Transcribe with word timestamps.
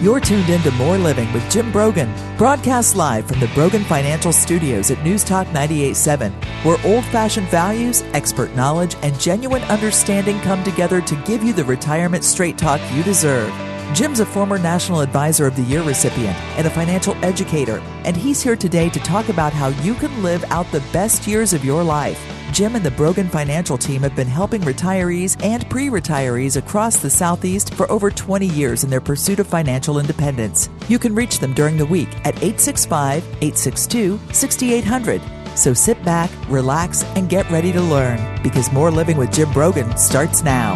You're 0.00 0.20
tuned 0.20 0.48
in 0.48 0.62
to 0.62 0.70
More 0.72 0.96
Living 0.96 1.32
with 1.32 1.50
Jim 1.50 1.72
Brogan, 1.72 2.14
broadcast 2.36 2.94
live 2.94 3.26
from 3.26 3.40
the 3.40 3.48
Brogan 3.48 3.82
Financial 3.82 4.32
Studios 4.32 4.92
at 4.92 5.02
News 5.02 5.24
Talk 5.24 5.48
987, 5.48 6.32
where 6.62 6.78
old 6.84 7.04
fashioned 7.06 7.48
values, 7.48 8.02
expert 8.12 8.54
knowledge, 8.54 8.94
and 9.02 9.18
genuine 9.18 9.64
understanding 9.64 10.38
come 10.42 10.62
together 10.62 11.00
to 11.00 11.16
give 11.24 11.42
you 11.42 11.52
the 11.52 11.64
retirement 11.64 12.22
straight 12.22 12.56
talk 12.56 12.80
you 12.92 13.02
deserve. 13.02 13.52
Jim's 13.92 14.20
a 14.20 14.26
former 14.26 14.56
National 14.56 15.00
Advisor 15.00 15.48
of 15.48 15.56
the 15.56 15.62
Year 15.62 15.82
recipient 15.82 16.36
and 16.56 16.68
a 16.68 16.70
financial 16.70 17.16
educator, 17.24 17.78
and 18.04 18.16
he's 18.16 18.40
here 18.40 18.54
today 18.54 18.88
to 18.90 19.00
talk 19.00 19.28
about 19.28 19.52
how 19.52 19.68
you 19.82 19.94
can 19.94 20.22
live 20.22 20.44
out 20.52 20.70
the 20.70 20.84
best 20.92 21.26
years 21.26 21.52
of 21.52 21.64
your 21.64 21.82
life. 21.82 22.37
Jim 22.52 22.74
and 22.76 22.84
the 22.84 22.90
Brogan 22.90 23.28
Financial 23.28 23.76
team 23.76 24.02
have 24.02 24.16
been 24.16 24.26
helping 24.26 24.62
retirees 24.62 25.42
and 25.44 25.68
pre 25.68 25.88
retirees 25.88 26.56
across 26.56 26.96
the 26.96 27.10
Southeast 27.10 27.74
for 27.74 27.90
over 27.90 28.10
20 28.10 28.46
years 28.46 28.84
in 28.84 28.90
their 28.90 29.00
pursuit 29.00 29.38
of 29.38 29.46
financial 29.46 29.98
independence. 29.98 30.70
You 30.88 30.98
can 30.98 31.14
reach 31.14 31.38
them 31.38 31.52
during 31.52 31.76
the 31.76 31.86
week 31.86 32.08
at 32.24 32.36
865 32.36 33.22
862 33.24 34.18
6800. 34.32 35.20
So 35.56 35.74
sit 35.74 36.02
back, 36.04 36.30
relax, 36.48 37.04
and 37.16 37.28
get 37.28 37.48
ready 37.50 37.72
to 37.72 37.80
learn 37.80 38.42
because 38.42 38.72
More 38.72 38.90
Living 38.90 39.18
with 39.18 39.32
Jim 39.32 39.52
Brogan 39.52 39.96
starts 39.96 40.42
now. 40.42 40.74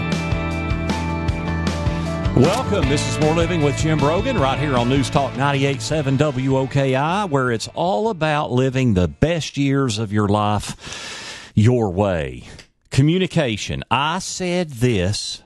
Welcome. 2.36 2.88
This 2.88 3.06
is 3.08 3.20
More 3.20 3.34
Living 3.34 3.62
with 3.62 3.76
Jim 3.76 3.98
Brogan 3.98 4.38
right 4.38 4.58
here 4.58 4.76
on 4.76 4.88
News 4.88 5.10
Talk 5.10 5.32
98.7 5.34 6.16
WOKI, 6.16 7.28
where 7.28 7.50
it's 7.50 7.68
all 7.74 8.08
about 8.08 8.50
living 8.50 8.94
the 8.94 9.08
best 9.08 9.56
years 9.56 9.98
of 9.98 10.12
your 10.12 10.28
life 10.28 11.21
your 11.54 11.90
way. 11.90 12.44
Communication. 12.90 13.82
I 13.90 14.18
said 14.18 14.70
this. 14.70 15.42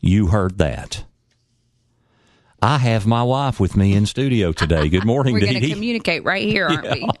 You 0.00 0.28
heard 0.28 0.58
that. 0.58 1.04
I 2.60 2.78
have 2.78 3.06
my 3.06 3.22
wife 3.22 3.60
with 3.60 3.76
me 3.76 3.94
in 3.94 4.06
studio 4.06 4.52
today. 4.52 4.88
Good 4.88 5.04
morning, 5.06 5.34
We're 5.34 5.40
going 5.40 5.60
to 5.60 5.68
communicate 5.68 6.24
right 6.24 6.46
here, 6.46 6.66
aren't 6.66 6.84
yeah. 6.84 6.94
we? 6.94 7.08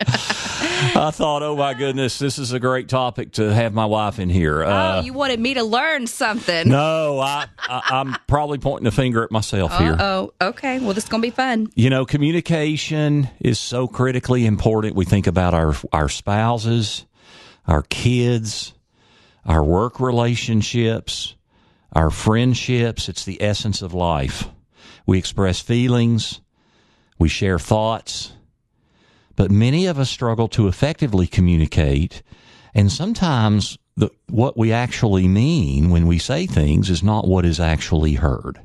I 0.96 1.10
thought, 1.10 1.42
oh 1.42 1.56
my 1.56 1.74
goodness, 1.74 2.18
this 2.18 2.38
is 2.38 2.52
a 2.52 2.60
great 2.60 2.88
topic 2.88 3.32
to 3.32 3.52
have 3.52 3.74
my 3.74 3.84
wife 3.84 4.18
in 4.18 4.28
here. 4.28 4.62
Oh, 4.62 4.70
uh, 4.70 5.02
you 5.04 5.12
wanted 5.12 5.40
me 5.40 5.54
to 5.54 5.62
learn 5.62 6.06
something? 6.06 6.68
No, 6.68 7.20
I, 7.20 7.46
I 7.58 8.00
am 8.00 8.16
probably 8.26 8.58
pointing 8.58 8.86
a 8.86 8.90
finger 8.90 9.22
at 9.22 9.30
myself 9.30 9.72
Uh-oh. 9.72 9.82
here. 9.82 9.96
Oh, 9.98 10.32
okay. 10.40 10.78
Well, 10.80 10.94
this 10.94 11.04
is 11.04 11.10
going 11.10 11.22
to 11.22 11.26
be 11.26 11.30
fun. 11.30 11.68
You 11.74 11.90
know, 11.90 12.06
communication 12.06 13.28
is 13.40 13.58
so 13.58 13.86
critically 13.86 14.46
important. 14.46 14.94
We 14.94 15.04
think 15.04 15.26
about 15.26 15.54
our 15.54 15.74
our 15.92 16.08
spouses 16.08 17.04
our 17.66 17.82
kids, 17.82 18.74
our 19.44 19.64
work 19.64 20.00
relationships, 20.00 21.34
our 21.92 22.10
friendships. 22.10 23.08
It's 23.08 23.24
the 23.24 23.42
essence 23.42 23.82
of 23.82 23.94
life. 23.94 24.48
We 25.06 25.18
express 25.18 25.60
feelings, 25.60 26.40
we 27.18 27.28
share 27.28 27.58
thoughts, 27.58 28.32
but 29.36 29.50
many 29.50 29.86
of 29.86 29.98
us 29.98 30.10
struggle 30.10 30.48
to 30.48 30.68
effectively 30.68 31.26
communicate, 31.26 32.22
and 32.74 32.90
sometimes 32.90 33.78
the, 33.96 34.10
what 34.28 34.56
we 34.56 34.72
actually 34.72 35.28
mean 35.28 35.90
when 35.90 36.06
we 36.06 36.18
say 36.18 36.46
things 36.46 36.90
is 36.90 37.02
not 37.02 37.26
what 37.26 37.44
is 37.44 37.60
actually 37.60 38.14
heard. 38.14 38.60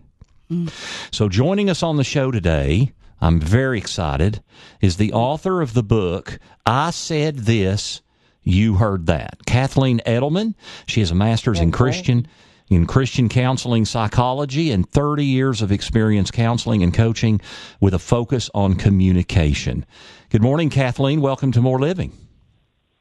Mm. 0.49 0.71
So, 1.13 1.29
joining 1.29 1.69
us 1.69 1.83
on 1.83 1.97
the 1.97 2.03
show 2.03 2.31
today, 2.31 2.93
I'm 3.21 3.39
very 3.39 3.77
excited, 3.77 4.41
is 4.81 4.97
the 4.97 5.13
author 5.13 5.61
of 5.61 5.73
the 5.73 5.83
book, 5.83 6.39
I 6.65 6.91
Said 6.91 7.39
This 7.39 8.01
you 8.49 8.75
heard 8.75 9.05
that. 9.07 9.45
Kathleen 9.45 10.01
Edelman, 10.05 10.55
she 10.87 10.99
has 10.99 11.11
a 11.11 11.15
master's 11.15 11.59
in 11.59 11.71
Christian 11.71 12.27
in 12.69 12.85
Christian 12.85 13.29
counseling 13.29 13.83
psychology 13.83 14.71
and 14.71 14.87
30 14.87 15.25
years 15.25 15.61
of 15.61 15.71
experience 15.71 16.29
counseling 16.29 16.83
and 16.83 16.93
coaching 16.93 17.41
with 17.81 17.93
a 17.93 17.99
focus 17.99 18.49
on 18.53 18.75
communication. 18.75 19.85
Good 20.29 20.43
morning, 20.43 20.69
Kathleen. 20.69 21.19
Welcome 21.19 21.51
to 21.53 21.61
More 21.61 21.79
Living. 21.79 22.28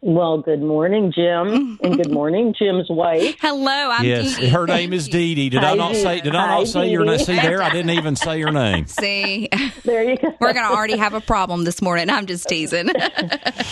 Well, 0.01 0.39
good 0.39 0.63
morning, 0.63 1.11
Jim, 1.13 1.77
and 1.83 1.97
good 1.97 2.13
morning, 2.13 2.55
Jim's 2.57 2.89
wife. 2.89 3.35
Hello, 3.41 3.91
I'm 3.91 4.05
yes, 4.05 4.37
Dee 4.37 4.43
Dee. 4.43 4.49
her 4.51 4.65
name 4.65 4.93
is 4.93 5.09
Dee 5.09 5.35
Dee. 5.35 5.49
Did 5.49 5.65
Hi, 5.65 5.73
I 5.73 5.75
not 5.75 5.97
say? 5.97 6.21
Did 6.21 6.37
I 6.37 6.47
not 6.47 6.59
Hi, 6.59 6.65
say 6.65 6.91
your 6.91 7.05
name? 7.05 7.19
See 7.19 7.35
there, 7.35 7.61
I 7.61 7.71
didn't 7.71 7.91
even 7.91 8.15
say 8.15 8.39
your 8.39 8.53
name. 8.53 8.87
See, 8.87 9.49
there 9.85 10.05
you 10.05 10.17
go. 10.17 10.33
We're 10.39 10.53
going 10.53 10.67
to 10.67 10.73
already 10.73 10.97
have 10.97 11.15
a 11.15 11.21
problem 11.21 11.65
this 11.65 11.83
morning. 11.83 12.11
I'm 12.11 12.27
just 12.27 12.47
teasing. 12.49 12.87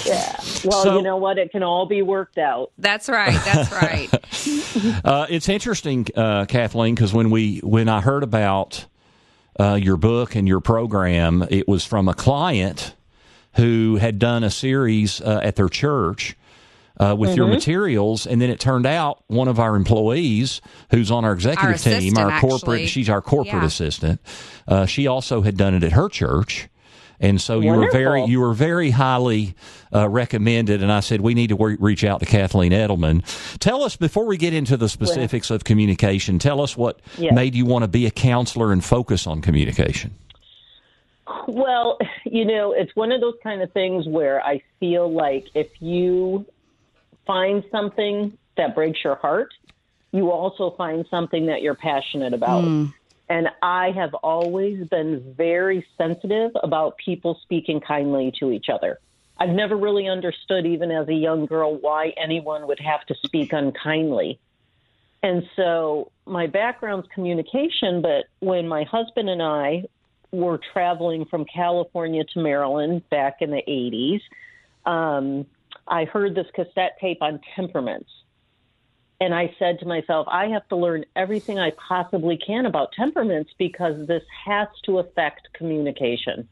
yeah. 0.04 0.36
Well, 0.64 0.82
so, 0.82 0.96
you 0.96 1.02
know 1.02 1.16
what? 1.16 1.38
It 1.38 1.52
can 1.52 1.62
all 1.62 1.86
be 1.86 2.02
worked 2.02 2.38
out. 2.38 2.72
That's 2.76 3.08
right. 3.08 3.40
That's 3.44 3.70
right. 3.70 5.04
uh, 5.04 5.26
it's 5.30 5.48
interesting, 5.48 6.08
uh, 6.16 6.46
Kathleen, 6.46 6.96
because 6.96 7.14
when 7.14 7.30
we 7.30 7.60
when 7.60 7.88
I 7.88 8.00
heard 8.00 8.24
about 8.24 8.86
uh, 9.60 9.74
your 9.74 9.96
book 9.96 10.34
and 10.34 10.48
your 10.48 10.60
program, 10.60 11.46
it 11.50 11.68
was 11.68 11.84
from 11.84 12.08
a 12.08 12.14
client 12.14 12.95
who 13.56 13.96
had 13.96 14.18
done 14.18 14.44
a 14.44 14.50
series 14.50 15.20
uh, 15.20 15.40
at 15.42 15.56
their 15.56 15.68
church 15.68 16.36
uh, 16.98 17.14
with 17.18 17.30
mm-hmm. 17.30 17.38
your 17.38 17.46
materials, 17.48 18.26
and 18.26 18.40
then 18.40 18.50
it 18.50 18.60
turned 18.60 18.86
out 18.86 19.22
one 19.26 19.48
of 19.48 19.58
our 19.58 19.76
employees, 19.76 20.60
who's 20.90 21.10
on 21.10 21.24
our 21.24 21.32
executive 21.32 21.86
our 21.86 22.00
team, 22.00 22.16
our 22.16 22.30
actually. 22.30 22.50
corporate, 22.50 22.88
she's 22.88 23.08
our 23.08 23.20
corporate 23.20 23.62
yeah. 23.62 23.66
assistant. 23.66 24.20
Uh, 24.66 24.86
she 24.86 25.06
also 25.06 25.42
had 25.42 25.56
done 25.56 25.74
it 25.74 25.82
at 25.82 25.92
her 25.92 26.08
church. 26.08 26.68
And 27.18 27.40
so 27.40 27.60
you 27.60 27.72
were 27.72 27.90
very 27.90 28.24
you 28.26 28.40
were 28.40 28.52
very 28.52 28.90
highly 28.90 29.54
uh, 29.90 30.06
recommended, 30.06 30.82
and 30.82 30.92
I 30.92 31.00
said 31.00 31.22
we 31.22 31.32
need 31.32 31.48
to 31.48 31.56
re- 31.56 31.78
reach 31.80 32.04
out 32.04 32.20
to 32.20 32.26
Kathleen 32.26 32.72
Edelman. 32.72 33.24
Tell 33.58 33.84
us 33.84 33.96
before 33.96 34.26
we 34.26 34.36
get 34.36 34.52
into 34.52 34.76
the 34.76 34.86
specifics 34.86 35.50
of 35.50 35.64
communication. 35.64 36.38
Tell 36.38 36.60
us 36.60 36.76
what 36.76 37.00
yes. 37.16 37.34
made 37.34 37.54
you 37.54 37.64
want 37.64 37.84
to 37.84 37.88
be 37.88 38.04
a 38.04 38.10
counselor 38.10 38.70
and 38.70 38.84
focus 38.84 39.26
on 39.26 39.40
communication. 39.40 40.14
Well, 41.48 41.98
you 42.24 42.44
know, 42.44 42.72
it's 42.72 42.94
one 42.94 43.12
of 43.12 43.20
those 43.20 43.36
kind 43.42 43.62
of 43.62 43.72
things 43.72 44.06
where 44.06 44.42
I 44.42 44.62
feel 44.78 45.12
like 45.12 45.48
if 45.54 45.68
you 45.80 46.46
find 47.26 47.64
something 47.70 48.36
that 48.56 48.74
breaks 48.74 49.02
your 49.02 49.16
heart, 49.16 49.52
you 50.12 50.30
also 50.30 50.70
find 50.70 51.04
something 51.10 51.46
that 51.46 51.62
you're 51.62 51.74
passionate 51.74 52.32
about. 52.32 52.64
Mm. 52.64 52.94
And 53.28 53.48
I 53.60 53.90
have 53.90 54.14
always 54.14 54.86
been 54.88 55.34
very 55.36 55.84
sensitive 55.98 56.52
about 56.62 56.96
people 56.98 57.38
speaking 57.42 57.80
kindly 57.80 58.32
to 58.38 58.52
each 58.52 58.68
other. 58.68 58.98
I've 59.38 59.50
never 59.50 59.76
really 59.76 60.08
understood, 60.08 60.64
even 60.64 60.90
as 60.90 61.08
a 61.08 61.14
young 61.14 61.46
girl, 61.46 61.76
why 61.76 62.14
anyone 62.16 62.66
would 62.68 62.80
have 62.80 63.04
to 63.06 63.14
speak 63.24 63.52
unkindly. 63.52 64.38
And 65.22 65.48
so 65.56 66.12
my 66.24 66.46
background's 66.46 67.08
communication, 67.12 68.00
but 68.00 68.26
when 68.38 68.68
my 68.68 68.84
husband 68.84 69.28
and 69.28 69.42
I 69.42 69.86
were 70.36 70.60
traveling 70.72 71.24
from 71.24 71.44
California 71.44 72.24
to 72.34 72.40
Maryland 72.40 73.08
back 73.10 73.36
in 73.40 73.50
the 73.50 73.62
80s, 73.66 74.20
um, 74.84 75.46
I 75.88 76.04
heard 76.04 76.34
this 76.34 76.46
cassette 76.54 76.98
tape 77.00 77.22
on 77.22 77.40
temperaments. 77.54 78.10
And 79.20 79.34
I 79.34 79.54
said 79.58 79.78
to 79.80 79.86
myself, 79.86 80.26
I 80.30 80.48
have 80.48 80.68
to 80.68 80.76
learn 80.76 81.06
everything 81.14 81.58
I 81.58 81.72
possibly 81.88 82.36
can 82.36 82.66
about 82.66 82.92
temperaments 82.92 83.50
because 83.56 84.06
this 84.06 84.22
has 84.44 84.68
to 84.84 84.98
affect 84.98 85.48
communication. 85.54 86.48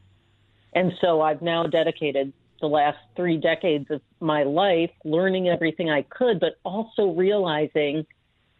And 0.72 0.92
so 1.00 1.20
I've 1.20 1.42
now 1.42 1.64
dedicated 1.64 2.32
the 2.60 2.66
last 2.68 2.98
three 3.16 3.36
decades 3.36 3.90
of 3.90 4.00
my 4.20 4.44
life 4.44 4.90
learning 5.04 5.48
everything 5.48 5.90
I 5.90 6.02
could, 6.02 6.40
but 6.40 6.56
also 6.64 7.10
realizing 7.10 8.06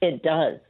it 0.03 0.23
does. 0.23 0.61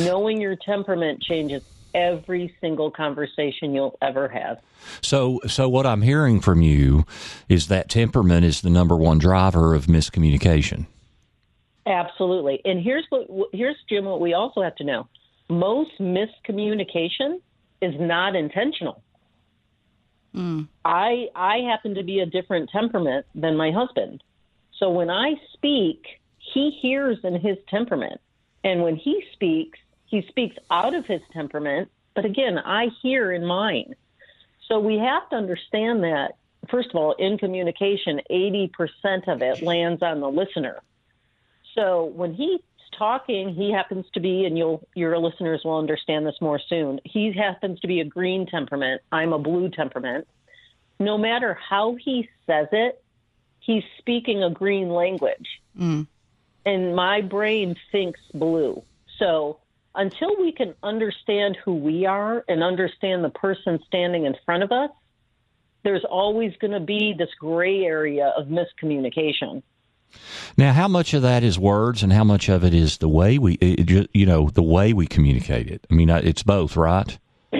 Knowing 0.00 0.40
your 0.40 0.54
temperament 0.54 1.22
changes 1.22 1.62
every 1.94 2.54
single 2.60 2.90
conversation 2.90 3.74
you'll 3.74 3.96
ever 4.02 4.28
have. 4.28 4.60
So, 5.00 5.40
so 5.46 5.68
what 5.68 5.86
I'm 5.86 6.02
hearing 6.02 6.40
from 6.40 6.60
you 6.60 7.06
is 7.48 7.68
that 7.68 7.88
temperament 7.88 8.44
is 8.44 8.60
the 8.60 8.70
number 8.70 8.96
one 8.96 9.18
driver 9.18 9.74
of 9.74 9.86
miscommunication. 9.86 10.86
Absolutely, 11.86 12.60
and 12.64 12.82
here's 12.82 13.04
what 13.10 13.28
here's 13.52 13.76
Jim. 13.88 14.06
What 14.06 14.20
we 14.20 14.32
also 14.32 14.62
have 14.62 14.74
to 14.76 14.84
know: 14.84 15.06
most 15.50 15.90
miscommunication 16.00 17.40
is 17.82 17.94
not 18.00 18.34
intentional. 18.34 19.02
Mm. 20.34 20.68
I 20.84 21.26
I 21.34 21.58
happen 21.58 21.94
to 21.96 22.02
be 22.02 22.20
a 22.20 22.26
different 22.26 22.70
temperament 22.70 23.26
than 23.34 23.56
my 23.56 23.70
husband, 23.70 24.22
so 24.78 24.90
when 24.90 25.10
I 25.10 25.34
speak, 25.52 26.04
he 26.38 26.70
hears 26.82 27.18
in 27.22 27.34
his 27.34 27.58
temperament, 27.68 28.20
and 28.64 28.82
when 28.82 28.96
he 28.96 29.22
speaks, 29.32 29.78
he 30.14 30.24
speaks 30.28 30.56
out 30.70 30.94
of 30.94 31.06
his 31.06 31.20
temperament, 31.32 31.90
but 32.14 32.24
again, 32.24 32.56
I 32.56 32.86
hear 33.02 33.32
in 33.32 33.44
mine. 33.44 33.96
So 34.68 34.78
we 34.78 34.96
have 34.98 35.28
to 35.30 35.36
understand 35.36 36.04
that, 36.04 36.36
first 36.70 36.90
of 36.90 36.94
all, 36.94 37.14
in 37.14 37.36
communication, 37.36 38.20
80% 38.30 38.70
of 39.26 39.42
it 39.42 39.60
lands 39.62 40.02
on 40.02 40.20
the 40.20 40.30
listener. 40.30 40.78
So 41.74 42.04
when 42.04 42.32
he's 42.32 42.60
talking, 42.96 43.54
he 43.54 43.72
happens 43.72 44.06
to 44.14 44.20
be, 44.20 44.44
and 44.44 44.56
you'll, 44.56 44.86
your 44.94 45.18
listeners 45.18 45.62
will 45.64 45.78
understand 45.78 46.24
this 46.24 46.40
more 46.40 46.60
soon, 46.60 47.00
he 47.04 47.32
happens 47.32 47.80
to 47.80 47.88
be 47.88 47.98
a 47.98 48.04
green 48.04 48.46
temperament. 48.46 49.02
I'm 49.10 49.32
a 49.32 49.38
blue 49.40 49.68
temperament. 49.68 50.28
No 51.00 51.18
matter 51.18 51.54
how 51.54 51.96
he 51.96 52.28
says 52.46 52.68
it, 52.70 53.02
he's 53.58 53.82
speaking 53.98 54.44
a 54.44 54.50
green 54.50 54.90
language. 54.90 55.60
Mm. 55.76 56.06
And 56.64 56.94
my 56.94 57.20
brain 57.20 57.74
thinks 57.90 58.20
blue. 58.32 58.84
So 59.18 59.58
until 59.94 60.36
we 60.40 60.52
can 60.52 60.74
understand 60.82 61.56
who 61.64 61.74
we 61.74 62.06
are 62.06 62.44
and 62.48 62.62
understand 62.62 63.24
the 63.24 63.30
person 63.30 63.78
standing 63.86 64.24
in 64.24 64.34
front 64.44 64.62
of 64.62 64.72
us, 64.72 64.90
there's 65.84 66.04
always 66.04 66.52
going 66.60 66.72
to 66.72 66.80
be 66.80 67.14
this 67.16 67.28
gray 67.38 67.84
area 67.84 68.32
of 68.36 68.46
miscommunication. 68.46 69.62
Now, 70.56 70.72
how 70.72 70.88
much 70.88 71.12
of 71.14 71.22
that 71.22 71.42
is 71.42 71.58
words, 71.58 72.02
and 72.02 72.12
how 72.12 72.24
much 72.24 72.48
of 72.48 72.64
it 72.64 72.72
is 72.72 72.98
the 72.98 73.08
way 73.08 73.38
we, 73.38 73.54
it, 73.54 74.08
you 74.14 74.26
know, 74.26 74.48
the 74.48 74.62
way 74.62 74.92
we 74.92 75.06
communicate 75.06 75.68
it? 75.68 75.86
I 75.90 75.94
mean, 75.94 76.08
uh, 76.08 76.20
it's 76.22 76.42
both, 76.42 76.76
right? 76.76 77.18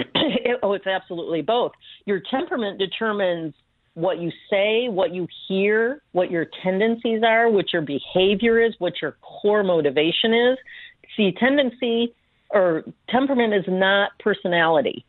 oh, 0.62 0.72
it's 0.72 0.86
absolutely 0.86 1.42
both. 1.42 1.72
Your 2.06 2.20
temperament 2.30 2.78
determines 2.78 3.54
what 3.94 4.18
you 4.18 4.30
say, 4.50 4.88
what 4.88 5.12
you 5.12 5.26
hear, 5.48 6.02
what 6.12 6.30
your 6.30 6.46
tendencies 6.62 7.22
are, 7.24 7.48
what 7.50 7.72
your 7.72 7.82
behavior 7.82 8.60
is, 8.60 8.74
what 8.78 9.00
your 9.02 9.16
core 9.20 9.62
motivation 9.62 10.32
is. 10.32 10.58
See, 11.16 11.32
tendency 11.32 12.14
or 12.54 12.84
temperament 13.10 13.52
is 13.52 13.64
not 13.66 14.12
personality. 14.20 15.04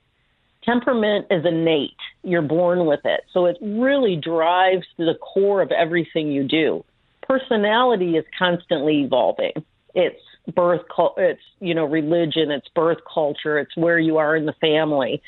Temperament 0.64 1.28
is 1.30 1.46
innate. 1.46 1.92
You're 2.24 2.42
born 2.42 2.88
with 2.88 3.02
it. 3.06 3.22
So 3.32 3.46
it 3.46 3.58
really 3.62 4.16
drives 4.16 4.86
the 4.98 5.14
core 5.22 5.62
of 5.62 5.72
everything 5.72 6.32
you 6.32 6.44
do. 6.44 6.84
Personality 7.22 8.18
is 8.18 8.26
constantly 8.38 9.04
evolving. 9.04 9.54
It's 9.94 10.20
birth, 10.56 10.82
it's, 11.18 11.42
you 11.60 11.76
know, 11.76 11.86
religion, 11.86 12.52
it's 12.52 12.68
birth 12.70 12.98
culture, 13.12 13.60
it's 13.60 13.76
where 13.78 14.00
you 14.00 14.18
are 14.18 14.36
in 14.36 14.46
the 14.46 14.54
family. 14.54 15.22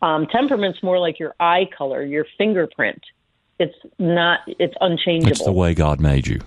Um, 0.00 0.26
temperament's 0.26 0.82
more 0.82 0.98
like 0.98 1.18
your 1.18 1.34
eye 1.40 1.68
color, 1.76 2.04
your 2.04 2.26
fingerprint. 2.38 3.02
It's 3.58 3.74
not, 3.98 4.40
it's 4.46 4.74
unchangeable. 4.80 5.30
It's 5.30 5.44
the 5.44 5.52
way 5.52 5.74
God 5.74 6.00
made 6.00 6.26
you. 6.26 6.40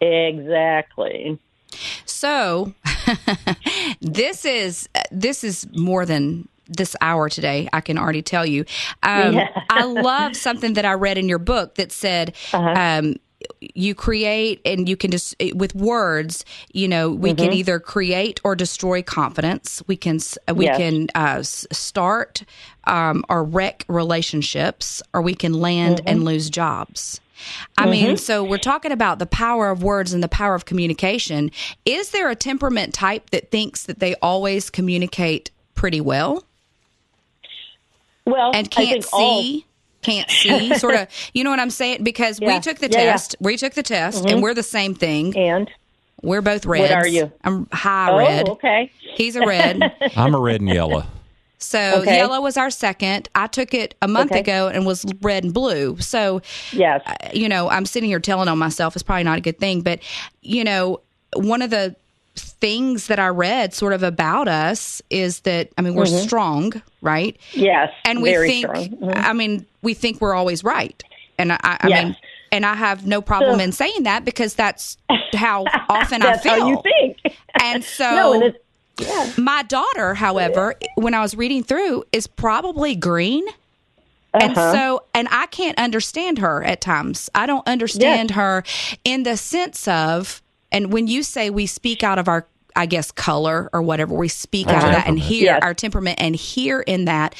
Exactly. 0.00 1.38
So, 2.04 2.74
this 4.00 4.44
is 4.44 4.88
this 5.10 5.44
is 5.44 5.66
more 5.72 6.06
than 6.06 6.48
this 6.70 6.94
hour 7.00 7.28
today. 7.28 7.68
I 7.72 7.80
can 7.80 7.98
already 7.98 8.22
tell 8.22 8.46
you. 8.46 8.64
Um, 9.02 9.34
yeah. 9.34 9.64
I 9.68 9.84
love 9.84 10.36
something 10.36 10.74
that 10.74 10.84
I 10.84 10.92
read 10.92 11.18
in 11.18 11.28
your 11.28 11.38
book 11.38 11.74
that 11.74 11.92
said. 11.92 12.34
Uh-huh. 12.52 12.74
Um, 12.76 13.16
you 13.60 13.94
create 13.94 14.60
and 14.66 14.86
you 14.86 14.98
can 14.98 15.10
just 15.10 15.34
with 15.54 15.74
words 15.74 16.44
you 16.72 16.86
know 16.86 17.10
we 17.10 17.30
mm-hmm. 17.30 17.44
can 17.44 17.52
either 17.54 17.80
create 17.80 18.38
or 18.44 18.54
destroy 18.54 19.02
confidence 19.02 19.82
we 19.86 19.96
can 19.96 20.18
we 20.54 20.66
yes. 20.66 20.76
can 20.76 21.06
uh, 21.14 21.42
start 21.42 22.44
um, 22.84 23.24
or 23.30 23.42
wreck 23.42 23.86
relationships 23.88 25.02
or 25.14 25.22
we 25.22 25.34
can 25.34 25.54
land 25.54 25.96
mm-hmm. 25.96 26.08
and 26.08 26.24
lose 26.24 26.50
jobs 26.50 27.18
I 27.76 27.82
mm-hmm. 27.82 27.90
mean, 27.90 28.16
so 28.16 28.44
we're 28.44 28.58
talking 28.58 28.92
about 28.92 29.18
the 29.18 29.26
power 29.26 29.70
of 29.70 29.82
words 29.82 30.12
and 30.12 30.22
the 30.22 30.28
power 30.28 30.54
of 30.54 30.64
communication. 30.64 31.50
Is 31.84 32.10
there 32.10 32.30
a 32.30 32.36
temperament 32.36 32.94
type 32.94 33.30
that 33.30 33.50
thinks 33.50 33.84
that 33.84 33.98
they 33.98 34.14
always 34.16 34.70
communicate 34.70 35.50
pretty 35.74 36.00
well? 36.00 36.44
Well, 38.24 38.52
and 38.54 38.70
can't 38.70 39.04
see. 39.04 39.10
All- 39.64 39.70
can't 40.02 40.30
see 40.30 40.74
sort 40.78 40.94
of 40.94 41.08
you 41.34 41.44
know 41.44 41.50
what 41.50 41.60
i'm 41.60 41.68
saying 41.68 42.02
because 42.02 42.40
yeah. 42.40 42.54
we 42.54 42.60
took 42.60 42.78
the 42.78 42.88
yeah, 42.88 43.04
test 43.04 43.36
yeah. 43.38 43.44
we 43.44 43.58
took 43.58 43.74
the 43.74 43.82
test 43.82 44.20
mm-hmm. 44.20 44.28
and 44.28 44.42
we're 44.42 44.54
the 44.54 44.62
same 44.62 44.94
thing 44.94 45.36
and 45.36 45.70
we're 46.22 46.40
both 46.40 46.64
reds 46.64 46.90
what 46.90 46.92
are 46.92 47.06
you 47.06 47.30
i'm 47.44 47.66
high 47.70 48.10
oh, 48.10 48.16
red 48.16 48.48
okay 48.48 48.90
he's 48.98 49.36
a 49.36 49.44
red 49.44 49.94
i'm 50.16 50.34
a 50.34 50.40
red 50.40 50.62
and 50.62 50.70
yellow 50.70 51.04
so 51.60 52.00
okay. 52.00 52.16
yellow 52.16 52.40
was 52.40 52.56
our 52.56 52.70
second. 52.70 53.28
I 53.34 53.46
took 53.46 53.74
it 53.74 53.94
a 54.00 54.08
month 54.08 54.32
okay. 54.32 54.40
ago 54.40 54.68
and 54.68 54.86
was 54.86 55.04
red 55.20 55.44
and 55.44 55.52
blue. 55.54 55.98
So 55.98 56.40
yes, 56.72 57.02
uh, 57.06 57.28
you 57.34 57.48
know, 57.48 57.68
I'm 57.68 57.86
sitting 57.86 58.08
here 58.08 58.18
telling 58.18 58.48
on 58.48 58.58
myself. 58.58 58.96
It's 58.96 59.02
probably 59.02 59.24
not 59.24 59.38
a 59.38 59.42
good 59.42 59.58
thing, 59.58 59.82
but 59.82 60.00
you 60.40 60.64
know, 60.64 61.00
one 61.34 61.60
of 61.62 61.70
the 61.70 61.94
things 62.34 63.08
that 63.08 63.18
I 63.18 63.28
read 63.28 63.74
sort 63.74 63.92
of 63.92 64.02
about 64.02 64.48
us 64.48 65.02
is 65.10 65.40
that 65.40 65.70
I 65.76 65.82
mean 65.82 65.94
we're 65.94 66.04
mm-hmm. 66.04 66.26
strong, 66.26 66.82
right? 67.02 67.36
Yes, 67.52 67.92
and 68.04 68.22
we 68.22 68.32
think. 68.34 68.66
Mm-hmm. 68.66 69.10
I 69.14 69.32
mean, 69.34 69.66
we 69.82 69.92
think 69.92 70.20
we're 70.20 70.34
always 70.34 70.64
right, 70.64 71.02
and 71.38 71.52
I, 71.52 71.58
I 71.62 71.88
yes. 71.88 72.04
mean, 72.04 72.16
and 72.52 72.64
I 72.64 72.74
have 72.74 73.06
no 73.06 73.20
problem 73.20 73.58
so, 73.58 73.64
in 73.64 73.72
saying 73.72 74.04
that 74.04 74.24
because 74.24 74.54
that's 74.54 74.96
how 75.34 75.66
often 75.90 76.22
I 76.22 76.38
feel. 76.38 76.60
How 76.60 76.68
you 76.68 76.82
think, 76.82 77.36
and 77.62 77.84
so. 77.84 78.10
No, 78.14 78.32
and 78.32 78.56
yeah. 79.00 79.32
My 79.36 79.62
daughter, 79.62 80.14
however, 80.14 80.74
when 80.94 81.14
I 81.14 81.20
was 81.20 81.36
reading 81.36 81.62
through, 81.62 82.04
is 82.12 82.26
probably 82.26 82.94
green. 82.94 83.46
Uh-huh. 84.32 84.46
And 84.46 84.54
so, 84.54 85.02
and 85.12 85.28
I 85.30 85.46
can't 85.46 85.78
understand 85.78 86.38
her 86.38 86.62
at 86.62 86.80
times. 86.80 87.28
I 87.34 87.46
don't 87.46 87.66
understand 87.66 88.30
her 88.32 88.62
in 89.04 89.24
the 89.24 89.36
sense 89.36 89.88
of, 89.88 90.40
and 90.70 90.92
when 90.92 91.08
you 91.08 91.22
say 91.22 91.50
we 91.50 91.66
speak 91.66 92.04
out 92.04 92.18
of 92.18 92.28
our, 92.28 92.46
I 92.76 92.86
guess, 92.86 93.10
color 93.10 93.68
or 93.72 93.82
whatever, 93.82 94.14
we 94.14 94.28
speak 94.28 94.68
uh-huh. 94.68 94.76
out 94.76 94.84
of 94.84 94.92
that 94.92 95.08
and 95.08 95.18
hear 95.18 95.46
yes. 95.46 95.60
our 95.64 95.74
temperament 95.74 96.20
and 96.20 96.36
hear 96.36 96.80
in 96.80 97.06
that, 97.06 97.34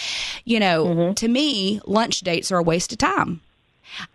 you 0.44 0.58
know, 0.58 0.86
mm-hmm. 0.86 1.14
to 1.14 1.28
me, 1.28 1.80
lunch 1.86 2.20
dates 2.20 2.50
are 2.50 2.58
a 2.58 2.62
waste 2.62 2.90
of 2.90 2.98
time. 2.98 3.40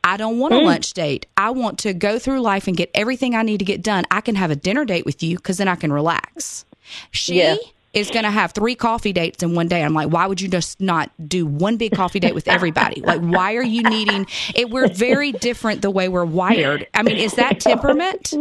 I 0.04 0.18
don't 0.18 0.40
want 0.40 0.54
a 0.54 0.58
mm. 0.58 0.66
lunch 0.66 0.94
date. 0.94 1.26
I 1.36 1.50
want 1.50 1.80
to 1.80 1.94
go 1.94 2.18
through 2.18 2.42
life 2.42 2.68
and 2.68 2.78
get 2.78 2.90
everything 2.94 3.36
I 3.36 3.42
need 3.42 3.60
to 3.60 3.66
get 3.66 3.82
done. 3.82 4.06
I 4.10 4.22
can 4.22 4.36
have 4.36 4.52
a 4.52 4.56
dinner 4.56 4.86
date 4.86 5.06
with 5.06 5.22
you 5.22 5.38
because 5.38 5.58
then 5.58 5.68
I 5.68 5.76
can 5.76 5.92
relax. 5.92 6.66
She 7.12 7.40
yeah. 7.40 7.56
is 7.94 8.10
going 8.10 8.24
to 8.24 8.32
have 8.32 8.52
three 8.52 8.76
coffee 8.76 9.14
dates 9.14 9.42
in 9.44 9.56
one 9.56 9.68
day. 9.68 9.84
I'm 9.84 9.94
like, 9.94 10.10
why 10.10 10.28
would 10.28 10.42
you 10.42 10.48
just 10.48 10.80
not 10.82 11.12
do 11.28 11.46
one 11.46 11.78
big 11.78 11.94
coffee 11.94 12.20
date 12.20 12.36
with 12.36 12.48
everybody? 12.48 13.02
like, 13.02 13.22
why 13.22 13.56
are 13.56 13.64
you 13.64 13.84
needing 13.84 14.26
it? 14.56 14.70
We're 14.70 14.90
very 14.90 15.32
different 15.32 15.82
the 15.82 15.92
way 15.92 16.10
we're 16.10 16.26
wired. 16.26 16.88
I 16.94 17.04
mean, 17.04 17.18
is 17.18 17.34
that 17.36 17.60
temperament? 17.60 18.34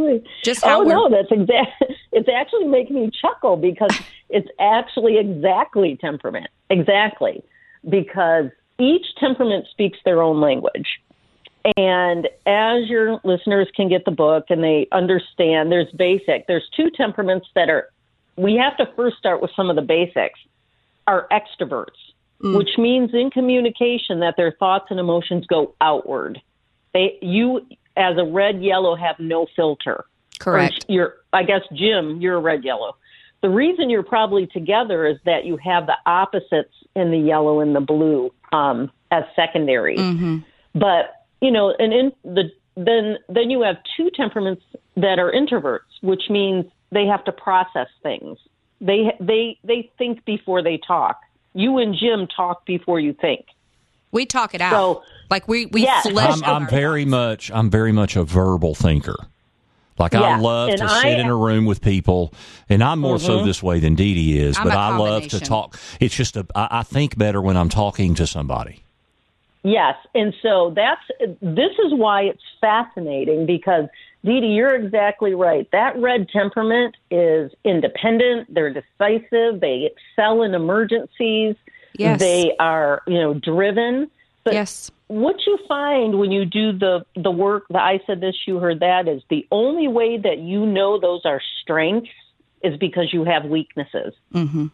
Just 0.42 0.64
how? 0.64 0.80
Oh 0.80 0.84
no, 0.84 1.08
that's 1.08 1.30
exactly. 1.30 1.96
It's 2.16 2.28
actually 2.28 2.68
making 2.68 2.94
me 2.94 3.10
chuckle 3.20 3.56
because 3.56 3.90
it's 4.30 4.46
actually 4.60 5.18
exactly 5.18 5.98
temperament. 6.00 6.46
Exactly, 6.70 7.42
because 7.90 8.50
each 8.78 9.04
temperament 9.18 9.66
speaks 9.72 9.98
their 10.04 10.22
own 10.22 10.40
language. 10.40 11.00
And 11.76 12.28
as 12.46 12.88
your 12.88 13.20
listeners 13.24 13.68
can 13.74 13.88
get 13.88 14.04
the 14.04 14.10
book 14.10 14.46
and 14.50 14.62
they 14.62 14.86
understand, 14.92 15.72
there's 15.72 15.90
basic, 15.96 16.46
there's 16.46 16.68
two 16.76 16.90
temperaments 16.94 17.46
that 17.54 17.70
are 17.70 17.88
we 18.36 18.56
have 18.56 18.76
to 18.78 18.92
first 18.96 19.16
start 19.16 19.40
with 19.42 19.50
some 19.56 19.70
of 19.70 19.76
the 19.76 19.82
basics. 19.82 20.38
Are 21.06 21.28
extroverts, 21.30 22.00
mm. 22.42 22.56
which 22.56 22.78
means 22.78 23.12
in 23.12 23.30
communication 23.30 24.20
that 24.20 24.36
their 24.38 24.52
thoughts 24.52 24.86
and 24.88 24.98
emotions 24.98 25.46
go 25.46 25.74
outward. 25.82 26.40
They, 26.94 27.18
you, 27.20 27.66
as 27.94 28.16
a 28.16 28.24
red 28.24 28.62
yellow, 28.62 28.96
have 28.96 29.18
no 29.18 29.46
filter. 29.54 30.06
Correct. 30.38 30.86
You're, 30.88 31.16
I 31.34 31.42
guess, 31.42 31.60
Jim, 31.74 32.22
you're 32.22 32.36
a 32.36 32.40
red 32.40 32.64
yellow. 32.64 32.96
The 33.42 33.50
reason 33.50 33.90
you're 33.90 34.02
probably 34.02 34.46
together 34.46 35.06
is 35.06 35.18
that 35.26 35.44
you 35.44 35.58
have 35.58 35.84
the 35.84 35.96
opposites 36.06 36.72
in 36.96 37.10
the 37.10 37.18
yellow 37.18 37.60
and 37.60 37.76
the 37.76 37.80
blue 37.80 38.32
um, 38.52 38.90
as 39.10 39.24
secondary. 39.36 39.98
Mm-hmm. 39.98 40.38
But 40.74 41.26
you 41.42 41.50
know, 41.50 41.74
and 41.78 41.92
in 41.92 42.12
the 42.24 42.50
then 42.76 43.18
then 43.28 43.50
you 43.50 43.60
have 43.60 43.76
two 43.96 44.10
temperaments 44.14 44.62
that 44.96 45.18
are 45.18 45.30
introverts, 45.30 45.80
which 46.00 46.30
means 46.30 46.64
they 46.90 47.06
have 47.06 47.24
to 47.24 47.32
process 47.32 47.88
things. 48.02 48.38
They 48.80 49.16
they 49.20 49.58
they 49.64 49.90
think 49.98 50.24
before 50.24 50.62
they 50.62 50.78
talk. 50.78 51.20
You 51.54 51.78
and 51.78 51.94
Jim 51.94 52.26
talk 52.26 52.66
before 52.66 52.98
you 53.00 53.12
think. 53.12 53.46
We 54.10 54.26
talk 54.26 54.54
it 54.54 54.60
out. 54.60 54.72
So, 54.72 55.02
like 55.30 55.48
we 55.48 55.66
we 55.66 55.82
yes. 55.82 56.08
flesh. 56.08 56.40
I'm, 56.42 56.62
I'm 56.62 56.68
very 56.68 57.04
much 57.04 57.50
I'm 57.50 57.70
very 57.70 57.92
much 57.92 58.16
a 58.16 58.24
verbal 58.24 58.74
thinker. 58.74 59.16
Like 59.98 60.14
I 60.14 60.38
love 60.38 60.70
and 60.70 60.78
to 60.78 60.84
I, 60.84 61.02
sit 61.02 61.20
in 61.20 61.28
a 61.28 61.36
room 61.36 61.66
with 61.66 61.80
people, 61.80 62.32
and 62.68 62.82
I'm 62.82 62.98
more 62.98 63.16
mm-hmm. 63.16 63.26
so 63.26 63.44
this 63.44 63.62
way 63.62 63.78
than 63.78 63.94
Dee 63.94 64.14
Dee 64.14 64.40
is. 64.40 64.58
I'm 64.58 64.64
but 64.64 64.72
I 64.72 64.96
love 64.96 65.28
to 65.28 65.40
talk. 65.40 65.78
It's 66.00 66.14
just 66.14 66.36
a 66.36 66.44
I, 66.54 66.80
I 66.80 66.82
think 66.82 67.16
better 67.16 67.40
when 67.40 67.56
I'm 67.56 67.68
talking 67.68 68.14
to 68.16 68.26
somebody. 68.26 68.82
Yes, 69.62 69.94
and 70.14 70.34
so 70.42 70.72
that's 70.74 71.00
this 71.40 71.70
is 71.84 71.94
why 71.94 72.22
it's 72.22 72.42
fascinating 72.60 73.46
because 73.46 73.86
Dee 74.24 74.40
Dee, 74.40 74.46
you're 74.48 74.74
exactly 74.74 75.34
right. 75.34 75.68
That 75.72 75.96
red 75.98 76.28
temperament 76.30 76.96
is 77.10 77.52
independent. 77.64 78.52
They're 78.52 78.72
decisive. 78.72 79.60
They 79.60 79.90
excel 79.92 80.42
in 80.42 80.54
emergencies. 80.54 81.56
Yes. 81.96 82.20
They 82.20 82.54
are, 82.58 83.02
you 83.06 83.20
know, 83.20 83.34
driven. 83.34 84.10
But 84.42 84.54
yes. 84.54 84.90
what 85.08 85.36
you 85.46 85.58
find 85.68 86.18
when 86.18 86.30
you 86.30 86.44
do 86.44 86.72
the 86.72 87.04
the 87.16 87.30
work, 87.30 87.64
the 87.70 87.80
I 87.80 88.00
said 88.06 88.20
this, 88.20 88.34
you 88.46 88.58
heard 88.58 88.80
that, 88.80 89.08
is 89.08 89.22
the 89.30 89.46
only 89.50 89.88
way 89.88 90.18
that 90.18 90.38
you 90.38 90.66
know 90.66 90.98
those 90.98 91.22
are 91.24 91.40
strengths 91.62 92.10
is 92.62 92.76
because 92.78 93.12
you 93.12 93.24
have 93.24 93.44
weaknesses. 93.44 94.14
Mm-hmm. 94.34 94.66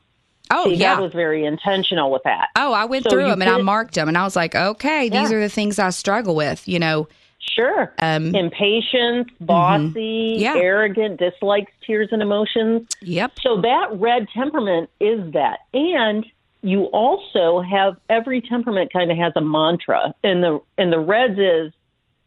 Oh, 0.53 0.65
See, 0.69 0.75
yeah. 0.75 0.97
That 0.97 1.03
was 1.03 1.13
very 1.13 1.45
intentional 1.45 2.11
with 2.11 2.23
that. 2.25 2.49
Oh, 2.57 2.73
I 2.73 2.85
went 2.85 3.05
so 3.05 3.11
through 3.11 3.29
them 3.29 3.41
and 3.41 3.51
I 3.51 3.59
marked 3.59 3.95
them 3.95 4.09
and 4.09 4.19
I 4.19 4.25
was 4.25 4.35
like, 4.35 4.55
okay, 4.55 5.05
yeah. 5.05 5.21
these 5.21 5.33
are 5.33 5.41
the 5.41 5.49
things 5.49 5.79
I 5.79 5.91
struggle 5.91 6.35
with. 6.35 6.67
You 6.67 6.81
know, 6.81 7.09
Sure. 7.41 7.93
Um, 7.99 8.35
Impatience, 8.35 9.29
mm-hmm. 9.31 9.45
bossy, 9.45 10.35
mm-hmm. 10.35 10.43
yeah. 10.43 10.55
arrogant, 10.57 11.19
dislikes 11.19 11.73
tears 11.87 12.09
and 12.13 12.23
emotions. 12.23 12.87
Yep. 13.01 13.33
So 13.43 13.61
that 13.63 13.89
red 13.93 14.29
temperament 14.33 14.91
is 15.01 15.33
that. 15.33 15.61
And 15.75 16.25
you 16.63 16.85
also 16.85 17.61
have 17.63 17.97
every 18.09 18.43
temperament 18.43 18.93
kind 18.93 19.11
of 19.11 19.17
has 19.17 19.33
a 19.37 19.41
mantra. 19.41 20.15
And 20.23 20.43
the 20.43 20.61
and 20.77 20.93
the 20.93 21.01
reds 21.01 21.39
is 21.39 21.73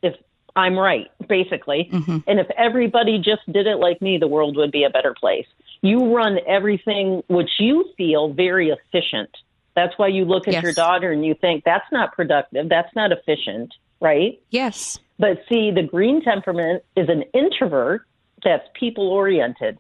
if 0.02 0.16
I'm 0.56 0.78
right, 0.78 1.10
basically. 1.28 1.90
Mm-hmm. 1.92 2.18
And 2.28 2.40
if 2.40 2.48
everybody 2.58 3.18
just 3.18 3.42
did 3.52 3.68
it 3.68 3.78
like 3.78 4.02
me, 4.02 4.18
the 4.18 4.28
world 4.28 4.58
would 4.58 4.72
be 4.72 4.84
a 4.84 4.90
better 4.90 5.14
place. 5.14 5.48
You 5.82 6.16
run 6.16 6.40
everything 6.48 7.24
which 7.28 7.52
you 7.60 7.86
feel 7.98 8.34
very 8.34 8.70
efficient. 8.70 9.30
That's 9.76 9.98
why 9.98 10.08
you 10.08 10.26
look 10.26 10.48
at 10.48 10.54
Yes. 10.54 10.64
your 10.64 10.74
daughter 10.74 11.12
and 11.12 11.26
you 11.26 11.34
think 11.34 11.64
that's 11.64 11.92
not 11.92 12.14
productive, 12.14 12.70
that's 12.70 12.96
not 12.96 13.12
efficient, 13.12 13.74
right? 14.04 14.40
Yes. 14.52 15.00
But 15.18 15.42
see, 15.50 15.72
the 15.72 15.82
green 15.82 16.22
temperament 16.22 16.84
is 16.96 17.08
an 17.10 17.24
introvert 17.34 18.06
that's 18.44 18.68
people 18.74 19.08
oriented. 19.08 19.80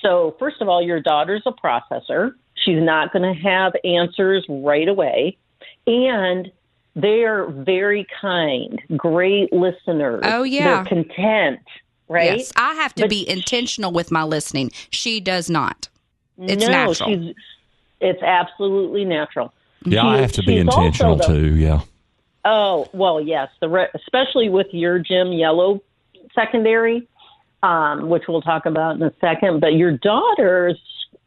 So, 0.00 0.34
first 0.38 0.60
of 0.60 0.68
all, 0.68 0.82
your 0.82 1.00
daughter's 1.00 1.42
a 1.46 1.52
processor. 1.52 2.34
She's 2.54 2.82
not 2.82 3.12
going 3.12 3.22
to 3.22 3.40
have 3.40 3.74
answers 3.84 4.44
right 4.48 4.88
away. 4.88 5.36
And 5.86 6.50
they're 6.96 7.46
very 7.46 8.06
kind, 8.20 8.80
great 8.96 9.52
listeners. 9.52 10.22
Oh, 10.24 10.42
yeah. 10.42 10.82
They're 10.82 10.84
content, 10.84 11.60
right? 12.08 12.38
Yes. 12.38 12.52
I 12.56 12.74
have 12.74 12.94
to 12.94 13.02
But 13.02 13.10
be 13.10 13.28
intentional 13.28 13.92
with 13.92 14.10
my 14.10 14.22
listening. 14.22 14.70
She 14.90 15.20
does 15.20 15.50
not. 15.50 15.88
It's 16.38 16.64
no, 16.64 16.70
natural. 16.70 17.08
She's, 17.10 17.34
it's 18.00 18.22
absolutely 18.22 19.04
natural. 19.04 19.52
Yeah, 19.84 20.06
I 20.06 20.18
have 20.18 20.32
to 20.32 20.42
be 20.42 20.56
she's 20.56 20.68
also 20.68 20.82
intentional 20.82 21.18
too. 21.18 21.56
Yeah. 21.56 21.82
Oh 22.44 22.88
well, 22.92 23.20
yes. 23.20 23.48
The 23.60 23.68
re- 23.68 23.88
especially 23.94 24.48
with 24.48 24.68
your 24.72 24.98
Jim 24.98 25.32
Yellow 25.32 25.80
secondary, 26.34 27.08
um, 27.62 28.08
which 28.08 28.24
we'll 28.28 28.42
talk 28.42 28.66
about 28.66 28.96
in 28.96 29.02
a 29.02 29.12
second. 29.20 29.60
But 29.60 29.74
your 29.74 29.96
daughters 29.96 30.78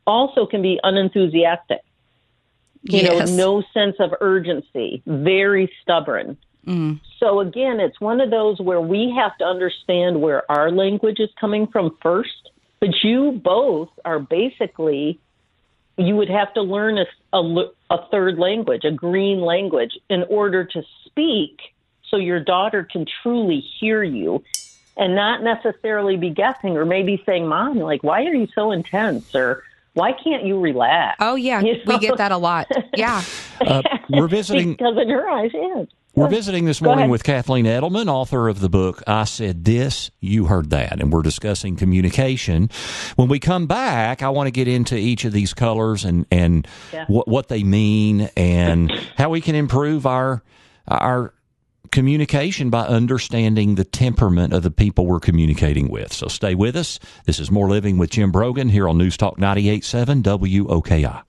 also 0.06 0.46
can 0.46 0.62
be 0.62 0.80
unenthusiastic. 0.84 1.82
You 2.84 3.00
yes. 3.00 3.30
know, 3.30 3.36
no 3.36 3.64
sense 3.74 3.96
of 4.00 4.14
urgency, 4.22 5.02
very 5.08 5.72
stubborn. 5.82 6.38
Mm. 6.68 7.00
So 7.20 7.40
again, 7.40 7.80
it's 7.80 8.00
one 8.00 8.22
of 8.22 8.30
those 8.30 8.60
where 8.60 8.82
we 8.82 9.14
have 9.18 9.38
to 9.38 9.46
understand 9.46 10.22
where 10.22 10.50
our 10.52 10.72
language 10.72 11.20
is 11.20 11.30
coming 11.40 11.68
from 11.68 11.98
first. 12.02 12.50
But 12.80 12.90
you 13.04 13.40
both 13.44 13.90
are 14.04 14.20
basically, 14.20 15.20
you 15.98 16.16
would 16.16 16.30
have 16.30 16.54
to 16.54 16.62
learn 16.62 16.98
a, 16.98 17.06
a, 17.34 17.72
a 17.90 18.08
third 18.10 18.38
language, 18.38 18.84
a 18.84 18.92
green 18.92 19.42
language, 19.42 19.98
in 20.10 20.24
order 20.30 20.66
to 20.66 20.84
speak 21.06 21.60
so 22.10 22.18
your 22.18 22.40
daughter 22.40 22.84
can 22.84 23.06
truly 23.24 23.60
hear 23.60 24.04
you 24.04 24.44
and 24.98 25.16
not 25.16 25.44
necessarily 25.44 26.18
be 26.18 26.30
guessing 26.30 26.78
or 26.78 26.86
maybe 26.86 27.22
saying, 27.26 27.48
Mom, 27.48 27.78
like, 27.80 28.04
why 28.04 28.26
are 28.26 28.34
you 28.34 28.48
so 28.54 28.72
intense? 28.72 29.36
Or 29.36 29.64
why 29.96 30.12
can't 30.24 30.46
you 30.46 30.60
relax? 30.60 31.18
Oh, 31.20 31.36
yeah. 31.36 31.62
You 31.62 31.78
We 31.86 31.98
get 32.00 32.18
that 32.18 32.32
a 32.32 32.38
lot. 32.38 32.68
Yeah. 32.96 33.22
Uh, 33.60 33.82
we're 34.10 34.28
visiting. 34.40 34.72
because 34.74 34.96
in 35.02 35.10
her 35.10 35.28
eyes, 35.30 35.52
yes. 35.54 35.88
We're 36.14 36.30
visiting 36.30 36.64
this 36.64 36.82
morning 36.82 37.10
with 37.10 37.26
Kathleen 37.26 37.66
Edelman, 37.66 38.08
author 38.08 38.48
of 38.48 38.62
the 38.62 38.70
book 38.70 39.04
I 39.06 39.26
Said 39.26 39.66
This, 39.66 40.12
You 40.22 40.46
Heard 40.46 40.70
That, 40.70 41.02
and 41.02 41.12
we're 41.12 41.22
discussing 41.24 41.76
communication. 41.76 42.70
When 43.18 43.28
we 43.28 43.38
come 43.40 43.68
back, 43.68 44.24
I 44.24 44.30
want 44.30 44.48
to 44.48 44.52
get 44.52 44.70
into 44.70 44.96
each 44.96 45.26
of 45.26 45.34
these 45.34 45.54
colors 45.54 46.06
and 46.06 46.26
and 46.32 46.66
Yeah. 46.94 47.04
what 47.10 47.28
what 47.28 47.50
they 47.50 47.64
mean 47.64 48.30
and 48.38 48.94
how 49.18 49.30
we 49.30 49.42
can 49.42 49.56
improve 49.56 50.06
our 50.06 50.42
our 50.88 51.34
communication 51.92 52.70
by 52.70 52.86
understanding 52.86 53.76
the 53.76 53.84
temperament 53.84 54.54
of 54.54 54.64
the 54.64 54.72
people 54.72 55.06
we're 55.06 55.20
communicating 55.20 55.90
with. 55.90 56.14
So 56.14 56.28
stay 56.28 56.56
with 56.56 56.76
us. 56.76 57.00
This 57.26 57.40
is 57.40 57.52
More 57.52 57.70
Living 57.70 57.98
with 57.98 58.12
Jim 58.12 58.32
Brogan 58.32 58.70
here 58.70 58.88
on 58.88 58.98
News 58.98 59.18
Talk 59.18 59.38
98.7 59.38 60.22
WOKI. 60.24 61.24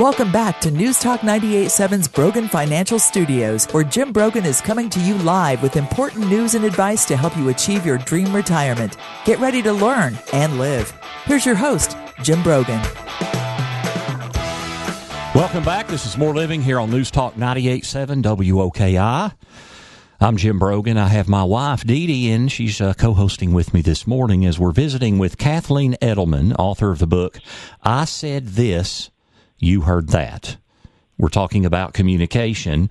Welcome 0.00 0.32
back 0.32 0.62
to 0.62 0.70
News 0.70 0.98
Talk 0.98 1.20
98.7's 1.20 2.08
Brogan 2.08 2.48
Financial 2.48 2.98
Studios, 2.98 3.66
where 3.66 3.84
Jim 3.84 4.12
Brogan 4.14 4.46
is 4.46 4.62
coming 4.62 4.88
to 4.88 4.98
you 4.98 5.14
live 5.16 5.62
with 5.62 5.76
important 5.76 6.26
news 6.30 6.54
and 6.54 6.64
advice 6.64 7.04
to 7.04 7.18
help 7.18 7.36
you 7.36 7.50
achieve 7.50 7.84
your 7.84 7.98
dream 7.98 8.34
retirement. 8.34 8.96
Get 9.26 9.38
ready 9.40 9.60
to 9.60 9.74
learn 9.74 10.18
and 10.32 10.58
live. 10.58 10.90
Here's 11.24 11.44
your 11.44 11.54
host, 11.54 11.98
Jim 12.22 12.42
Brogan. 12.42 12.80
Welcome 15.34 15.64
back. 15.64 15.86
This 15.86 16.06
is 16.06 16.16
More 16.16 16.34
Living 16.34 16.62
here 16.62 16.80
on 16.80 16.90
News 16.90 17.10
Talk 17.10 17.34
98.7 17.34 18.22
WOKI. 18.22 19.34
I'm 20.18 20.36
Jim 20.38 20.58
Brogan. 20.58 20.96
I 20.96 21.08
have 21.08 21.28
my 21.28 21.44
wife, 21.44 21.84
Dee 21.84 22.06
Dee, 22.06 22.30
in. 22.30 22.48
She's 22.48 22.80
uh, 22.80 22.94
co 22.94 23.12
hosting 23.12 23.52
with 23.52 23.74
me 23.74 23.82
this 23.82 24.06
morning 24.06 24.46
as 24.46 24.58
we're 24.58 24.72
visiting 24.72 25.18
with 25.18 25.36
Kathleen 25.36 25.92
Edelman, 26.00 26.56
author 26.58 26.90
of 26.90 27.00
the 27.00 27.06
book, 27.06 27.38
I 27.82 28.06
Said 28.06 28.46
This, 28.46 29.10
You 29.60 29.82
Heard 29.82 30.08
That. 30.08 30.56
We're 31.18 31.28
talking 31.28 31.64
about 31.66 31.94
communication. 31.94 32.90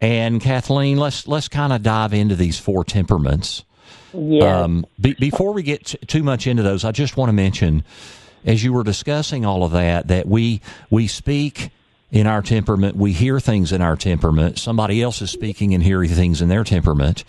And 0.00 0.40
Kathleen, 0.40 0.98
let's 0.98 1.26
let's 1.26 1.48
kind 1.48 1.72
of 1.72 1.82
dive 1.82 2.12
into 2.12 2.36
these 2.36 2.58
four 2.58 2.84
temperaments. 2.84 3.64
Yeah. 4.12 4.62
Um, 4.62 4.84
be, 5.00 5.14
before 5.14 5.52
we 5.52 5.62
get 5.62 5.86
t- 5.86 5.98
too 6.06 6.22
much 6.22 6.46
into 6.46 6.62
those, 6.62 6.84
I 6.84 6.92
just 6.92 7.16
want 7.16 7.30
to 7.30 7.32
mention, 7.32 7.82
as 8.44 8.62
you 8.62 8.72
were 8.72 8.84
discussing 8.84 9.46
all 9.46 9.64
of 9.64 9.72
that, 9.72 10.08
that 10.08 10.26
we 10.26 10.60
we 10.90 11.06
speak 11.06 11.70
in 12.10 12.26
our 12.26 12.42
temperament, 12.42 12.96
we 12.96 13.12
hear 13.12 13.40
things 13.40 13.72
in 13.72 13.80
our 13.80 13.96
temperament. 13.96 14.58
Somebody 14.58 15.00
else 15.00 15.22
is 15.22 15.30
speaking 15.30 15.72
and 15.72 15.82
hearing 15.82 16.10
things 16.10 16.42
in 16.42 16.48
their 16.48 16.64
temperament. 16.64 17.24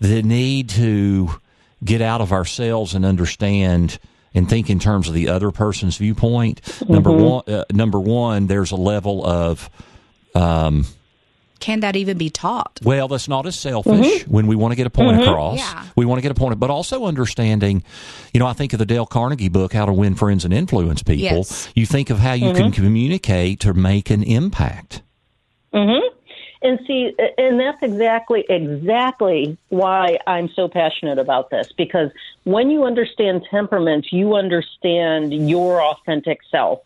The 0.00 0.22
need 0.22 0.70
to 0.70 1.40
get 1.84 2.00
out 2.00 2.20
of 2.20 2.32
ourselves 2.32 2.94
and 2.94 3.04
understand 3.04 3.98
and 4.34 4.48
think 4.48 4.70
in 4.70 4.78
terms 4.78 5.08
of 5.08 5.14
the 5.14 5.28
other 5.28 5.50
person's 5.50 5.96
viewpoint. 5.96 6.60
Number 6.88 7.10
mm-hmm. 7.10 7.22
one, 7.22 7.44
uh, 7.48 7.64
number 7.72 8.00
one, 8.00 8.46
there's 8.46 8.70
a 8.70 8.76
level 8.76 9.24
of 9.24 9.70
um, 10.34 10.86
Can 11.60 11.80
that 11.80 11.96
even 11.96 12.18
be 12.18 12.30
taught? 12.30 12.80
well, 12.84 13.08
that's 13.08 13.28
not 13.28 13.46
as 13.46 13.58
selfish 13.58 13.92
mm-hmm. 13.92 14.32
when 14.32 14.46
we 14.46 14.56
want 14.56 14.72
to 14.72 14.76
get 14.76 14.86
a 14.86 14.90
point 14.90 15.18
mm-hmm. 15.18 15.28
across. 15.28 15.58
Yeah. 15.58 15.86
We 15.96 16.04
want 16.04 16.18
to 16.18 16.22
get 16.22 16.30
a 16.30 16.34
point, 16.34 16.58
but 16.60 16.70
also 16.70 17.06
understanding, 17.06 17.82
you 18.32 18.40
know, 18.40 18.46
I 18.46 18.52
think 18.52 18.72
of 18.72 18.78
the 18.78 18.86
Dale 18.86 19.06
Carnegie 19.06 19.48
book, 19.48 19.72
How 19.72 19.86
to 19.86 19.92
Win 19.92 20.14
Friends 20.14 20.44
and 20.44 20.54
Influence 20.54 21.02
People. 21.02 21.38
Yes. 21.38 21.68
You 21.74 21.86
think 21.86 22.10
of 22.10 22.18
how 22.18 22.34
you 22.34 22.52
can 22.52 22.70
communicate 22.72 23.60
to 23.60 23.74
make 23.74 24.10
an 24.10 24.22
impact. 24.22 25.02
And 26.60 26.80
see, 26.86 27.14
and 27.36 27.60
that's 27.60 27.82
exactly 27.82 28.44
exactly 28.48 29.56
why 29.68 30.18
I'm 30.26 30.48
so 30.48 30.68
passionate 30.68 31.18
about 31.18 31.50
this 31.50 31.72
because 31.76 32.10
when 32.44 32.68
you 32.68 32.84
understand 32.84 33.46
temperaments, 33.48 34.12
you 34.12 34.34
understand 34.34 35.48
your 35.48 35.80
authentic 35.80 36.40
self. 36.50 36.80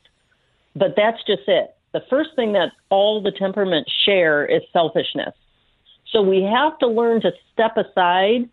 But 0.76 0.94
that's 0.96 1.22
just 1.24 1.42
it. 1.46 1.74
The 1.92 2.02
first 2.10 2.30
thing 2.36 2.52
that 2.52 2.72
all 2.90 3.22
the 3.22 3.32
temperaments 3.32 3.90
share 4.04 4.44
is 4.44 4.62
selfishness. 4.72 5.34
So 6.10 6.20
we 6.20 6.42
have 6.42 6.78
to 6.78 6.86
learn 6.86 7.22
to 7.22 7.32
step 7.52 7.76
aside. 7.76 8.48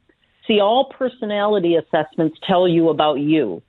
See, 0.48 0.62
all 0.62 0.86
personality 0.86 1.76
assessments 1.76 2.38
tell 2.48 2.68
you 2.68 2.90
about 2.90 3.16
you. 3.16 3.62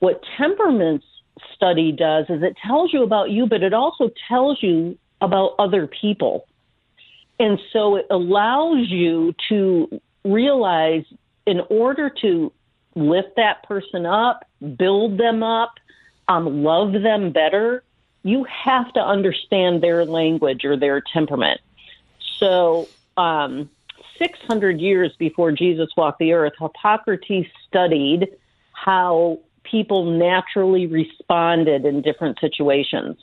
What 0.00 0.22
temperaments 0.36 1.06
study 1.54 1.92
does 1.92 2.26
is 2.28 2.42
it 2.42 2.56
tells 2.66 2.92
you 2.92 3.02
about 3.02 3.30
you, 3.30 3.46
but 3.46 3.62
it 3.62 3.72
also 3.72 4.10
tells 4.28 4.62
you 4.62 4.98
about 5.20 5.54
other 5.58 5.86
people. 5.86 6.46
And 7.38 7.60
so 7.72 7.96
it 7.96 8.06
allows 8.10 8.88
you 8.88 9.34
to 9.48 10.00
realize 10.24 11.04
in 11.46 11.60
order 11.70 12.10
to 12.22 12.52
lift 12.94 13.36
that 13.36 13.62
person 13.64 14.06
up, 14.06 14.44
build 14.76 15.18
them 15.18 15.42
up, 15.42 15.74
um, 16.28 16.64
love 16.64 16.92
them 16.92 17.30
better, 17.30 17.84
you 18.22 18.44
have 18.44 18.92
to 18.94 19.00
understand 19.00 19.82
their 19.82 20.04
language 20.04 20.64
or 20.64 20.76
their 20.76 21.00
temperament. 21.00 21.60
So, 22.38 22.88
um, 23.16 23.70
600 24.18 24.80
years 24.80 25.14
before 25.18 25.52
Jesus 25.52 25.90
walked 25.96 26.18
the 26.18 26.32
earth, 26.32 26.54
Hippocrates 26.58 27.48
studied 27.68 28.28
how 28.72 29.40
people 29.62 30.04
naturally 30.04 30.86
responded 30.86 31.84
in 31.84 32.02
different 32.02 32.40
situations 32.40 33.16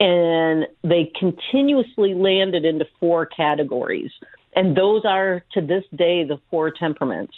and 0.00 0.66
they 0.82 1.12
continuously 1.18 2.14
landed 2.14 2.64
into 2.64 2.86
four 2.98 3.26
categories. 3.26 4.10
And 4.56 4.76
those 4.76 5.02
are, 5.04 5.44
to 5.52 5.60
this 5.60 5.84
day, 5.94 6.24
the 6.24 6.38
four 6.50 6.70
temperaments. 6.70 7.34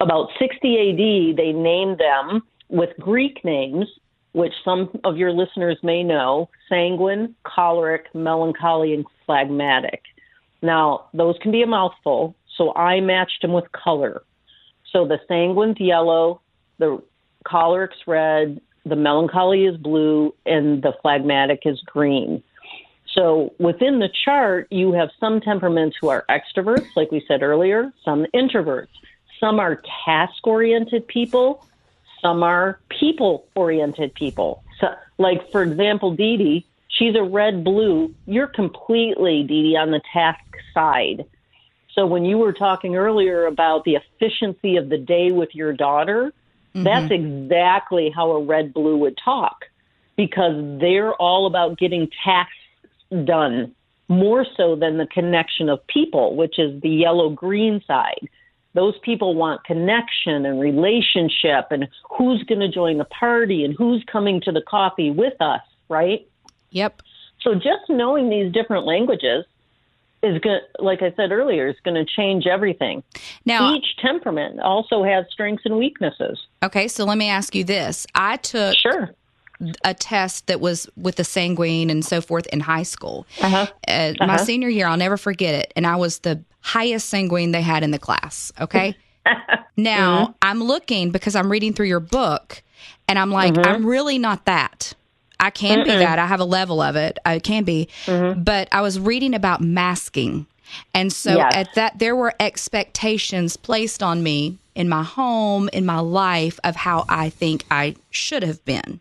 About 0.00 0.30
60 0.38 0.56
AD, 0.56 1.36
they 1.36 1.52
named 1.52 1.98
them 1.98 2.42
with 2.70 2.90
Greek 2.98 3.44
names, 3.44 3.86
which 4.32 4.54
some 4.64 4.90
of 5.04 5.16
your 5.16 5.30
listeners 5.30 5.76
may 5.82 6.02
know 6.02 6.48
sanguine, 6.68 7.34
choleric, 7.44 8.06
melancholy, 8.14 8.94
and 8.94 9.04
phlegmatic. 9.24 10.02
Now, 10.62 11.06
those 11.12 11.36
can 11.42 11.52
be 11.52 11.62
a 11.62 11.66
mouthful, 11.66 12.34
so 12.56 12.74
I 12.74 13.00
matched 13.00 13.42
them 13.42 13.52
with 13.52 13.70
color. 13.72 14.22
So 14.92 15.06
the 15.06 15.18
sanguine's 15.28 15.78
yellow, 15.78 16.40
the 16.78 17.02
choleric's 17.46 17.98
red, 18.06 18.60
the 18.84 18.96
melancholy 18.96 19.64
is 19.64 19.76
blue, 19.76 20.34
and 20.46 20.82
the 20.82 20.92
phlegmatic 21.02 21.60
is 21.64 21.80
green. 21.86 22.42
So 23.14 23.54
within 23.58 24.00
the 24.00 24.10
chart, 24.24 24.66
you 24.70 24.92
have 24.92 25.10
some 25.20 25.40
temperaments 25.40 25.96
who 26.00 26.08
are 26.08 26.24
extroverts, 26.28 26.88
like 26.96 27.12
we 27.12 27.24
said 27.26 27.42
earlier, 27.42 27.92
some 28.04 28.26
introverts. 28.34 28.88
Some 29.38 29.60
are 29.60 29.82
task 30.04 30.46
oriented 30.46 31.06
people, 31.06 31.64
some 32.20 32.42
are 32.42 32.80
people 32.88 33.46
oriented 33.54 34.14
people. 34.14 34.62
So, 34.80 34.88
like, 35.18 35.50
for 35.52 35.62
example, 35.62 36.14
Dee 36.14 36.36
Dee, 36.36 36.66
she's 36.88 37.14
a 37.14 37.22
red 37.22 37.62
blue. 37.62 38.14
You're 38.26 38.46
completely, 38.46 39.42
Dee 39.42 39.62
Dee, 39.62 39.76
on 39.76 39.90
the 39.90 40.00
task 40.12 40.40
side. 40.72 41.24
So 41.94 42.06
when 42.06 42.24
you 42.24 42.38
were 42.38 42.52
talking 42.52 42.96
earlier 42.96 43.46
about 43.46 43.84
the 43.84 43.96
efficiency 43.96 44.76
of 44.76 44.88
the 44.88 44.98
day 44.98 45.30
with 45.30 45.50
your 45.54 45.72
daughter, 45.72 46.32
mm-hmm. 46.74 46.84
that's 46.84 47.10
exactly 47.10 48.12
how 48.14 48.30
a 48.32 48.42
red 48.42 48.74
blue 48.74 48.96
would 48.98 49.18
talk 49.22 49.64
because 50.16 50.80
they're 50.80 51.14
all 51.14 51.46
about 51.46 51.78
getting 51.78 52.08
tasks 52.24 52.52
done 53.24 53.74
more 54.08 54.46
so 54.56 54.76
than 54.76 54.98
the 54.98 55.06
connection 55.06 55.68
of 55.68 55.84
people, 55.86 56.36
which 56.36 56.58
is 56.58 56.80
the 56.82 56.90
yellow 56.90 57.30
green 57.30 57.82
side. 57.86 58.28
Those 58.74 58.94
people 59.02 59.34
want 59.34 59.64
connection 59.64 60.44
and 60.44 60.60
relationship 60.60 61.66
and 61.70 61.88
who's 62.16 62.42
going 62.44 62.60
to 62.60 62.68
join 62.68 62.98
the 62.98 63.04
party 63.04 63.64
and 63.64 63.74
who's 63.76 64.04
coming 64.10 64.40
to 64.42 64.52
the 64.52 64.62
coffee 64.62 65.10
with 65.10 65.40
us, 65.40 65.62
right? 65.88 66.26
Yep. 66.70 67.02
So 67.40 67.54
just 67.54 67.88
knowing 67.88 68.30
these 68.30 68.52
different 68.52 68.84
languages 68.84 69.44
is 70.24 70.40
going 70.40 70.60
like 70.78 71.02
I 71.02 71.12
said 71.16 71.30
earlier, 71.30 71.68
is 71.68 71.76
going 71.84 71.94
to 71.94 72.04
change 72.04 72.46
everything. 72.46 73.02
Now, 73.44 73.74
each 73.74 73.96
temperament 74.00 74.60
also 74.60 75.04
has 75.04 75.26
strengths 75.30 75.64
and 75.64 75.78
weaknesses. 75.78 76.40
Okay, 76.62 76.88
so 76.88 77.04
let 77.04 77.18
me 77.18 77.28
ask 77.28 77.54
you 77.54 77.64
this. 77.64 78.06
I 78.14 78.36
took 78.38 78.76
Sure 78.76 79.14
a 79.84 79.94
test 79.94 80.46
that 80.48 80.60
was 80.60 80.88
with 80.96 81.16
the 81.16 81.24
sanguine 81.24 81.90
and 81.90 82.04
so 82.04 82.20
forth 82.20 82.46
in 82.46 82.60
high 82.60 82.82
school. 82.82 83.26
Uh-huh. 83.40 83.66
Uh, 83.86 83.90
uh-huh. 83.90 84.26
My 84.26 84.36
senior 84.36 84.68
year, 84.68 84.86
I'll 84.86 84.96
never 84.96 85.16
forget 85.16 85.54
it. 85.54 85.72
And 85.76 85.86
I 85.86 85.96
was 85.96 86.20
the 86.20 86.42
highest 86.60 87.08
sanguine 87.08 87.52
they 87.52 87.62
had 87.62 87.82
in 87.82 87.90
the 87.90 87.98
class. 87.98 88.52
Okay. 88.60 88.96
now 89.76 90.24
mm-hmm. 90.24 90.32
I'm 90.42 90.62
looking 90.62 91.10
because 91.10 91.36
I'm 91.36 91.50
reading 91.50 91.72
through 91.72 91.86
your 91.86 92.00
book 92.00 92.62
and 93.08 93.18
I'm 93.18 93.30
like, 93.30 93.54
mm-hmm. 93.54 93.68
I'm 93.68 93.86
really 93.86 94.18
not 94.18 94.44
that. 94.46 94.94
I 95.44 95.50
can 95.50 95.80
Mm-mm. 95.80 95.84
be 95.84 95.90
that. 95.90 96.18
I 96.18 96.26
have 96.26 96.40
a 96.40 96.44
level 96.44 96.80
of 96.80 96.96
it. 96.96 97.18
I 97.26 97.38
can 97.38 97.64
be. 97.64 97.88
Mm-hmm. 98.06 98.42
But 98.42 98.68
I 98.72 98.80
was 98.80 98.98
reading 98.98 99.34
about 99.34 99.60
masking. 99.60 100.46
And 100.94 101.12
so 101.12 101.36
yes. 101.36 101.52
at 101.54 101.74
that 101.74 101.98
there 101.98 102.16
were 102.16 102.32
expectations 102.40 103.58
placed 103.58 104.02
on 104.02 104.22
me 104.22 104.56
in 104.74 104.88
my 104.88 105.02
home, 105.02 105.68
in 105.72 105.84
my 105.84 106.00
life 106.00 106.58
of 106.64 106.76
how 106.76 107.04
I 107.08 107.28
think 107.28 107.64
I 107.70 107.94
should 108.10 108.42
have 108.42 108.64
been. 108.64 109.00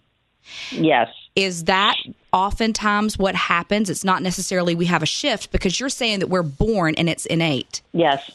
Yes. 0.71 1.09
Is 1.35 1.63
that 1.63 1.95
oftentimes 2.33 3.17
what 3.17 3.35
happens? 3.35 3.89
It's 3.89 4.03
not 4.03 4.21
necessarily 4.21 4.75
we 4.75 4.85
have 4.85 5.01
a 5.01 5.07
shift 5.07 5.51
because 5.51 5.79
you're 5.79 5.89
saying 5.89 6.19
that 6.19 6.27
we're 6.27 6.43
born 6.43 6.93
and 6.95 7.09
it's 7.09 7.25
innate. 7.25 7.81
Yes. 7.93 8.29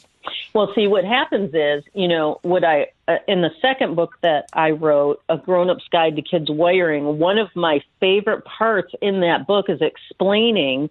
Well, 0.59 0.73
see, 0.75 0.89
what 0.89 1.05
happens 1.05 1.55
is, 1.55 1.85
you 1.95 2.09
know, 2.09 2.41
what 2.43 2.65
I, 2.65 2.89
uh, 3.07 3.19
in 3.29 3.43
the 3.43 3.53
second 3.63 3.95
book 3.95 4.15
that 4.23 4.49
I 4.53 4.73
wrote, 4.73 5.23
A 5.29 5.39
Grown 5.39 5.71
Up's 5.71 5.87
Guide 5.87 6.17
to 6.17 6.23
Kids 6.23 6.51
Wiring, 6.51 7.21
one 7.21 7.39
of 7.39 7.49
my 7.55 7.81
favorite 8.01 8.45
parts 8.45 8.93
in 9.01 9.21
that 9.21 9.47
book 9.47 9.67
is 9.69 9.81
explaining 9.81 10.91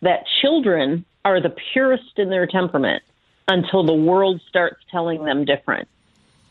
that 0.00 0.26
children 0.40 1.04
are 1.24 1.40
the 1.40 1.52
purest 1.72 2.20
in 2.20 2.30
their 2.30 2.46
temperament 2.46 3.02
until 3.48 3.82
the 3.82 3.92
world 3.92 4.40
starts 4.48 4.80
telling 4.92 5.24
them 5.24 5.44
different. 5.44 5.88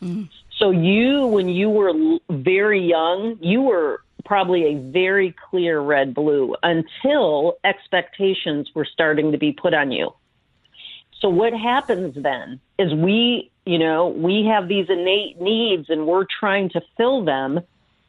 Mm. 0.02 0.28
So 0.58 0.68
you, 0.68 1.28
when 1.28 1.48
you 1.48 1.70
were 1.70 2.18
very 2.28 2.86
young, 2.86 3.38
you 3.40 3.62
were 3.62 4.02
probably 4.26 4.64
a 4.64 4.78
very 4.78 5.34
clear 5.48 5.80
red 5.80 6.12
blue 6.12 6.54
until 6.62 7.56
expectations 7.64 8.68
were 8.74 8.84
starting 8.84 9.32
to 9.32 9.38
be 9.38 9.50
put 9.50 9.72
on 9.72 9.92
you. 9.92 10.12
So 11.20 11.28
what 11.28 11.52
happens 11.52 12.16
then 12.20 12.60
is 12.78 12.94
we, 12.94 13.50
you 13.66 13.78
know, 13.78 14.08
we 14.08 14.46
have 14.46 14.68
these 14.68 14.86
innate 14.88 15.40
needs 15.40 15.90
and 15.90 16.06
we're 16.06 16.24
trying 16.24 16.70
to 16.70 16.80
fill 16.96 17.24
them 17.24 17.60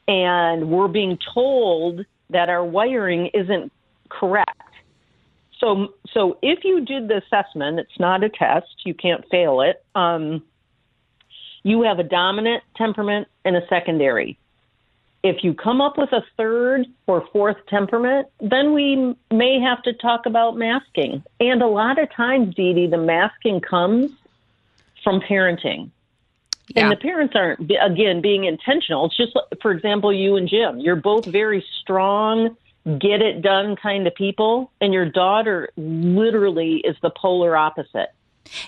and 0.07 0.69
we're 0.69 0.87
being 0.87 1.17
told 1.33 2.05
that 2.29 2.49
our 2.49 2.63
wiring 2.63 3.27
isn't 3.33 3.71
correct. 4.09 4.49
So 5.59 5.93
so 6.13 6.37
if 6.41 6.63
you 6.63 6.83
did 6.83 7.07
the 7.07 7.17
assessment, 7.17 7.79
it's 7.79 7.99
not 7.99 8.23
a 8.23 8.29
test, 8.29 8.67
you 8.85 8.93
can't 8.93 9.23
fail 9.29 9.61
it. 9.61 9.83
Um, 9.93 10.43
you 11.63 11.83
have 11.83 11.99
a 11.99 12.03
dominant 12.03 12.63
temperament 12.75 13.27
and 13.45 13.55
a 13.55 13.61
secondary. 13.67 14.39
If 15.23 15.43
you 15.43 15.53
come 15.53 15.81
up 15.81 15.97
with 15.97 16.11
a 16.13 16.23
third 16.35 16.87
or 17.05 17.27
fourth 17.31 17.57
temperament, 17.67 18.27
then 18.39 18.73
we 18.73 19.15
may 19.31 19.59
have 19.59 19.83
to 19.83 19.93
talk 19.93 20.25
about 20.25 20.57
masking. 20.57 21.23
And 21.39 21.61
a 21.61 21.67
lot 21.67 21.99
of 21.99 22.11
times, 22.11 22.55
Dee 22.55 22.73
Dee, 22.73 22.87
the 22.87 22.97
masking 22.97 23.61
comes 23.61 24.11
from 25.03 25.21
parenting. 25.21 25.91
Yeah. 26.69 26.83
And 26.83 26.91
the 26.91 26.95
parents 26.95 27.35
aren't, 27.35 27.71
again, 27.81 28.21
being 28.21 28.45
intentional. 28.45 29.05
It's 29.05 29.17
just, 29.17 29.37
for 29.61 29.71
example, 29.71 30.11
you 30.13 30.37
and 30.37 30.47
Jim, 30.47 30.79
you're 30.79 30.95
both 30.95 31.25
very 31.25 31.63
strong, 31.81 32.55
get 32.85 33.21
it 33.21 33.41
done 33.41 33.75
kind 33.75 34.07
of 34.07 34.15
people. 34.15 34.71
And 34.79 34.93
your 34.93 35.05
daughter 35.05 35.69
literally 35.77 36.77
is 36.77 36.95
the 37.01 37.11
polar 37.11 37.55
opposite. 37.55 38.09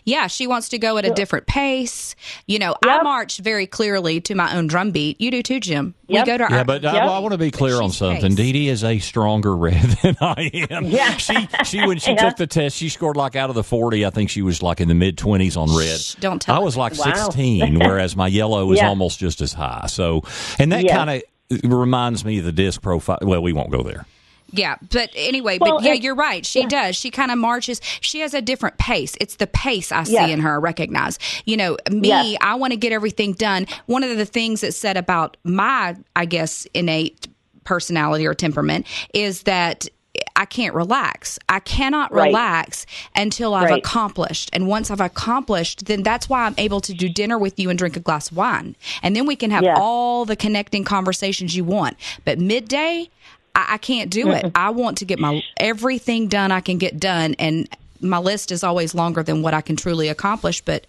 Yeah, 0.05 0.27
she 0.27 0.47
wants 0.47 0.69
to 0.69 0.77
go 0.77 0.97
at 0.97 1.05
a 1.05 1.11
different 1.11 1.45
pace. 1.45 2.15
You 2.47 2.59
know, 2.59 2.75
yep. 2.83 3.01
I 3.01 3.03
march 3.03 3.37
very 3.37 3.67
clearly 3.67 4.21
to 4.21 4.35
my 4.35 4.55
own 4.55 4.67
drum 4.67 4.91
beat. 4.91 5.19
You 5.19 5.31
do 5.31 5.43
too, 5.43 5.59
Jim. 5.59 5.95
Yep. 6.07 6.25
We 6.25 6.31
go 6.31 6.37
to 6.37 6.47
yeah, 6.49 6.57
our, 6.59 6.65
but 6.65 6.83
yep. 6.83 6.93
I, 6.93 7.07
I, 7.07 7.19
want 7.19 7.31
to 7.33 7.37
be 7.37 7.51
clear 7.51 7.81
on 7.81 7.91
something. 7.91 8.35
Dee 8.35 8.51
Dee 8.51 8.69
is 8.69 8.83
a 8.83 8.99
stronger 8.99 9.55
red 9.55 9.81
than 10.03 10.17
I 10.21 10.67
am. 10.69 10.85
Yeah. 10.85 11.17
she 11.17 11.47
she 11.63 11.85
when 11.85 11.99
she 11.99 12.11
yeah. 12.15 12.29
took 12.29 12.37
the 12.37 12.47
test, 12.47 12.77
she 12.77 12.89
scored 12.89 13.17
like 13.17 13.35
out 13.35 13.49
of 13.49 13.55
the 13.55 13.63
forty. 13.63 14.05
I 14.05 14.09
think 14.09 14.29
she 14.29 14.41
was 14.41 14.61
like 14.61 14.81
in 14.81 14.87
the 14.87 14.95
mid 14.95 15.17
twenties 15.17 15.57
on 15.57 15.75
red. 15.75 15.99
Shh, 15.99 16.15
don't 16.15 16.41
tell. 16.41 16.55
I 16.55 16.59
was 16.59 16.77
like 16.77 16.97
wow. 16.97 17.13
sixteen, 17.13 17.79
whereas 17.79 18.15
my 18.15 18.27
yellow 18.27 18.71
is 18.71 18.79
yeah. 18.79 18.87
almost 18.87 19.19
just 19.19 19.41
as 19.41 19.53
high. 19.53 19.87
So, 19.87 20.23
and 20.59 20.71
that 20.71 20.87
kind 20.87 21.09
of 21.09 21.23
reminds 21.63 22.23
me 22.23 22.39
of 22.39 22.45
the 22.45 22.51
DISC 22.51 22.81
profile. 22.81 23.19
Well, 23.21 23.41
we 23.41 23.53
won't 23.53 23.71
go 23.71 23.83
there. 23.83 24.05
Yeah, 24.53 24.75
but 24.91 25.09
anyway, 25.15 25.57
well, 25.59 25.77
but 25.77 25.83
yeah, 25.83 25.93
you're 25.93 26.15
right. 26.15 26.45
She 26.45 26.61
yeah. 26.61 26.67
does. 26.67 26.95
She 26.95 27.09
kind 27.09 27.31
of 27.31 27.39
marches. 27.39 27.81
She 28.01 28.19
has 28.19 28.33
a 28.33 28.41
different 28.41 28.77
pace. 28.77 29.17
It's 29.19 29.37
the 29.37 29.47
pace 29.47 29.91
I 29.91 30.03
see 30.03 30.31
in 30.31 30.39
her. 30.39 30.53
I 30.53 30.57
Recognize, 30.57 31.19
you 31.45 31.57
know, 31.57 31.77
me. 31.91 32.37
I 32.37 32.55
want 32.55 32.71
to 32.71 32.77
get 32.77 32.91
everything 32.91 33.33
done. 33.33 33.67
One 33.87 34.03
of 34.03 34.15
the 34.15 34.25
things 34.25 34.61
that's 34.61 34.77
said 34.77 34.95
about 34.95 35.37
my, 35.43 35.95
I 36.15 36.25
guess, 36.25 36.65
innate 36.73 37.27
personality 37.63 38.25
or 38.25 38.33
temperament 38.33 38.85
is 39.13 39.43
that 39.43 39.87
I 40.35 40.45
can't 40.45 40.75
relax. 40.75 41.39
I 41.49 41.59
cannot 41.59 42.11
right. 42.11 42.27
relax 42.27 42.85
until 43.15 43.53
I've 43.53 43.69
right. 43.69 43.79
accomplished. 43.79 44.49
And 44.53 44.67
once 44.67 44.91
I've 44.91 45.01
accomplished, 45.01 45.85
then 45.85 46.03
that's 46.03 46.29
why 46.29 46.45
I'm 46.45 46.55
able 46.57 46.81
to 46.81 46.93
do 46.93 47.09
dinner 47.09 47.37
with 47.37 47.59
you 47.59 47.69
and 47.69 47.77
drink 47.77 47.97
a 47.97 47.99
glass 47.99 48.31
of 48.31 48.37
wine. 48.37 48.75
And 49.01 49.15
then 49.15 49.25
we 49.25 49.35
can 49.35 49.51
have 49.51 49.65
all 49.75 50.25
the 50.25 50.35
connecting 50.35 50.83
conversations 50.83 51.55
you 51.55 51.63
want. 51.63 51.97
But 52.25 52.39
midday, 52.39 53.09
I, 53.55 53.73
I 53.73 53.77
can't 53.77 54.09
do 54.09 54.31
it. 54.31 54.51
I 54.55 54.69
want 54.69 54.97
to 54.99 55.05
get 55.05 55.19
my 55.19 55.41
everything 55.57 56.27
done 56.27 56.51
I 56.51 56.61
can 56.61 56.77
get 56.77 56.99
done, 56.99 57.35
and 57.39 57.67
my 58.01 58.19
list 58.19 58.51
is 58.51 58.63
always 58.63 58.93
longer 58.93 59.23
than 59.23 59.41
what 59.41 59.53
I 59.53 59.61
can 59.61 59.75
truly 59.75 60.09
accomplish. 60.09 60.61
But 60.61 60.85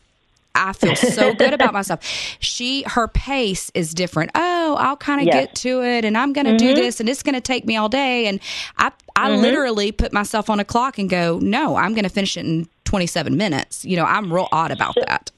I 0.55 0.73
feel 0.73 0.95
so 0.95 1.35
good 1.39 1.53
about 1.53 1.73
myself. 1.73 2.01
She, 2.39 2.85
her 2.87 3.09
pace 3.09 3.71
is 3.75 3.93
different. 3.93 4.31
Oh, 4.35 4.77
I'll 4.79 4.97
kind 4.97 5.21
of 5.21 5.27
yes. 5.27 5.35
get 5.35 5.55
to 5.57 5.83
it 5.83 6.05
and 6.05 6.17
I'm 6.17 6.33
going 6.33 6.47
to 6.47 6.53
mm-hmm. 6.53 6.75
do 6.75 6.75
this 6.75 7.01
and 7.01 7.09
it's 7.09 7.23
going 7.23 7.35
to 7.35 7.41
take 7.41 7.65
me 7.65 7.77
all 7.77 7.89
day. 7.89 8.27
And 8.27 8.41
I, 8.79 8.93
I 9.17 9.31
mm-hmm. 9.31 9.43
literally 9.43 9.93
put 9.93 10.13
myself 10.13 10.49
on 10.49 10.61
a 10.61 10.65
clock 10.65 10.99
and 10.99 11.11
go, 11.11 11.39
no, 11.41 11.77
I'm 11.77 11.93
going 11.93 12.05
to 12.05 12.11
finish 12.11 12.37
it 12.37 12.47
in 12.47 12.69
27 12.85 13.37
minutes. 13.37 13.85
You 13.85 13.97
know, 13.97 14.05
I'm 14.05 14.33
real 14.33 14.49
odd 14.53 14.71
about 14.71 14.95
that. 14.95 15.31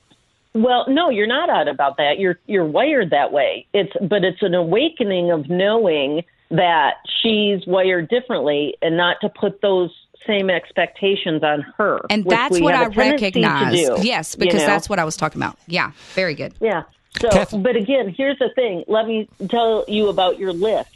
Well, 0.54 0.84
no, 0.88 1.10
you're 1.10 1.26
not 1.26 1.50
odd 1.50 1.68
about 1.68 1.96
that. 1.98 2.18
You're, 2.18 2.38
you're 2.46 2.64
wired 2.64 3.10
that 3.10 3.32
way. 3.32 3.66
It's, 3.72 3.92
but 4.00 4.24
it's 4.24 4.42
an 4.42 4.54
awakening 4.54 5.30
of 5.30 5.48
knowing 5.48 6.24
that 6.50 6.94
she's 7.22 7.66
wired 7.66 8.08
differently 8.08 8.76
and 8.82 8.96
not 8.96 9.16
to 9.20 9.28
put 9.28 9.60
those 9.60 9.90
same 10.26 10.50
expectations 10.50 11.42
on 11.42 11.62
her. 11.76 12.00
And 12.10 12.24
that's 12.24 12.58
what 12.60 12.74
I 12.74 12.86
recognize. 12.86 13.74
Do, 13.74 13.96
yes, 14.02 14.34
because 14.34 14.54
you 14.54 14.60
know? 14.60 14.66
that's 14.66 14.88
what 14.88 14.98
I 14.98 15.04
was 15.04 15.16
talking 15.16 15.40
about. 15.40 15.58
Yeah, 15.66 15.92
very 16.14 16.34
good. 16.34 16.54
Yeah. 16.60 16.82
So, 17.20 17.58
but 17.58 17.76
again, 17.76 18.14
here's 18.14 18.38
the 18.38 18.50
thing. 18.54 18.84
Let 18.88 19.06
me 19.06 19.28
tell 19.48 19.84
you 19.88 20.08
about 20.08 20.38
your 20.38 20.52
list. 20.52 20.90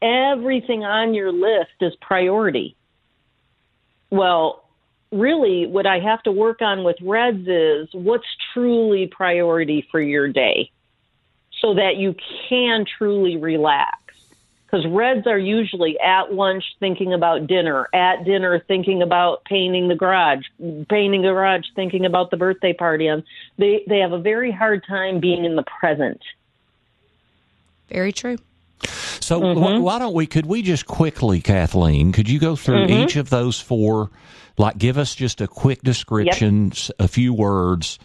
Everything 0.00 0.84
on 0.84 1.12
your 1.12 1.32
list 1.32 1.72
is 1.80 1.94
priority. 2.00 2.76
Well, 4.10 4.64
really, 5.12 5.66
what 5.66 5.86
I 5.86 5.98
have 5.98 6.22
to 6.22 6.32
work 6.32 6.62
on 6.62 6.82
with 6.82 6.96
Reds 7.02 7.46
is 7.46 7.88
what's 7.92 8.24
truly 8.54 9.06
priority 9.06 9.86
for 9.90 10.00
your 10.00 10.28
day 10.28 10.70
so 11.60 11.74
that 11.74 11.96
you 11.96 12.14
can 12.48 12.86
truly 12.98 13.36
relax 13.36 13.98
because 14.70 14.86
reds 14.86 15.26
are 15.26 15.38
usually 15.38 15.98
at 15.98 16.32
lunch 16.32 16.64
thinking 16.78 17.12
about 17.12 17.46
dinner, 17.46 17.88
at 17.92 18.24
dinner 18.24 18.62
thinking 18.68 19.02
about 19.02 19.44
painting 19.44 19.88
the 19.88 19.94
garage, 19.94 20.44
painting 20.88 21.22
the 21.22 21.28
garage 21.28 21.64
thinking 21.74 22.06
about 22.06 22.30
the 22.30 22.36
birthday 22.36 22.72
party. 22.72 23.06
And 23.06 23.22
they 23.58 23.84
they 23.88 23.98
have 23.98 24.12
a 24.12 24.18
very 24.18 24.52
hard 24.52 24.84
time 24.86 25.20
being 25.20 25.44
in 25.44 25.56
the 25.56 25.64
present. 25.80 26.20
Very 27.88 28.12
true. 28.12 28.38
So 29.20 29.40
mm-hmm. 29.40 29.80
wh- 29.80 29.82
why 29.82 29.98
don't 29.98 30.14
we? 30.14 30.26
Could 30.26 30.46
we 30.46 30.62
just 30.62 30.86
quickly, 30.86 31.40
Kathleen? 31.40 32.12
Could 32.12 32.28
you 32.28 32.38
go 32.38 32.56
through 32.56 32.86
mm-hmm. 32.86 33.04
each 33.04 33.16
of 33.16 33.30
those 33.30 33.60
four? 33.60 34.10
Like, 34.56 34.78
give 34.78 34.98
us 34.98 35.14
just 35.14 35.40
a 35.40 35.48
quick 35.48 35.82
description, 35.82 36.66
yep. 36.66 36.90
a 36.98 37.08
few 37.08 37.32
words 37.32 37.98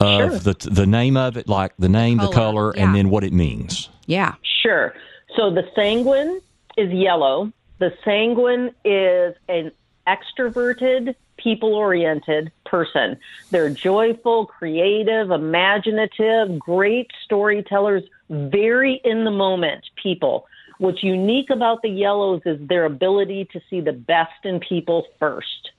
of 0.00 0.30
sure. 0.30 0.38
the 0.38 0.70
the 0.70 0.86
name 0.86 1.16
of 1.16 1.36
it, 1.36 1.48
like 1.48 1.72
the 1.78 1.88
name, 1.88 2.18
color, 2.18 2.28
the 2.28 2.34
color, 2.34 2.72
yeah. 2.76 2.84
and 2.84 2.94
then 2.94 3.10
what 3.10 3.24
it 3.24 3.32
means. 3.32 3.88
Yeah, 4.06 4.34
sure. 4.62 4.94
So 5.36 5.50
the 5.50 5.68
sanguine 5.74 6.40
is 6.76 6.92
yellow. 6.92 7.52
The 7.78 7.92
sanguine 8.04 8.70
is 8.84 9.34
an 9.48 9.72
extroverted, 10.06 11.14
people 11.36 11.74
oriented 11.74 12.52
person. 12.64 13.16
They're 13.50 13.70
joyful, 13.70 14.46
creative, 14.46 15.30
imaginative, 15.30 16.58
great 16.58 17.10
storytellers, 17.24 18.04
very 18.28 19.00
in 19.04 19.24
the 19.24 19.30
moment 19.30 19.84
people. 20.00 20.46
What's 20.78 21.02
unique 21.02 21.50
about 21.50 21.82
the 21.82 21.88
yellows 21.88 22.42
is 22.44 22.58
their 22.68 22.84
ability 22.84 23.48
to 23.52 23.60
see 23.70 23.80
the 23.80 23.92
best 23.92 24.44
in 24.44 24.60
people 24.60 25.06
first. 25.18 25.70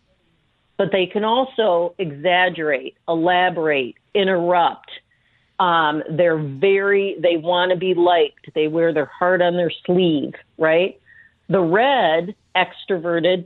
But 0.78 0.92
they 0.92 1.06
can 1.06 1.24
also 1.24 1.96
exaggerate, 1.98 2.98
elaborate, 3.08 3.96
interrupt. 4.14 4.92
Um, 5.60 6.04
they're 6.10 6.38
very, 6.38 7.16
they 7.20 7.38
want 7.38 7.72
to 7.72 7.78
be 7.78 7.94
liked. 7.94 8.50
They 8.54 8.68
wear 8.68 8.94
their 8.94 9.06
heart 9.06 9.42
on 9.42 9.56
their 9.56 9.72
sleeve, 9.86 10.34
right? 10.58 11.00
The 11.48 11.62
red, 11.62 12.36
extroverted, 12.56 13.46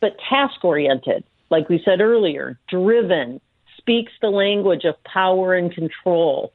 but 0.00 0.16
task 0.28 0.62
oriented, 0.64 1.24
like 1.50 1.68
we 1.68 1.80
said 1.84 2.00
earlier, 2.00 2.58
driven, 2.68 3.40
speaks 3.78 4.12
the 4.20 4.28
language 4.28 4.84
of 4.84 5.02
power 5.04 5.54
and 5.54 5.72
control, 5.72 6.52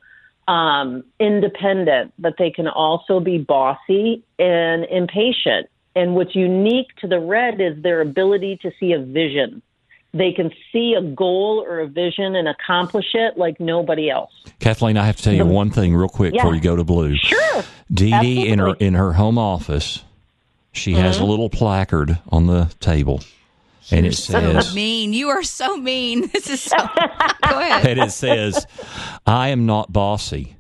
um, 0.48 1.04
independent, 1.20 2.14
but 2.20 2.36
they 2.38 2.52
can 2.52 2.68
also 2.68 3.20
be 3.20 3.38
bossy 3.38 4.24
and 4.38 4.86
impatient. 4.86 5.68
And 5.96 6.16
what's 6.16 6.36
unique 6.36 6.96
to 6.98 7.08
the 7.08 7.20
red 7.20 7.62
is 7.62 7.82
their 7.82 8.02
ability 8.02 8.60
to 8.62 8.72
see 8.80 8.94
a 8.94 9.00
vision. 9.00 9.62
They 10.14 10.32
can 10.32 10.52
see 10.72 10.94
a 10.94 11.02
goal 11.02 11.66
or 11.68 11.80
a 11.80 11.88
vision 11.88 12.36
and 12.36 12.48
accomplish 12.48 13.16
it 13.16 13.36
like 13.36 13.60
nobody 13.60 14.10
else. 14.12 14.32
Kathleen, 14.60 14.96
I 14.96 15.06
have 15.06 15.18
to 15.18 15.24
tell 15.24 15.34
you 15.34 15.46
one 15.46 15.72
thing 15.72 15.96
real 15.96 16.08
quick 16.08 16.34
yeah. 16.34 16.44
before 16.44 16.54
you 16.54 16.62
go 16.62 16.76
to 16.76 16.84
blue. 16.84 17.16
Sure. 17.16 17.64
Dee 17.92 18.20
Dee 18.22 18.48
in 18.48 18.60
her 18.60 18.76
in 18.76 18.94
her 18.94 19.14
home 19.14 19.38
office 19.40 20.04
she 20.74 20.94
mm-hmm. 20.94 21.02
has 21.02 21.18
a 21.18 21.20
mm-hmm. 21.22 21.30
little 21.30 21.50
placard 21.50 22.20
on 22.30 22.48
the 22.48 22.74
table. 22.80 23.22
And 23.92 24.06
it 24.06 24.16
says, 24.16 24.70
so 24.70 24.76
mean. 24.76 25.14
You 25.14 25.30
are 25.30 25.44
so 25.44 25.78
mean. 25.78 26.28
This 26.34 26.50
is 26.50 26.62
so. 26.62 26.78
Go 27.50 27.60
ahead. 27.60 27.86
And 27.86 28.00
it 28.00 28.12
says, 28.12 28.66
I 29.26 29.50
am 29.50 29.66
not 29.66 29.94
bossy. 29.94 30.56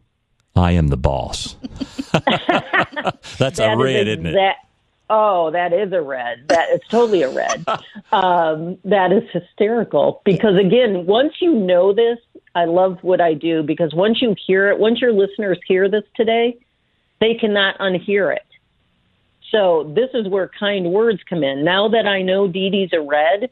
I 0.55 0.73
am 0.73 0.89
the 0.89 0.97
boss. 0.97 1.55
That's 2.11 3.57
that 3.57 3.73
a 3.73 3.77
red, 3.77 4.07
is 4.07 4.19
not 4.19 4.35
it? 4.35 4.55
Oh, 5.15 5.51
that 5.51 5.73
is 5.73 5.93
a 5.93 6.01
red. 6.01 6.47
That 6.47 6.71
is 6.71 6.81
totally 6.89 7.21
a 7.21 7.29
red. 7.29 7.63
um, 8.11 8.79
that 8.83 9.11
is 9.11 9.21
hysterical 9.31 10.23
because 10.25 10.57
again, 10.57 11.05
once 11.05 11.33
you 11.39 11.53
know 11.53 11.93
this, 11.93 12.17
I 12.55 12.65
love 12.65 12.97
what 13.03 13.21
I 13.21 13.35
do 13.35 13.61
because 13.61 13.93
once 13.93 14.23
you 14.23 14.35
hear 14.47 14.71
it, 14.71 14.79
once 14.79 15.01
your 15.01 15.13
listeners 15.13 15.59
hear 15.67 15.87
this 15.87 16.03
today, 16.15 16.57
they 17.21 17.35
cannot 17.35 17.77
unhear 17.77 18.35
it. 18.35 18.47
So 19.51 19.93
this 19.95 20.09
is 20.15 20.27
where 20.27 20.49
kind 20.59 20.91
words 20.91 21.21
come 21.29 21.43
in. 21.43 21.63
Now 21.63 21.89
that 21.89 22.07
I 22.07 22.23
know 22.23 22.47
Dee 22.47 22.71
Dee's 22.71 22.89
a 22.91 23.01
red, 23.01 23.51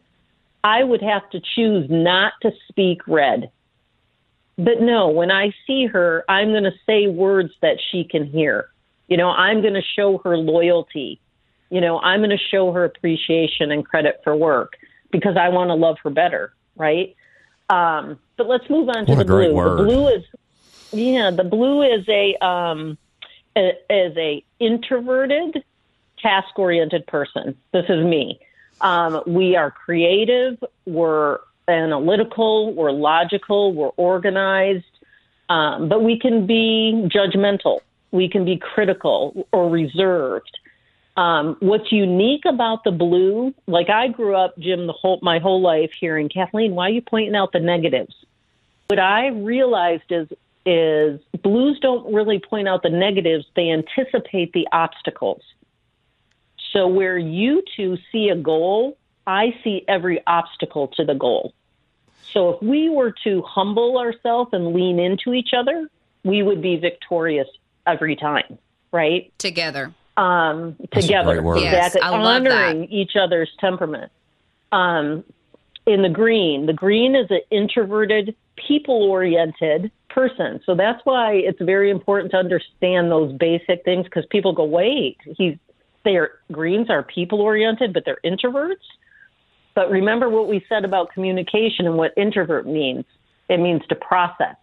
I 0.63 0.83
would 0.83 1.03
have 1.03 1.29
to 1.29 1.39
choose 1.55 1.85
not 1.91 2.33
to 2.41 2.53
speak 2.69 3.07
red. 3.07 3.51
But 4.57 4.81
no, 4.81 5.09
when 5.09 5.29
I 5.29 5.53
see 5.67 5.85
her, 5.85 6.25
I'm 6.27 6.49
going 6.49 6.63
to 6.63 6.73
say 6.87 7.05
words 7.05 7.51
that 7.61 7.77
she 7.91 8.03
can 8.03 8.25
hear. 8.25 8.69
You 9.07 9.17
know, 9.17 9.29
I'm 9.29 9.61
going 9.61 9.75
to 9.75 9.83
show 9.95 10.17
her 10.23 10.35
loyalty. 10.37 11.20
You 11.71 11.81
know, 11.81 11.99
I'm 11.99 12.19
going 12.19 12.29
to 12.29 12.37
show 12.37 12.71
her 12.73 12.83
appreciation 12.83 13.71
and 13.71 13.83
credit 13.83 14.21
for 14.23 14.35
work 14.35 14.73
because 15.09 15.37
I 15.37 15.49
want 15.49 15.69
to 15.69 15.73
love 15.73 15.97
her 16.03 16.09
better, 16.09 16.53
right? 16.75 17.15
Um, 17.69 18.19
but 18.37 18.47
let's 18.47 18.69
move 18.69 18.89
on 18.89 19.05
to 19.05 19.11
what 19.13 19.19
the 19.19 19.25
blue. 19.25 19.53
Word. 19.53 19.79
The 19.79 19.83
blue 19.85 20.07
is, 20.09 20.23
yeah, 20.91 21.31
the 21.31 21.45
blue 21.45 21.81
is 21.81 22.07
a 22.09 22.35
um, 22.45 22.97
is 23.55 24.17
a 24.17 24.43
introverted 24.59 25.63
task 26.21 26.59
oriented 26.59 27.07
person. 27.07 27.57
This 27.71 27.85
is 27.89 28.03
me. 28.05 28.39
Um, 28.81 29.21
we 29.25 29.55
are 29.55 29.71
creative, 29.71 30.61
we're 30.85 31.39
analytical, 31.67 32.73
we're 32.73 32.91
logical, 32.91 33.73
we're 33.73 33.89
organized, 33.89 34.85
um, 35.49 35.87
but 35.87 36.03
we 36.03 36.19
can 36.19 36.47
be 36.47 37.07
judgmental, 37.07 37.79
we 38.11 38.27
can 38.27 38.43
be 38.43 38.57
critical 38.57 39.47
or 39.51 39.69
reserved. 39.69 40.57
Um, 41.17 41.57
what's 41.59 41.91
unique 41.91 42.45
about 42.45 42.83
the 42.83 42.91
blue, 42.91 43.53
like 43.67 43.89
I 43.89 44.07
grew 44.07 44.35
up, 44.35 44.57
Jim, 44.57 44.87
the 44.87 44.93
whole 44.93 45.19
my 45.21 45.39
whole 45.39 45.61
life 45.61 45.91
hearing 45.99 46.29
Kathleen, 46.29 46.73
why 46.73 46.87
are 46.87 46.91
you 46.91 47.01
pointing 47.01 47.35
out 47.35 47.51
the 47.51 47.59
negatives? 47.59 48.15
What 48.87 48.99
I 48.99 49.27
realized 49.27 50.09
is 50.09 50.29
is 50.65 51.19
blues 51.41 51.79
don't 51.81 52.13
really 52.13 52.39
point 52.39 52.67
out 52.67 52.83
the 52.83 52.89
negatives; 52.89 53.45
they 53.55 53.69
anticipate 53.69 54.53
the 54.53 54.67
obstacles. 54.71 55.41
So 56.71 56.87
where 56.87 57.17
you 57.17 57.63
two 57.75 57.97
see 58.11 58.29
a 58.29 58.35
goal, 58.35 58.97
I 59.27 59.55
see 59.63 59.83
every 59.87 60.25
obstacle 60.25 60.87
to 60.95 61.03
the 61.03 61.15
goal. 61.15 61.53
So 62.31 62.51
if 62.51 62.61
we 62.61 62.89
were 62.89 63.13
to 63.25 63.41
humble 63.41 63.97
ourselves 63.97 64.51
and 64.53 64.73
lean 64.73 64.99
into 64.99 65.33
each 65.33 65.49
other, 65.53 65.89
we 66.23 66.43
would 66.43 66.61
be 66.61 66.77
victorious 66.77 67.47
every 67.85 68.15
time, 68.15 68.57
right? 68.93 69.33
Together. 69.37 69.93
Um, 70.17 70.75
together. 70.91 71.41
Yes, 71.57 71.95
exactly. 71.95 72.01
Honoring 72.01 72.85
each 72.91 73.15
other's 73.15 73.49
temperament. 73.59 74.11
Um, 74.71 75.23
in 75.87 76.01
the 76.01 76.09
green, 76.09 76.65
the 76.65 76.73
green 76.73 77.15
is 77.15 77.27
an 77.29 77.41
introverted, 77.49 78.35
people 78.55 79.03
oriented 79.03 79.91
person. 80.09 80.61
So 80.65 80.75
that's 80.75 81.01
why 81.05 81.33
it's 81.33 81.61
very 81.61 81.89
important 81.89 82.31
to 82.31 82.37
understand 82.37 83.09
those 83.09 83.31
basic 83.33 83.83
things 83.83 84.05
because 84.05 84.25
people 84.29 84.53
go, 84.53 84.65
wait, 84.65 85.17
he's 85.37 85.57
they're 86.03 86.31
greens 86.51 86.89
are 86.89 87.03
people 87.03 87.41
oriented, 87.41 87.93
but 87.93 88.03
they're 88.05 88.19
introverts. 88.25 88.75
But 89.75 89.89
remember 89.89 90.29
what 90.29 90.47
we 90.47 90.65
said 90.67 90.83
about 90.83 91.11
communication 91.13 91.85
and 91.85 91.95
what 91.95 92.13
introvert 92.17 92.67
means. 92.67 93.05
It 93.49 93.57
means 93.57 93.81
to 93.89 93.95
process. 93.95 94.55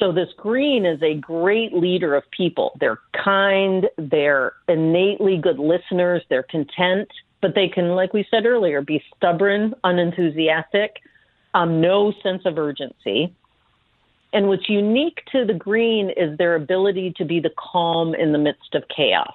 So 0.00 0.12
this 0.12 0.30
green 0.38 0.86
is 0.86 1.00
a 1.02 1.14
great 1.14 1.74
leader 1.74 2.16
of 2.16 2.24
people. 2.30 2.72
They're 2.80 2.98
kind, 3.22 3.86
they're 3.98 4.54
innately 4.66 5.36
good 5.36 5.58
listeners, 5.58 6.22
they're 6.30 6.42
content, 6.42 7.08
but 7.42 7.54
they 7.54 7.68
can, 7.68 7.90
like 7.90 8.14
we 8.14 8.26
said 8.30 8.46
earlier, 8.46 8.80
be 8.80 9.02
stubborn, 9.14 9.74
unenthusiastic, 9.84 10.96
um, 11.52 11.82
no 11.82 12.14
sense 12.22 12.42
of 12.46 12.56
urgency. 12.56 13.34
And 14.32 14.48
what's 14.48 14.70
unique 14.70 15.22
to 15.32 15.44
the 15.44 15.52
green 15.54 16.10
is 16.16 16.38
their 16.38 16.54
ability 16.54 17.12
to 17.18 17.26
be 17.26 17.38
the 17.38 17.50
calm 17.58 18.14
in 18.14 18.32
the 18.32 18.38
midst 18.38 18.74
of 18.74 18.84
chaos. 18.88 19.34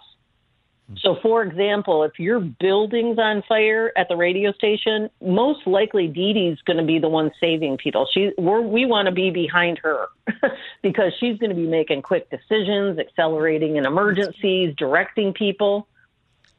Hmm. 0.90 0.96
So, 0.98 1.16
for 1.22 1.44
example, 1.44 2.04
if 2.04 2.20
your 2.20 2.40
building's 2.40 3.18
on 3.18 3.44
fire 3.48 3.92
at 3.96 4.08
the 4.08 4.16
radio 4.16 4.52
station, 4.54 5.10
most 5.22 5.66
likely 5.66 6.08
Dee 6.08 6.34
Dee's 6.34 6.62
going 6.62 6.78
to 6.78 6.84
be 6.84 7.00
the 7.00 7.10
one 7.10 7.32
saving 7.40 7.78
people. 7.78 8.08
She, 8.14 8.32
we're, 8.38 8.62
we 8.62 8.86
want 8.86 9.08
to 9.08 9.12
be 9.12 9.32
behind 9.32 9.80
her 9.80 10.08
because 10.82 11.14
she's 11.20 11.38
going 11.38 11.50
to 11.50 11.56
be 11.56 11.68
making 11.68 12.02
quick 12.02 12.30
decisions, 12.30 13.00
accelerating 13.00 13.78
in 13.78 13.86
emergencies, 13.86 14.76
directing 14.76 15.34
people. 15.34 15.88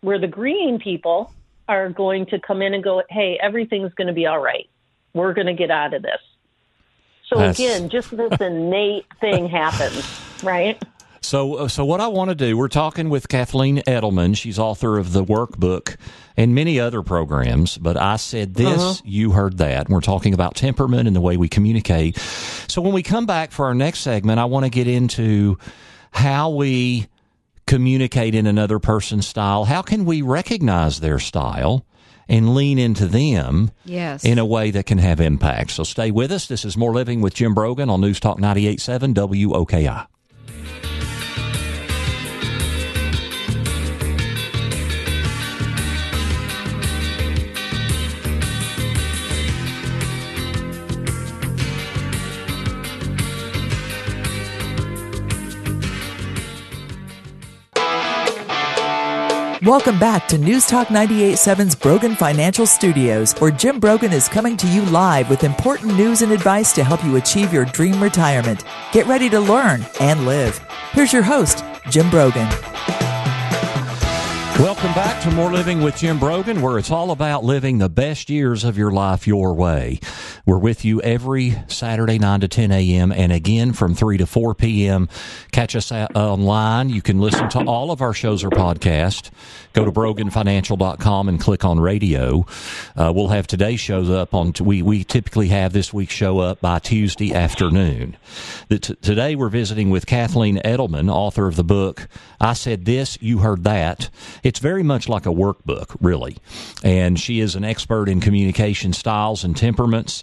Where 0.03 0.19
the 0.19 0.29
green 0.29 0.79
people 0.79 1.33
are 1.69 1.89
going 1.89 2.27
to 2.27 2.39
come 2.39 2.63
in 2.63 2.75
and 2.75 2.85
go, 2.85 3.03
hey, 3.09 3.39
everything's 3.43 3.93
going 3.95 4.07
to 4.07 4.13
be 4.13 4.27
all 4.27 4.39
right. 4.39 4.69
We're 5.15 5.33
going 5.33 5.47
to 5.47 5.55
get 5.55 5.71
out 5.71 5.95
of 5.95 6.03
this. 6.03 6.21
So, 7.29 7.39
That's... 7.39 7.59
again, 7.59 7.89
just 7.89 8.17
this 8.17 8.37
innate 8.41 9.07
thing 9.21 9.49
happens, 9.49 10.07
right? 10.45 10.81
So, 11.27 11.55
uh, 11.55 11.69
so 11.69 11.85
what 11.85 12.01
I 12.01 12.07
want 12.07 12.29
to 12.31 12.37
do, 12.37 12.57
we're 12.57 12.69
talking 12.69 13.09
with 13.09 13.29
Kathleen 13.29 13.79
Edelman. 13.79 14.37
She's 14.37 14.61
author 14.61 14.97
of 14.97 15.13
the 15.13 15.25
workbook 15.25 15.97
and 16.37 16.55
many 16.55 16.79
other 16.79 17.03
programs. 17.03 17.77
But 17.77 17.97
I 17.97 18.15
said 18.15 18.55
this, 18.55 18.79
uh-huh. 18.79 19.03
you 19.05 19.33
heard 19.33 19.59
that. 19.59 19.87
And 19.87 19.95
we're 19.95 20.03
talking 20.03 20.35
about 20.35 20.55
temperament 20.55 21.09
and 21.09 21.17
the 21.17 21.21
way 21.21 21.37
we 21.37 21.49
communicate. 21.49 22.17
So 22.69 22.81
when 22.81 22.93
we 22.93 23.03
come 23.03 23.27
back 23.27 23.51
for 23.51 23.67
our 23.67 23.75
next 23.75 24.01
segment, 24.01 24.39
I 24.39 24.45
want 24.45 24.67
to 24.67 24.71
get 24.71 24.87
into 24.87 25.59
how 26.13 26.51
we 26.51 27.09
communicate 27.67 28.37
in 28.37 28.47
another 28.47 28.79
person's 28.79 29.27
style. 29.27 29.65
How 29.65 29.83
can 29.83 30.05
we 30.05 30.23
recognize 30.23 31.01
their 31.01 31.19
style? 31.19 31.85
and 32.29 32.57
lean 32.57 32.77
into 32.77 33.07
them 33.07 33.71
yes. 33.85 34.25
in 34.25 34.37
a 34.37 34.45
way 34.45 34.73
that 34.73 34.85
can 34.85 34.99
have 34.99 35.21
impact. 35.21 35.71
So 35.71 35.85
stay 35.85 36.11
with 36.11 36.33
us. 36.33 36.49
This 36.49 36.65
is 36.65 36.77
More 36.77 36.93
Living 36.93 37.21
with 37.21 37.35
Jim 37.35 37.55
Brogan 37.55 37.89
on 37.89 38.01
News 38.01 38.19
Talk 38.19 38.41
98.7 38.41 39.15
WOKI. 39.15 40.09
Welcome 59.67 59.99
back 59.99 60.29
to 60.29 60.39
News 60.39 60.65
Talk 60.65 60.87
987's 60.89 61.75
Brogan 61.75 62.15
Financial 62.15 62.67
Studios, 62.67 63.33
where 63.41 63.51
Jim 63.51 63.81
Brogan 63.81 64.13
is 64.13 64.29
coming 64.29 64.57
to 64.59 64.69
you 64.69 64.83
live 64.83 65.29
with 65.29 65.43
important 65.43 65.97
news 65.97 66.23
and 66.23 66.31
advice 66.31 66.73
to 66.75 66.85
help 66.85 67.03
you 67.03 67.17
achieve 67.17 67.53
your 67.53 67.65
dream 67.65 68.01
retirement. 68.01 68.63
Get 68.93 69.07
ready 69.07 69.29
to 69.29 69.41
learn 69.41 69.85
and 69.99 70.25
live. 70.25 70.57
Here's 70.93 71.13
your 71.13 71.25
host, 71.25 71.65
Jim 71.91 72.09
Brogan. 72.11 72.47
Welcome 74.59 74.95
back 74.95 75.23
to 75.23 75.31
More 75.31 75.53
Living 75.53 75.83
with 75.83 75.99
Jim 75.99 76.19
Brogan, 76.19 76.63
where 76.63 76.79
it's 76.79 76.91
all 76.91 77.11
about 77.11 77.45
living 77.45 77.77
the 77.77 77.91
best 77.91 78.31
years 78.31 78.65
of 78.65 78.79
your 78.79 78.91
life 78.91 79.27
your 79.27 79.53
way. 79.53 80.01
We're 80.47 80.57
with 80.57 80.83
you 80.83 81.03
every 81.03 81.57
Saturday, 81.69 82.19
9 82.19 82.41
to 82.41 82.49
10 82.49 82.73
a.m., 82.73 83.13
and 83.13 83.33
again 83.33 83.75
from 83.75 83.95
3 83.95 84.17
to 84.17 84.27
4 84.27 84.55
p.m. 84.55 85.11
Catch 85.53 85.77
us 85.77 85.93
online. 85.93 86.89
You 86.89 87.03
can 87.03 87.21
listen 87.21 87.51
to 87.51 87.65
all 87.67 87.91
of 87.91 88.01
our 88.01 88.15
shows 88.15 88.43
or 88.45 88.49
podcasts. 88.49 89.31
Go 89.75 89.85
to 89.85 89.93
broganfinancial.com 89.93 91.29
and 91.29 91.39
click 91.39 91.63
on 91.63 91.79
radio. 91.79 92.47
Uh, 92.97 93.13
we'll 93.15 93.29
have 93.29 93.47
today's 93.47 93.81
shows 93.81 94.09
up 94.09 94.33
on, 94.33 94.55
t- 94.55 94.65
we, 94.65 94.81
we 94.81 95.05
typically 95.05 95.49
have 95.49 95.75
this 95.75 95.93
week's 95.93 96.15
show 96.15 96.39
up 96.39 96.63
by 96.63 96.79
Tuesday 96.79 97.35
afternoon. 97.35 98.17
T- 98.71 98.79
today 98.79 99.37
we're 99.37 99.51
visiting 99.51 99.91
with 99.91 100.07
Kathleen 100.07 100.57
Edelman, 100.65 101.13
author 101.13 101.47
of 101.47 101.57
the 101.57 101.65
book, 101.65 102.09
I 102.41 102.55
Said 102.55 102.87
This, 102.87 103.19
You 103.21 103.39
Heard 103.41 103.65
That. 103.65 104.09
It's 104.47 104.61
very 104.61 104.85
much 104.85 105.09
like 105.09 105.27
a 105.27 105.31
workbook, 105.31 105.97
really. 106.01 106.37
And 106.85 107.19
she 107.19 107.41
is 107.41 107.57
an 107.57 107.65
expert 107.65 108.09
in 108.09 108.21
communication 108.21 108.93
styles 108.93 109.43
and 109.43 109.57
temperaments. 109.57 110.23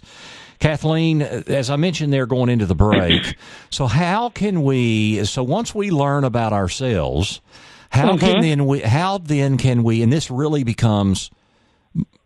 Kathleen, 0.60 1.20
as 1.20 1.68
I 1.68 1.76
mentioned 1.76 2.10
there 2.10 2.24
going 2.24 2.48
into 2.48 2.64
the 2.64 2.74
break, 2.74 3.36
so 3.70 3.86
how 3.86 4.30
can 4.30 4.62
we, 4.62 5.22
so 5.26 5.42
once 5.42 5.74
we 5.74 5.90
learn 5.90 6.24
about 6.24 6.54
ourselves, 6.54 7.42
how 7.90 8.12
mm-hmm. 8.12 8.18
can 8.26 8.40
then 8.40 8.64
we, 8.64 8.80
how 8.80 9.18
then 9.18 9.58
can 9.58 9.82
we, 9.82 10.00
and 10.00 10.10
this 10.10 10.30
really 10.30 10.64
becomes 10.64 11.30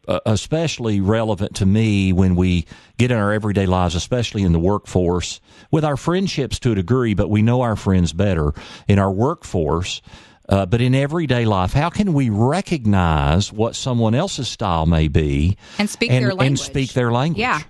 uh, 0.07 0.21
especially 0.25 1.01
relevant 1.01 1.57
to 1.57 1.67
me 1.67 2.13
when 2.13 2.37
we 2.37 2.65
get 2.97 3.11
in 3.11 3.17
our 3.19 3.33
everyday 3.33 3.67
lives, 3.67 3.97
especially 3.97 4.45
in 4.45 4.53
the 4.53 4.59
workforce, 4.61 5.41
with 5.73 5.85
our 5.85 5.97
friendships 5.97 6.61
to 6.61 6.73
a 6.73 6.75
degree, 6.77 7.15
but 7.15 7.29
we 7.29 7.43
know 7.43 7.63
our 7.63 7.77
friends 7.77 8.13
better 8.13 8.53
in 8.87 9.01
our 9.01 9.11
workforce. 9.11 10.01
Uh, 10.49 10.65
but 10.65 10.81
in 10.81 10.95
everyday 10.95 11.45
life, 11.45 11.73
how 11.73 11.91
can 11.91 12.15
we 12.15 12.31
recognize 12.31 13.53
what 13.53 13.77
someone 13.77 14.15
else's 14.15 14.49
style 14.49 14.87
may 14.87 15.07
be 15.09 15.57
and 15.79 15.91
speak 15.91 16.11
and, 16.11 16.25
their 16.25 16.31
language? 16.31 16.47
And 16.47 16.59
speak 16.59 16.93
their 16.95 17.13
language. 17.13 17.41
Yeah. 17.41 17.61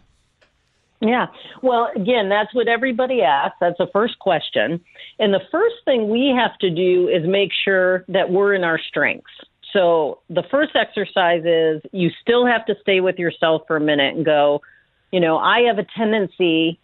Yeah. 1.00 1.26
Well, 1.62 1.90
again, 1.94 2.28
that's 2.28 2.52
what 2.54 2.68
everybody 2.68 3.22
asks. 3.22 3.56
That's 3.60 3.78
the 3.78 3.88
first 3.92 4.18
question. 4.18 4.80
And 5.18 5.32
the 5.32 5.42
first 5.50 5.76
thing 5.84 6.08
we 6.08 6.34
have 6.36 6.56
to 6.58 6.70
do 6.70 7.08
is 7.08 7.26
make 7.26 7.50
sure 7.64 8.04
that 8.08 8.30
we're 8.30 8.54
in 8.54 8.64
our 8.64 8.78
strengths. 8.78 9.30
So 9.72 10.20
the 10.30 10.42
first 10.50 10.74
exercise 10.74 11.42
is 11.44 11.82
you 11.92 12.10
still 12.22 12.46
have 12.46 12.64
to 12.66 12.74
stay 12.80 13.00
with 13.00 13.18
yourself 13.18 13.62
for 13.66 13.76
a 13.76 13.80
minute 13.80 14.16
and 14.16 14.24
go, 14.24 14.62
you 15.12 15.20
know, 15.20 15.38
I 15.38 15.60
have 15.62 15.78
a 15.78 15.86
tendency, 15.96 16.80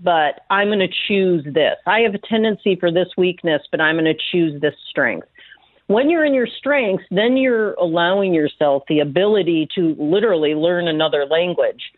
but 0.00 0.40
I'm 0.50 0.68
going 0.68 0.80
to 0.80 0.94
choose 1.08 1.44
this. 1.44 1.76
I 1.86 2.00
have 2.00 2.14
a 2.14 2.18
tendency 2.18 2.76
for 2.76 2.90
this 2.90 3.08
weakness, 3.16 3.62
but 3.70 3.80
I'm 3.80 3.94
going 3.94 4.04
to 4.04 4.20
choose 4.32 4.60
this 4.60 4.74
strength. 4.90 5.28
When 5.86 6.08
you're 6.08 6.24
in 6.24 6.34
your 6.34 6.46
strengths, 6.46 7.04
then 7.10 7.36
you're 7.36 7.74
allowing 7.74 8.32
yourself 8.32 8.84
the 8.88 9.00
ability 9.00 9.68
to 9.74 9.94
literally 9.98 10.54
learn 10.54 10.88
another 10.88 11.26
language. 11.26 11.92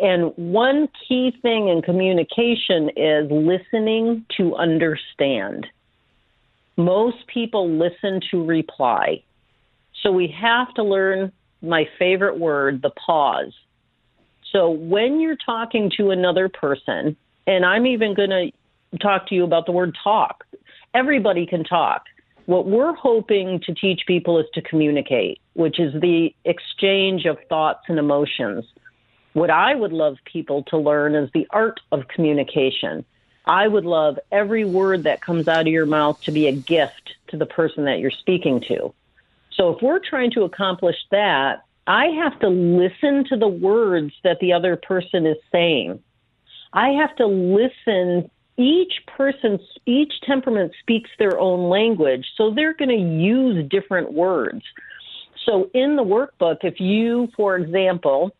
And 0.00 0.32
one 0.36 0.88
key 1.08 1.32
thing 1.42 1.68
in 1.68 1.82
communication 1.82 2.90
is 2.96 3.30
listening 3.30 4.24
to 4.36 4.54
understand. 4.56 5.66
Most 6.76 7.26
people 7.26 7.70
listen 7.70 8.20
to 8.30 8.44
reply. 8.44 9.22
So 10.02 10.12
we 10.12 10.34
have 10.38 10.72
to 10.74 10.82
learn 10.82 11.32
my 11.62 11.88
favorite 11.98 12.38
word, 12.38 12.82
the 12.82 12.90
pause. 12.90 13.52
So 14.52 14.70
when 14.70 15.20
you're 15.20 15.36
talking 15.36 15.90
to 15.96 16.10
another 16.10 16.48
person, 16.48 17.16
and 17.46 17.64
I'm 17.64 17.86
even 17.86 18.14
going 18.14 18.30
to 18.30 18.98
talk 18.98 19.28
to 19.28 19.34
you 19.34 19.44
about 19.44 19.66
the 19.66 19.72
word 19.72 19.96
talk, 20.02 20.44
everybody 20.94 21.46
can 21.46 21.64
talk. 21.64 22.04
What 22.46 22.66
we're 22.66 22.94
hoping 22.94 23.60
to 23.66 23.74
teach 23.74 24.02
people 24.06 24.38
is 24.38 24.46
to 24.54 24.62
communicate, 24.62 25.40
which 25.54 25.78
is 25.80 25.92
the 26.00 26.34
exchange 26.44 27.24
of 27.26 27.38
thoughts 27.48 27.84
and 27.88 27.98
emotions. 27.98 28.64
What 29.32 29.50
I 29.50 29.74
would 29.74 29.92
love 29.92 30.16
people 30.24 30.62
to 30.68 30.78
learn 30.78 31.14
is 31.14 31.28
the 31.34 31.46
art 31.50 31.80
of 31.92 32.08
communication. 32.08 33.04
I 33.46 33.68
would 33.68 33.84
love 33.84 34.18
every 34.32 34.64
word 34.64 35.04
that 35.04 35.20
comes 35.20 35.46
out 35.46 35.62
of 35.62 35.66
your 35.66 35.86
mouth 35.86 36.20
to 36.22 36.32
be 36.32 36.46
a 36.46 36.52
gift 36.52 37.14
to 37.28 37.36
the 37.36 37.46
person 37.46 37.84
that 37.84 37.98
you're 37.98 38.10
speaking 38.10 38.60
to. 38.68 38.94
So 39.52 39.74
if 39.74 39.82
we're 39.82 40.00
trying 40.00 40.30
to 40.32 40.42
accomplish 40.42 40.96
that, 41.10 41.62
I 41.86 42.06
have 42.06 42.38
to 42.40 42.48
listen 42.48 43.24
to 43.28 43.36
the 43.36 43.48
words 43.48 44.12
that 44.24 44.38
the 44.40 44.52
other 44.52 44.76
person 44.76 45.26
is 45.26 45.36
saying. 45.52 46.02
I 46.72 46.90
have 46.90 47.14
to 47.16 47.26
listen. 47.26 48.30
Each 48.58 48.92
person, 49.16 49.58
each 49.84 50.12
temperament 50.26 50.72
speaks 50.80 51.10
their 51.18 51.38
own 51.38 51.68
language, 51.68 52.26
so 52.36 52.52
they're 52.54 52.74
going 52.74 52.88
to 52.88 53.22
use 53.24 53.68
different 53.68 54.12
words. 54.12 54.62
So 55.44 55.70
in 55.74 55.96
the 55.96 56.02
workbook, 56.02 56.58
if 56.62 56.80
you, 56.80 57.28
for 57.36 57.56
example, 57.56 58.30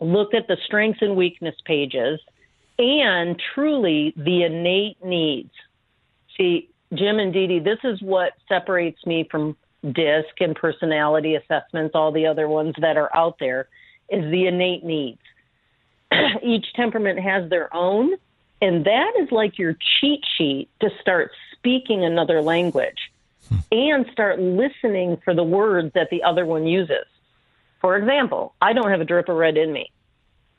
look 0.00 0.34
at 0.34 0.46
the 0.48 0.56
strengths 0.66 1.02
and 1.02 1.16
weakness 1.16 1.54
pages 1.64 2.20
and 2.78 3.40
truly 3.54 4.12
the 4.16 4.44
innate 4.44 5.04
needs. 5.04 5.50
See, 6.36 6.68
Jim 6.94 7.18
and 7.18 7.32
Dee 7.32 7.46
Dee, 7.46 7.58
this 7.58 7.78
is 7.84 8.00
what 8.00 8.34
separates 8.48 9.04
me 9.04 9.26
from 9.30 9.56
DISC 9.82 10.40
and 10.40 10.54
personality 10.54 11.34
assessments, 11.34 11.92
all 11.94 12.12
the 12.12 12.26
other 12.26 12.48
ones 12.48 12.74
that 12.80 12.96
are 12.96 13.14
out 13.16 13.36
there, 13.40 13.68
is 14.08 14.30
the 14.30 14.46
innate 14.46 14.84
needs. 14.84 15.20
Each 16.42 16.66
temperament 16.74 17.18
has 17.18 17.50
their 17.50 17.74
own, 17.74 18.12
and 18.60 18.84
that 18.84 19.12
is 19.20 19.30
like 19.30 19.58
your 19.58 19.76
cheat 20.00 20.24
sheet 20.36 20.68
to 20.80 20.90
start 21.00 21.30
speaking 21.52 22.04
another 22.04 22.40
language 22.40 23.10
and 23.72 24.06
start 24.12 24.40
listening 24.40 25.16
for 25.24 25.34
the 25.34 25.42
words 25.42 25.92
that 25.94 26.10
the 26.10 26.22
other 26.22 26.44
one 26.44 26.66
uses. 26.66 27.06
For 27.80 27.96
example, 27.96 28.54
I 28.60 28.72
don't 28.72 28.90
have 28.90 29.00
a 29.00 29.04
drip 29.04 29.28
of 29.28 29.36
red 29.36 29.56
in 29.56 29.72
me. 29.72 29.90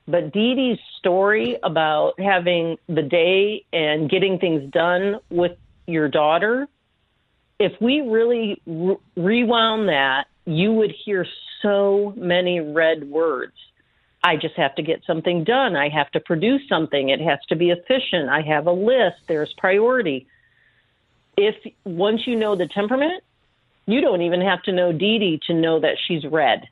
But 0.07 0.31
Dee 0.33 0.55
Dee's 0.55 0.79
story 0.97 1.57
about 1.61 2.19
having 2.19 2.77
the 2.87 3.03
day 3.03 3.63
and 3.71 4.09
getting 4.09 4.39
things 4.39 4.71
done 4.71 5.19
with 5.29 5.55
your 5.85 6.07
daughter, 6.07 6.67
if 7.59 7.79
we 7.79 8.01
really 8.01 8.59
re- 8.65 8.97
rewound 9.15 9.89
that, 9.89 10.25
you 10.45 10.71
would 10.71 10.91
hear 11.05 11.27
so 11.61 12.13
many 12.17 12.59
red 12.59 13.03
words. 13.03 13.53
I 14.23 14.35
just 14.35 14.55
have 14.55 14.75
to 14.75 14.81
get 14.81 15.01
something 15.05 15.43
done. 15.43 15.75
I 15.75 15.89
have 15.89 16.11
to 16.11 16.19
produce 16.19 16.61
something. 16.67 17.09
It 17.09 17.21
has 17.21 17.39
to 17.49 17.55
be 17.55 17.71
efficient. 17.71 18.29
I 18.29 18.41
have 18.41 18.67
a 18.67 18.71
list. 18.71 19.17
There's 19.27 19.53
priority. 19.57 20.27
If 21.37 21.55
once 21.85 22.27
you 22.27 22.35
know 22.35 22.55
the 22.55 22.67
temperament, 22.67 23.23
you 23.85 24.01
don't 24.01 24.21
even 24.21 24.41
have 24.41 24.61
to 24.63 24.71
know 24.71 24.91
Dee 24.91 25.19
Dee 25.19 25.39
to 25.47 25.53
know 25.53 25.79
that 25.79 25.95
she's 26.05 26.25
red. 26.25 26.67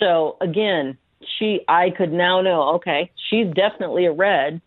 So 0.00 0.36
again, 0.40 0.98
she 1.38 1.60
I 1.68 1.90
could 1.90 2.12
now 2.12 2.40
know, 2.40 2.74
okay, 2.74 3.10
she's 3.30 3.46
definitely 3.54 4.06
a 4.06 4.12
red 4.12 4.60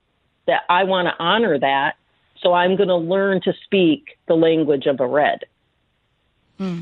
that 0.47 0.61
I 0.69 0.85
want 0.85 1.07
to 1.07 1.23
honor 1.23 1.59
that. 1.59 1.95
So 2.41 2.53
I'm 2.53 2.75
going 2.75 2.89
to 2.89 2.95
learn 2.95 3.41
to 3.41 3.53
speak 3.65 4.17
the 4.27 4.33
language 4.33 4.87
of 4.87 4.99
a 4.99 5.05
red. 5.05 5.41
Hmm. 6.57 6.79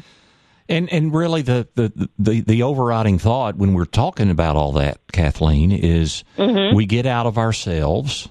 And 0.69 0.87
and 0.93 1.11
really 1.13 1.41
the, 1.41 1.67
the, 1.73 2.09
the, 2.19 2.41
the, 2.41 2.63
overriding 2.63 3.17
thought 3.17 3.55
when 3.55 3.73
we're 3.73 3.85
talking 3.85 4.29
about 4.29 4.55
all 4.55 4.71
that, 4.73 4.99
Kathleen, 5.11 5.71
is 5.71 6.23
mm-hmm. 6.37 6.75
we 6.75 6.85
get 6.85 7.07
out 7.07 7.25
of 7.25 7.39
ourselves 7.39 8.29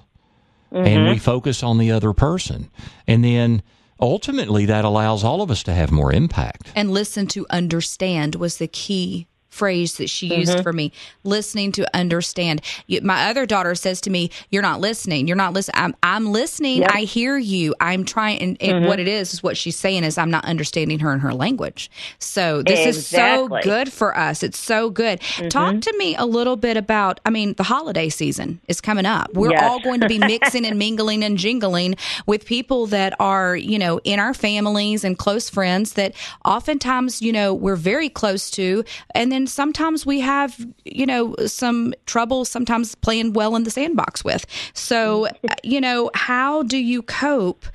mm-hmm. 0.71 0.87
and 0.87 1.09
we 1.09 1.19
focus 1.19 1.63
on 1.63 1.77
the 1.77 1.91
other 1.91 2.13
person. 2.13 2.71
And 3.07 3.25
then 3.25 3.61
ultimately 3.99 4.65
that 4.67 4.85
allows 4.85 5.23
all 5.23 5.41
of 5.41 5.51
us 5.51 5.63
to 5.63 5.73
have 5.73 5.91
more 5.91 6.13
impact. 6.13 6.71
And 6.75 6.91
listen 6.91 7.27
to 7.27 7.45
understand 7.49 8.35
was 8.35 8.57
the 8.57 8.69
key 8.69 9.27
phrase 9.49 9.97
that 9.97 10.09
she 10.09 10.33
used 10.33 10.53
mm-hmm. 10.53 10.61
for 10.61 10.71
me 10.71 10.91
listening 11.23 11.71
to 11.71 11.97
understand 11.97 12.61
my 13.01 13.29
other 13.29 13.45
daughter 13.45 13.73
says 13.75 13.99
to 13.99 14.09
me 14.09 14.29
you're 14.49 14.61
not 14.61 14.79
listening 14.79 15.27
you're 15.27 15.35
not 15.35 15.53
listening 15.53 15.75
i'm, 15.75 15.95
I'm 16.03 16.31
listening 16.31 16.81
yep. 16.81 16.91
i 16.93 17.01
hear 17.01 17.37
you 17.37 17.73
i'm 17.79 18.05
trying 18.05 18.39
and, 18.41 18.59
mm-hmm. 18.59 18.85
what 18.85 18.99
it 18.99 19.07
is 19.07 19.33
is 19.33 19.43
what 19.43 19.57
she's 19.57 19.75
saying 19.75 20.03
is 20.03 20.17
i'm 20.17 20.29
not 20.29 20.45
understanding 20.45 20.99
her 20.99 21.11
in 21.13 21.19
her 21.19 21.33
language 21.33 21.89
so 22.19 22.61
this 22.61 22.85
exactly. 22.85 22.89
is 22.89 23.07
so 23.07 23.47
good 23.63 23.91
for 23.91 24.15
us 24.17 24.43
it's 24.43 24.59
so 24.59 24.89
good 24.89 25.19
mm-hmm. 25.19 25.47
talk 25.47 25.81
to 25.81 25.93
me 25.97 26.15
a 26.15 26.25
little 26.25 26.55
bit 26.55 26.77
about 26.77 27.19
i 27.25 27.29
mean 27.29 27.53
the 27.55 27.63
holiday 27.63 28.07
season 28.07 28.61
is 28.67 28.79
coming 28.79 29.05
up 29.05 29.33
we're 29.33 29.51
yes. 29.51 29.63
all 29.63 29.79
going 29.79 29.99
to 29.99 30.07
be 30.07 30.19
mixing 30.19 30.65
and 30.65 30.77
mingling 30.77 31.23
and 31.23 31.37
jingling 31.37 31.95
with 32.27 32.45
people 32.45 32.85
that 32.85 33.13
are 33.19 33.55
you 33.55 33.79
know 33.79 33.99
in 34.03 34.19
our 34.19 34.33
families 34.33 35.03
and 35.03 35.17
close 35.17 35.49
friends 35.49 35.93
that 35.93 36.13
oftentimes 36.45 37.21
you 37.21 37.31
know 37.31 37.53
we're 37.53 37.75
very 37.75 38.09
close 38.09 38.51
to 38.51 38.83
and 39.15 39.31
then 39.31 39.38
and 39.39 39.49
sometimes 39.49 40.05
we 40.05 40.19
have 40.19 40.67
you 40.83 41.05
know 41.05 41.33
some 41.45 41.93
trouble 42.05 42.43
sometimes 42.43 42.93
playing 42.95 43.31
well 43.31 43.55
in 43.55 43.63
the 43.63 43.71
sandbox 43.71 44.21
with. 44.21 44.45
So 44.73 45.27
uh, 45.27 45.55
you 45.63 45.79
know 45.79 46.11
how 46.13 46.63
do 46.63 46.77
you 46.77 47.01
cope? 47.01 47.65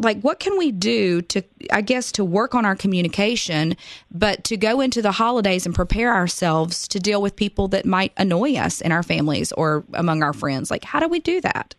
Like 0.00 0.20
what 0.22 0.40
can 0.40 0.58
we 0.58 0.72
do 0.72 1.22
to 1.22 1.42
i 1.70 1.80
guess 1.80 2.10
to 2.12 2.24
work 2.24 2.54
on 2.54 2.64
our 2.64 2.74
communication 2.74 3.76
but 4.10 4.42
to 4.44 4.56
go 4.56 4.80
into 4.80 5.00
the 5.00 5.12
holidays 5.12 5.66
and 5.66 5.74
prepare 5.74 6.12
ourselves 6.12 6.88
to 6.88 6.98
deal 6.98 7.20
with 7.22 7.36
people 7.36 7.68
that 7.68 7.84
might 7.84 8.12
annoy 8.16 8.54
us 8.56 8.80
in 8.80 8.90
our 8.90 9.02
families 9.02 9.52
or 9.52 9.84
among 9.94 10.22
our 10.22 10.32
friends? 10.32 10.70
Like 10.70 10.82
how 10.82 10.98
do 10.98 11.08
we 11.08 11.20
do 11.20 11.40
that? 11.42 11.74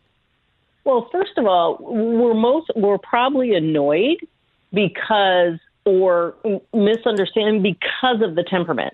Well 0.86 1.10
first 1.12 1.38
of 1.38 1.46
all 1.46 1.80
we're 1.82 2.34
most 2.34 2.72
we're 2.78 3.00
probably 3.00 3.56
annoyed 3.56 4.26
because 4.72 5.60
or 5.84 6.36
misunderstand 6.74 7.63
because 7.63 8.22
of 8.22 8.36
the 8.36 8.44
temperament 8.44 8.94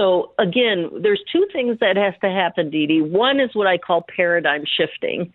so 0.00 0.32
again 0.38 0.90
there's 1.02 1.22
two 1.30 1.46
things 1.52 1.78
that 1.80 1.96
has 1.96 2.14
to 2.22 2.30
happen 2.30 2.70
Dee 2.70 2.86
Dee. 2.86 3.02
one 3.02 3.40
is 3.40 3.54
what 3.54 3.66
i 3.66 3.76
call 3.76 4.04
paradigm 4.16 4.64
shifting 4.64 5.32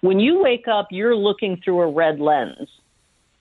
when 0.00 0.20
you 0.20 0.40
wake 0.40 0.68
up, 0.68 0.88
you're 0.90 1.16
looking 1.16 1.56
through 1.56 1.80
a 1.80 1.90
red 1.90 2.20
lens. 2.20 2.68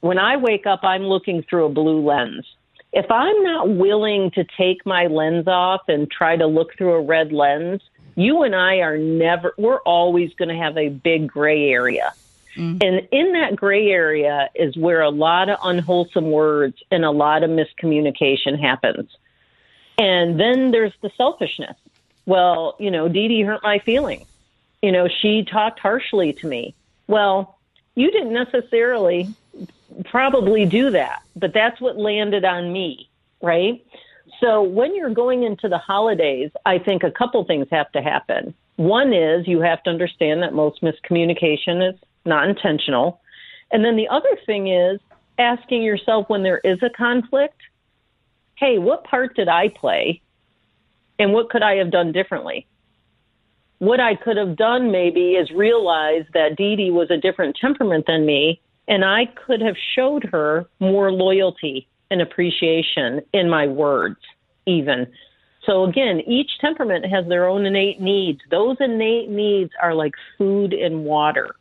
When 0.01 0.17
I 0.17 0.37
wake 0.37 0.65
up, 0.65 0.81
I'm 0.83 1.03
looking 1.03 1.43
through 1.43 1.65
a 1.65 1.69
blue 1.69 2.03
lens. 2.03 2.45
If 2.93 3.11
I'm 3.11 3.43
not 3.43 3.69
willing 3.69 4.31
to 4.31 4.45
take 4.57 4.85
my 4.85 5.07
lens 5.07 5.47
off 5.47 5.81
and 5.87 6.09
try 6.09 6.35
to 6.35 6.47
look 6.47 6.75
through 6.77 6.93
a 6.93 7.01
red 7.01 7.31
lens, 7.31 7.81
you 8.15 8.43
and 8.43 8.55
I 8.55 8.77
are 8.77 8.97
never, 8.97 9.53
we're 9.57 9.81
always 9.81 10.33
going 10.33 10.49
to 10.49 10.55
have 10.55 10.77
a 10.77 10.89
big 10.89 11.27
gray 11.27 11.69
area. 11.69 12.13
Mm. 12.55 12.83
And 12.83 13.07
in 13.11 13.33
that 13.33 13.55
gray 13.55 13.89
area 13.91 14.49
is 14.55 14.75
where 14.75 15.01
a 15.01 15.09
lot 15.09 15.49
of 15.49 15.59
unwholesome 15.63 16.31
words 16.31 16.77
and 16.89 17.05
a 17.05 17.11
lot 17.11 17.43
of 17.43 17.51
miscommunication 17.51 18.59
happens. 18.59 19.15
And 19.97 20.39
then 20.39 20.71
there's 20.71 20.93
the 21.01 21.11
selfishness. 21.17 21.75
Well, 22.25 22.75
you 22.79 22.91
know, 22.91 23.07
Dee 23.07 23.27
Dee 23.27 23.41
hurt 23.41 23.63
my 23.63 23.79
feelings 23.79 24.27
you 24.81 24.91
know, 24.91 25.07
she 25.07 25.43
talked 25.43 25.79
harshly 25.79 26.33
to 26.33 26.47
me. 26.47 26.73
Well, 27.07 27.57
you 27.95 28.11
didn't 28.11 28.33
necessarily 28.33 29.33
probably 30.05 30.65
do 30.65 30.91
that, 30.91 31.23
but 31.35 31.53
that's 31.53 31.81
what 31.81 31.97
landed 31.97 32.45
on 32.45 32.71
me, 32.71 33.09
right? 33.41 33.83
So 34.39 34.61
when 34.61 34.95
you're 34.95 35.09
going 35.09 35.43
into 35.43 35.67
the 35.67 35.77
holidays, 35.77 36.51
I 36.65 36.77
think 36.77 37.03
a 37.03 37.11
couple 37.11 37.43
things 37.43 37.67
have 37.71 37.91
to 37.93 38.01
happen. 38.01 38.53
One 38.75 39.13
is 39.13 39.47
you 39.47 39.61
have 39.61 39.81
to 39.83 39.89
understand 39.89 40.43
that 40.43 40.53
most 40.53 40.81
miscommunication 40.83 41.89
is 41.89 41.99
not 42.25 42.47
intentional. 42.47 43.19
And 43.71 43.83
then 43.83 43.95
the 43.95 44.07
other 44.09 44.37
thing 44.45 44.67
is 44.67 44.99
asking 45.39 45.81
yourself 45.81 46.29
when 46.29 46.43
there 46.43 46.59
is 46.59 46.83
a 46.83 46.89
conflict, 46.91 47.59
hey, 48.57 48.77
what 48.77 49.03
part 49.03 49.35
did 49.35 49.47
I 49.47 49.69
play? 49.69 50.21
And 51.19 51.33
what 51.33 51.49
could 51.49 51.63
I 51.63 51.75
have 51.75 51.91
done 51.91 52.11
differently? 52.11 52.67
what 53.79 53.99
I 53.99 54.15
could 54.15 54.37
have 54.37 54.55
done 54.55 54.91
maybe 54.91 55.31
is 55.33 55.51
realize 55.51 56.23
that 56.33 56.55
Dee 56.57 56.75
Dee 56.75 56.91
was 56.91 57.11
a 57.11 57.17
different 57.17 57.57
temperament 57.59 58.05
than 58.07 58.25
me, 58.25 58.59
and 58.87 59.05
I 59.05 59.25
could 59.45 59.61
have 59.61 59.75
showed 59.95 60.23
her 60.31 60.65
more 60.79 61.11
loyalty 61.11 61.87
and 62.09 62.21
appreciation 62.21 63.21
in 63.33 63.49
my 63.49 63.67
words, 63.67 64.19
even. 64.65 65.07
So 65.65 65.83
again, 65.83 66.21
each 66.21 66.49
temperament 66.59 67.05
has 67.05 67.27
their 67.27 67.45
own 67.45 67.65
innate 67.65 68.01
needs. 68.01 68.39
Those 68.49 68.77
innate 68.79 69.29
needs 69.29 69.71
are 69.81 69.93
like 69.93 70.13
food 70.37 70.73
and 70.73 71.03
water. 71.03 71.55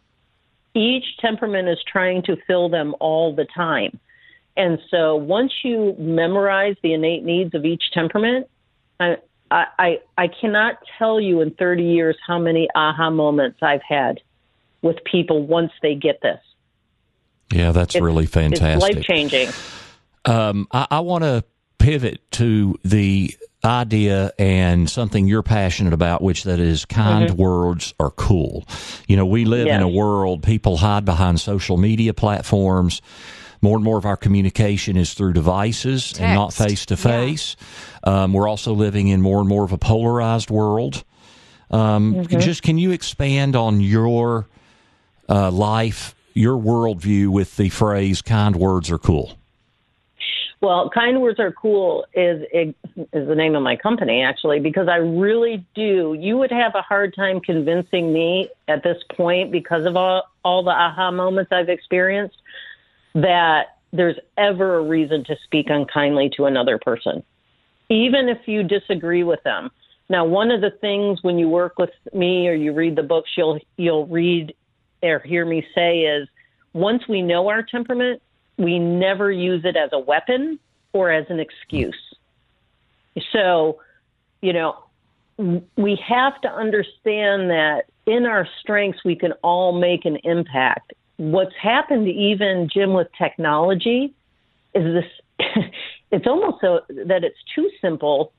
Each 0.74 1.04
temperament 1.20 1.68
is 1.68 1.78
trying 1.90 2.22
to 2.22 2.37
fill 2.46 2.68
them 2.68 2.94
all 3.00 3.35
the 3.35 3.46
time. 3.54 3.98
And 4.57 4.79
so 4.90 5.16
once 5.16 5.53
you 5.62 5.95
memorize 5.99 6.77
the 6.83 6.95
innate 6.95 7.25
needs 7.25 7.55
of 7.55 7.64
each 7.64 7.90
temperament, 7.92 8.49
I, 8.99 9.16
I, 9.51 10.01
I, 10.16 10.29
cannot 10.29 10.79
tell 10.99 11.21
you 11.21 11.42
in 11.42 11.51
30 11.53 11.85
years 11.85 12.16
how 12.27 12.38
many 12.38 12.69
aha 12.75 13.11
moments 13.11 13.59
I've 13.62 13.83
had 13.83 14.21
with 14.81 14.97
people 15.05 15.47
once 15.47 15.73
they 15.83 15.95
get 15.95 16.21
this. 16.23 16.40
Yeah, 17.53 17.73
that's 17.73 17.95
it's, 17.95 18.03
really 18.03 18.27
fantastic. 18.27 18.97
life 18.97 19.05
changing. 19.05 19.51
Um, 20.25 20.66
I, 20.73 20.87
I 20.90 21.01
want 21.01 21.25
to 21.25 21.45
pivot 21.79 22.29
to 22.33 22.79
the 22.85 23.37
idea 23.64 24.33
and 24.38 24.88
something 24.88 25.27
you're 25.27 25.42
passionate 25.42 25.92
about, 25.92 26.23
which 26.23 26.45
that 26.45 26.59
is 26.59 26.85
kind 26.85 27.29
mm-hmm. 27.29 27.42
words 27.42 27.95
are 28.01 28.11
cool. 28.11 28.64
You 29.07 29.16
know, 29.16 29.27
we 29.27 29.45
live 29.45 29.66
yes. 29.66 29.77
in 29.77 29.83
a 29.83 29.88
world 29.88 30.42
people 30.42 30.79
hide 30.79 31.05
behind 31.05 31.40
social 31.40 31.77
media 31.77 32.14
platforms 32.14 33.03
more 33.61 33.77
and 33.77 33.85
more 33.85 33.99
of 33.99 34.07
our 34.07 34.16
communication 34.16 34.97
is 34.97 35.14
through 35.14 35.33
devices 35.33 36.09
Text. 36.09 36.21
and 36.21 36.35
not 36.35 36.53
face 36.53 36.87
to 36.87 36.97
face. 36.97 37.57
We're 38.05 38.49
also 38.49 38.73
living 38.73 39.09
in 39.09 39.23
more 39.23 39.40
and 39.40 39.49
more 39.49 39.64
of 39.64 39.73
a 39.73 39.79
polarized 39.79 40.51
world. 40.51 41.05
Um, 41.71 42.14
mm-hmm. 42.14 42.38
Just 42.38 42.62
can 42.62 42.79
you 42.79 42.92
expand 42.92 43.57
on 43.57 43.81
your 43.81 44.47
uh, 45.29 45.51
life, 45.51 46.14
your 46.35 46.57
worldview 46.57 47.29
with 47.29 47.57
the 47.57 47.69
phrase 47.71 48.23
"kind 48.23 48.57
words 48.57 48.90
are 48.90 48.99
cool"? 48.99 49.33
Well, 50.61 50.88
kind 50.90 51.21
words 51.21 51.38
are 51.38 51.53
cool 51.53 52.07
is 52.14 52.45
is 52.53 52.75
the 53.12 53.35
name 53.35 53.55
of 53.57 53.62
my 53.62 53.77
company 53.77 54.23
actually 54.23 54.61
because 54.61 54.88
I 54.88 54.97
really 54.97 55.66
do. 55.75 56.16
You 56.19 56.38
would 56.38 56.53
have 56.53 56.75
a 56.75 56.83
hard 56.83 57.14
time 57.14 57.40
convincing 57.40 58.12
me 58.12 58.49
at 58.69 58.83
this 58.83 59.03
point 59.14 59.53
because 59.53 59.85
of 59.85 59.97
all 59.97 60.23
all 60.45 60.62
the 60.62 60.71
aha 60.71 61.11
moments 61.11 61.53
I've 61.53 61.69
experienced 61.69 62.37
that 63.16 63.79
there's 63.92 64.18
ever 64.37 64.76
a 64.76 64.83
reason 64.83 65.24
to 65.24 65.37
speak 65.44 65.66
unkindly 65.70 66.31
to 66.37 66.44
another 66.44 66.79
person, 66.79 67.22
even 67.88 68.29
if 68.29 68.46
you 68.46 68.62
disagree 68.62 69.22
with 69.22 69.42
them. 69.42 69.70
Now, 70.09 70.24
one 70.24 70.50
of 70.50 70.61
the 70.61 70.70
things 70.70 71.22
when 71.22 71.38
you 71.38 71.48
work 71.48 71.79
with 71.79 71.90
me 72.12 72.46
or 72.46 72.52
you 72.52 72.72
read 72.72 72.94
the 72.94 73.02
books, 73.02 73.31
you'll 73.37 73.59
you'll 73.76 74.07
read 74.07 74.55
or 75.02 75.18
hear 75.20 75.44
me 75.44 75.66
say 75.74 76.00
is 76.00 76.29
once 76.74 77.09
we 77.09 77.22
know 77.22 77.48
our 77.48 77.62
temperament, 77.62 78.22
we 78.59 78.79
never 78.79 79.33
use 79.33 79.64
it 79.64 79.76
as 79.76 79.90
a 79.92 79.98
weapon 79.98 80.59
or 80.92 81.11
as 81.11 81.26
an 81.31 81.40
excuse. 81.40 81.96
So, 83.33 83.81
you 84.42 84.52
know, 84.52 84.85
we 85.38 85.98
have 86.07 86.40
to 86.42 86.48
understand 86.48 87.50
that 87.50 87.85
in 88.07 88.26
our 88.26 88.46
strengths, 88.61 89.05
we 89.05 89.16
can 89.16 89.33
all 89.42 89.72
make 89.72 90.05
an 90.05 90.16
impact 90.24 90.92
what's 91.16 91.55
happened 91.61 92.09
even 92.09 92.68
Jim 92.72 92.92
with 92.92 93.09
technology 93.16 94.14
is 94.74 94.85
this 94.94 95.46
it's 96.11 96.26
almost 96.26 96.61
so 96.61 96.81
that 96.88 97.24
it's 97.24 97.38
too 97.55 97.70
simple 97.81 98.33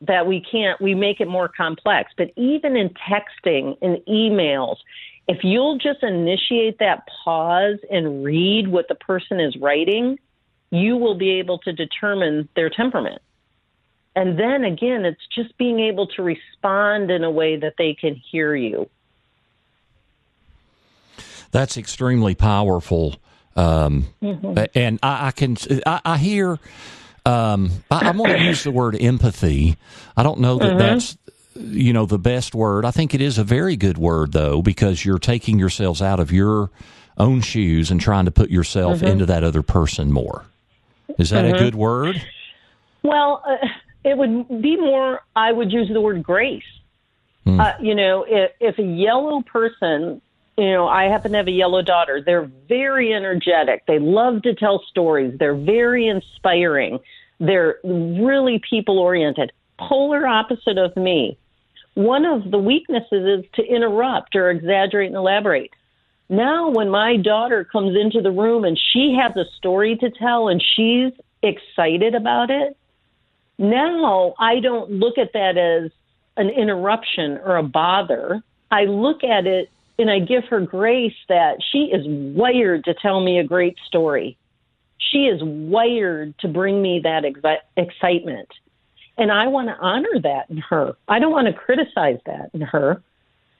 that 0.00 0.26
we 0.26 0.40
can't 0.40 0.80
we 0.80 0.94
make 0.94 1.20
it 1.20 1.28
more 1.28 1.48
complex. 1.48 2.12
But 2.16 2.30
even 2.36 2.76
in 2.76 2.90
texting 2.90 3.76
and 3.82 3.98
emails 4.08 4.76
if 5.26 5.38
you'll 5.42 5.78
just 5.78 6.02
initiate 6.02 6.78
that 6.80 7.08
pause 7.24 7.78
and 7.90 8.22
read 8.24 8.68
what 8.68 8.88
the 8.88 8.94
person 8.94 9.40
is 9.40 9.56
writing 9.56 10.18
you 10.70 10.96
will 10.96 11.14
be 11.14 11.30
able 11.30 11.58
to 11.58 11.72
determine 11.72 12.48
their 12.56 12.68
temperament. 12.68 13.22
And 14.16 14.38
then 14.38 14.64
again 14.64 15.04
it's 15.04 15.26
just 15.34 15.56
being 15.58 15.80
able 15.80 16.06
to 16.08 16.22
respond 16.22 17.10
in 17.10 17.22
a 17.22 17.30
way 17.30 17.56
that 17.56 17.74
they 17.78 17.94
can 17.94 18.14
hear 18.14 18.54
you 18.54 18.88
that's 21.54 21.76
extremely 21.76 22.34
powerful. 22.34 23.14
Um, 23.54 24.08
mm-hmm. 24.20 24.64
And 24.74 24.98
I, 25.04 25.28
I 25.28 25.30
can, 25.30 25.56
I, 25.86 26.00
I 26.04 26.18
hear, 26.18 26.58
um, 27.24 27.70
I, 27.92 28.08
am 28.08 28.16
going 28.16 28.36
to 28.36 28.42
use 28.42 28.64
the 28.64 28.72
word 28.72 29.00
empathy. 29.00 29.76
I 30.16 30.24
don't 30.24 30.40
know 30.40 30.58
that 30.58 30.70
mm-hmm. 30.70 30.78
that's, 30.78 31.16
you 31.54 31.92
know, 31.92 32.06
the 32.06 32.18
best 32.18 32.56
word. 32.56 32.84
I 32.84 32.90
think 32.90 33.14
it 33.14 33.20
is 33.20 33.38
a 33.38 33.44
very 33.44 33.76
good 33.76 33.96
word, 33.96 34.32
though, 34.32 34.62
because 34.62 35.04
you're 35.04 35.20
taking 35.20 35.60
yourselves 35.60 36.02
out 36.02 36.18
of 36.18 36.32
your 36.32 36.70
own 37.18 37.40
shoes 37.40 37.92
and 37.92 38.00
trying 38.00 38.24
to 38.24 38.32
put 38.32 38.50
yourself 38.50 38.96
mm-hmm. 38.98 39.06
into 39.06 39.26
that 39.26 39.44
other 39.44 39.62
person 39.62 40.10
more. 40.10 40.44
Is 41.20 41.30
that 41.30 41.44
a 41.44 41.50
mm-hmm. 41.50 41.58
good 41.58 41.76
word? 41.76 42.20
Well, 43.04 43.44
uh, 43.46 43.64
it 44.02 44.18
would 44.18 44.60
be 44.60 44.76
more, 44.76 45.20
I 45.36 45.52
would 45.52 45.70
use 45.70 45.88
the 45.88 46.00
word 46.00 46.24
grace. 46.24 46.64
Mm. 47.46 47.60
Uh, 47.60 47.74
you 47.80 47.94
know, 47.94 48.24
if, 48.28 48.50
if 48.58 48.78
a 48.80 48.82
yellow 48.82 49.42
person 49.42 50.20
you 50.56 50.70
know, 50.70 50.86
I 50.86 51.04
happen 51.04 51.32
to 51.32 51.38
have 51.38 51.48
a 51.48 51.52
yellow 51.52 51.82
daughter. 51.82 52.22
They're 52.24 52.50
very 52.68 53.12
energetic. 53.12 53.86
They 53.86 53.98
love 53.98 54.42
to 54.42 54.54
tell 54.54 54.82
stories. 54.88 55.36
They're 55.38 55.56
very 55.56 56.06
inspiring. 56.06 57.00
They're 57.40 57.78
really 57.82 58.60
people 58.68 58.98
oriented. 58.98 59.52
Polar 59.78 60.26
opposite 60.26 60.78
of 60.78 60.96
me. 60.96 61.36
One 61.94 62.24
of 62.24 62.50
the 62.50 62.58
weaknesses 62.58 63.44
is 63.44 63.50
to 63.54 63.62
interrupt 63.64 64.36
or 64.36 64.50
exaggerate 64.50 65.08
and 65.08 65.16
elaborate. 65.16 65.70
Now, 66.28 66.70
when 66.70 66.88
my 66.88 67.16
daughter 67.16 67.64
comes 67.64 67.96
into 67.96 68.20
the 68.22 68.30
room 68.30 68.64
and 68.64 68.80
she 68.92 69.16
has 69.20 69.36
a 69.36 69.44
story 69.56 69.96
to 69.96 70.10
tell 70.10 70.48
and 70.48 70.62
she's 70.74 71.12
excited 71.42 72.14
about 72.14 72.50
it, 72.50 72.76
now 73.58 74.34
I 74.38 74.60
don't 74.60 74.90
look 74.90 75.18
at 75.18 75.32
that 75.34 75.56
as 75.58 75.90
an 76.36 76.48
interruption 76.48 77.38
or 77.44 77.56
a 77.56 77.62
bother. 77.62 78.42
I 78.70 78.84
look 78.84 79.22
at 79.22 79.46
it 79.46 79.70
and 79.98 80.10
I 80.10 80.18
give 80.18 80.44
her 80.50 80.60
grace 80.60 81.14
that 81.28 81.58
she 81.72 81.90
is 81.92 82.04
wired 82.06 82.84
to 82.84 82.94
tell 82.94 83.20
me 83.20 83.38
a 83.38 83.44
great 83.44 83.76
story. 83.86 84.36
She 84.98 85.26
is 85.26 85.40
wired 85.42 86.36
to 86.38 86.48
bring 86.48 86.82
me 86.82 87.00
that 87.04 87.24
ex- 87.24 87.62
excitement. 87.76 88.48
And 89.16 89.30
I 89.30 89.46
want 89.46 89.68
to 89.68 89.76
honor 89.76 90.20
that 90.22 90.50
in 90.50 90.58
her. 90.58 90.96
I 91.06 91.20
don't 91.20 91.30
want 91.30 91.46
to 91.46 91.52
criticize 91.52 92.18
that 92.26 92.50
in 92.52 92.62
her. 92.62 93.00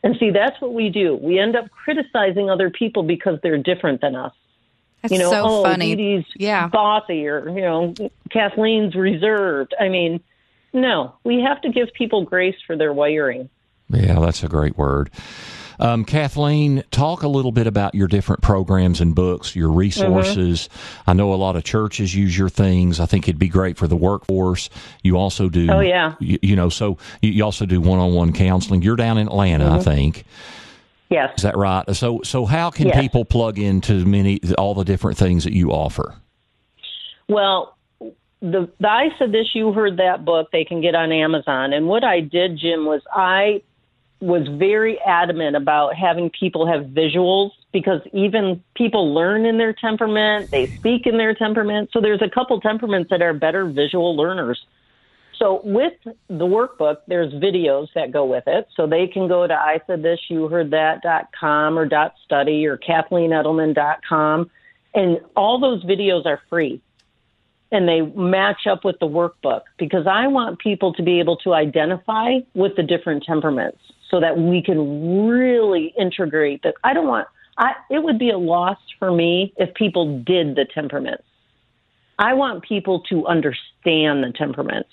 And 0.03 0.17
see, 0.19 0.31
that's 0.31 0.61
what 0.61 0.75
we 0.75 0.91
do. 0.91 1.17
We 1.17 1.39
end 1.39 1.57
up 1.57 1.71
criticizing 1.71 2.51
other 2.51 2.71
people 2.71 3.05
because 3.05 3.39
they're 3.43 3.59
different 3.59 4.01
than 4.01 4.17
us. 4.17 4.33
That's 5.01 5.13
you 5.13 5.19
know, 5.19 5.31
so 5.31 5.43
oh, 5.45 5.63
funny. 5.63 5.95
Dee 5.95 6.17
Dee's 6.17 6.25
Yeah. 6.35 6.67
bossy 6.69 7.27
or, 7.29 7.49
you 7.49 7.61
know, 7.61 7.95
Kathleen's 8.31 8.95
reserved. 8.95 9.75
I 9.79 9.89
mean, 9.89 10.21
no, 10.73 11.15
we 11.25 11.41
have 11.41 11.61
to 11.63 11.71
give 11.71 11.93
people 11.93 12.25
grace 12.25 12.57
for 12.67 12.77
their 12.77 12.93
wiring. 12.93 13.49
Yeah, 13.89 14.19
that's 14.21 14.43
a 14.43 14.49
great 14.49 14.77
word. 14.77 15.11
Um, 15.79 16.05
Kathleen, 16.05 16.85
talk 16.91 17.23
a 17.23 17.29
little 17.29 17.53
bit 17.53 17.67
about 17.67 17.95
your 17.95 18.09
different 18.09 18.43
programs 18.43 19.01
and 19.01 19.15
books, 19.15 19.57
your 19.57 19.71
resources. 19.71 20.69
Mm-hmm. 20.69 21.11
I 21.11 21.13
know 21.15 21.33
a 21.33 21.37
lot 21.37 21.57
of 21.57 21.65
churches 21.65 22.15
use 22.15 22.37
your 22.37 22.49
things. 22.49 23.01
I 23.01 23.07
think 23.07 23.29
it'd 23.29 23.39
be 23.39 23.49
great 23.49 23.77
for 23.77 23.87
the 23.89 23.97
workforce. 23.97 24.71
You 25.03 25.17
also 25.17 25.49
do, 25.49 25.69
Oh, 25.71 25.81
yeah. 25.81 26.15
you, 26.21 26.39
you 26.43 26.57
know, 26.57 26.69
so 26.69 26.99
you, 27.23 27.45
also 27.45 27.67
do 27.67 27.81
one-on-one 27.81 28.33
counseling. 28.33 28.83
You're 28.83 28.97
down 28.97 29.19
in 29.19 29.27
Atlanta, 29.27 29.71
I 29.71 29.81
think. 29.81 30.25
Yes. 31.11 31.35
Is 31.37 31.43
that 31.43 31.57
right? 31.57 31.85
So, 31.95 32.23
so 32.25 32.45
how 32.47 32.71
can 32.71 32.89
Yes. 32.89 33.01
people 33.01 33.25
plug 33.25 33.59
into 33.59 34.05
many 34.05 34.41
all 34.59 34.75
the 34.75 34.85
different 34.85 35.19
things 35.19 35.45
that 35.45 35.53
you 35.53 35.71
offer? 35.71 36.15
Well, 37.29 37.77
the, 38.41 38.69
the 38.81 38.89
I 38.91 39.09
said 39.19 39.33
this, 39.33 39.55
you 39.55 39.73
heard 39.73 39.99
that 39.99 40.25
book, 40.25 40.49
they 40.53 40.65
can 40.65 40.81
get 40.81 40.95
on 40.95 41.13
Amazon. 41.13 41.73
And 41.73 41.87
what 41.89 42.05
I 42.05 42.21
did, 42.21 42.59
Jim, 42.59 42.85
was 42.85 43.01
I 43.13 43.63
was 44.25 44.49
very 44.49 44.99
adamant 45.01 45.55
about 45.55 45.95
having 45.95 46.31
people 46.31 46.67
have 46.67 46.87
visuals 46.87 47.51
because 47.73 48.01
even 48.13 48.63
people 48.75 49.13
learn 49.13 49.45
in 49.45 49.59
their 49.59 49.75
temperament, 49.75 50.51
they 50.51 50.67
speak 50.77 51.07
in 51.07 51.19
their 51.19 51.35
temperament. 51.35 51.91
So 51.93 52.01
there's 52.01 52.23
a 52.23 52.31
couple 52.31 52.59
temperaments 52.61 53.11
that 53.11 53.21
are 53.21 53.35
better 53.35 53.67
visual 53.67 54.17
learners. 54.17 54.65
So 55.39 55.61
with 55.65 55.93
the 56.29 56.47
workbook, 56.47 56.99
there's 57.07 57.33
videos 57.35 57.89
that 57.95 58.13
go 58.13 58.25
with 58.25 58.45
it. 58.47 58.67
So 58.77 58.87
they 58.87 59.07
can 59.09 59.29
go 59.29 59.47
to 59.47 59.53
I 59.53 59.81
said 59.87 60.03
this, 60.03 60.21
you 60.29 60.49
heard 60.49 60.71
that 60.71 61.03
dot 61.03 61.29
com 61.39 61.79
or 61.79 61.85
dot 61.85 62.15
study 62.25 62.67
or 62.67 62.79
Kathleen 62.79 63.31
Edelman 63.31 63.75
dot 63.75 64.01
com. 64.09 64.51
And 64.95 65.21
all 65.37 65.61
those 65.61 65.85
videos 65.85 66.25
are 66.25 66.41
free 66.49 66.81
and 67.73 67.89
they 67.89 68.01
match 68.01 68.67
up 68.71 68.85
with 68.85 68.99
the 69.01 69.09
workbook 69.09 69.63
because 69.77 70.07
I 70.07 70.29
want 70.29 70.61
people 70.61 70.95
to 70.95 71.03
be 71.03 71.19
able 71.19 71.37
to 71.39 71.53
identify 71.53 72.39
with 72.55 72.77
the 72.77 72.85
different 72.85 73.25
temperaments 73.25 73.81
so 74.11 74.21
that 74.21 74.39
we 74.39 74.63
can 74.63 75.27
really 75.29 75.95
integrate 75.99 76.63
that. 76.63 76.75
I 76.85 76.93
don't 76.93 77.07
want, 77.07 77.29
I, 77.59 77.73
it 77.91 78.03
would 78.03 78.19
be 78.19 78.31
a 78.31 78.39
loss 78.39 78.79
for 78.99 79.13
me 79.13 79.53
if 79.57 79.75
people 79.75 80.19
did 80.21 80.57
the 80.57 80.67
temperaments. 80.73 81.25
I 82.19 82.35
want 82.35 82.63
people 82.63 83.01
to 83.11 83.27
understand 83.27 84.23
the 84.23 84.33
temperaments 84.37 84.91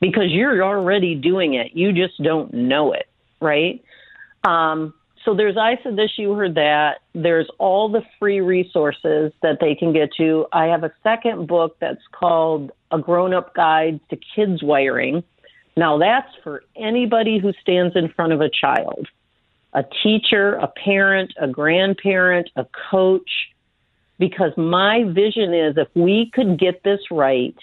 because 0.00 0.30
you're 0.30 0.62
already 0.62 1.14
doing 1.14 1.54
it. 1.54 1.72
You 1.74 1.92
just 1.92 2.22
don't 2.22 2.52
know 2.52 2.92
it, 2.92 3.06
right? 3.40 3.82
Um, 4.44 4.92
so 5.24 5.34
there's 5.34 5.56
I 5.56 5.78
said 5.82 5.96
this, 5.96 6.10
you 6.16 6.32
heard 6.32 6.56
that. 6.56 6.98
There's 7.14 7.48
all 7.58 7.88
the 7.88 8.02
free 8.18 8.40
resources 8.40 9.32
that 9.42 9.58
they 9.60 9.74
can 9.74 9.92
get 9.92 10.10
to. 10.18 10.46
I 10.52 10.66
have 10.66 10.84
a 10.84 10.92
second 11.02 11.46
book 11.46 11.76
that's 11.80 12.02
called 12.12 12.72
A 12.90 12.98
Grown 12.98 13.32
Up 13.32 13.54
Guide 13.54 14.00
to 14.10 14.18
Kids 14.34 14.62
Wiring. 14.62 15.22
Now 15.76 15.98
that's 15.98 16.30
for 16.42 16.62
anybody 16.76 17.38
who 17.38 17.52
stands 17.60 17.96
in 17.96 18.08
front 18.08 18.32
of 18.32 18.40
a 18.40 18.48
child, 18.48 19.08
a 19.72 19.84
teacher, 20.02 20.54
a 20.54 20.68
parent, 20.68 21.32
a 21.40 21.48
grandparent, 21.48 22.48
a 22.56 22.66
coach, 22.90 23.30
because 24.18 24.52
my 24.56 25.04
vision 25.04 25.52
is 25.52 25.76
if 25.76 25.88
we 25.94 26.30
could 26.32 26.58
get 26.58 26.82
this 26.84 27.00
right 27.10 27.56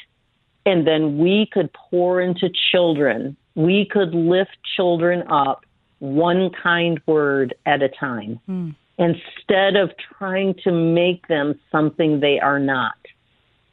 and 0.66 0.86
then 0.86 1.18
we 1.18 1.48
could 1.52 1.72
pour 1.74 2.22
into 2.22 2.50
children, 2.72 3.38
we 3.56 3.86
could 3.90 4.14
lift 4.14 4.58
children 4.76 5.24
up 5.30 5.66
one 6.00 6.50
kind 6.64 7.00
word 7.06 7.54
at 7.66 7.82
a 7.82 7.90
time 7.90 8.40
hmm. 8.46 8.70
instead 8.98 9.76
of 9.76 9.92
trying 10.18 10.56
to 10.64 10.72
make 10.72 11.28
them 11.28 11.60
something 11.72 12.20
they 12.20 12.40
are 12.40 12.60
not. 12.60 12.96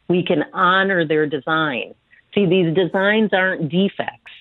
We 0.08 0.22
can 0.22 0.44
honor 0.52 1.06
their 1.06 1.26
design. 1.26 1.94
See, 2.34 2.46
these 2.46 2.74
designs 2.74 3.32
aren't 3.32 3.70
defects. 3.70 4.32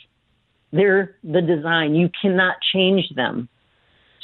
They're 0.71 1.15
the 1.23 1.41
design. 1.41 1.95
You 1.95 2.09
cannot 2.21 2.57
change 2.73 3.09
them. 3.15 3.49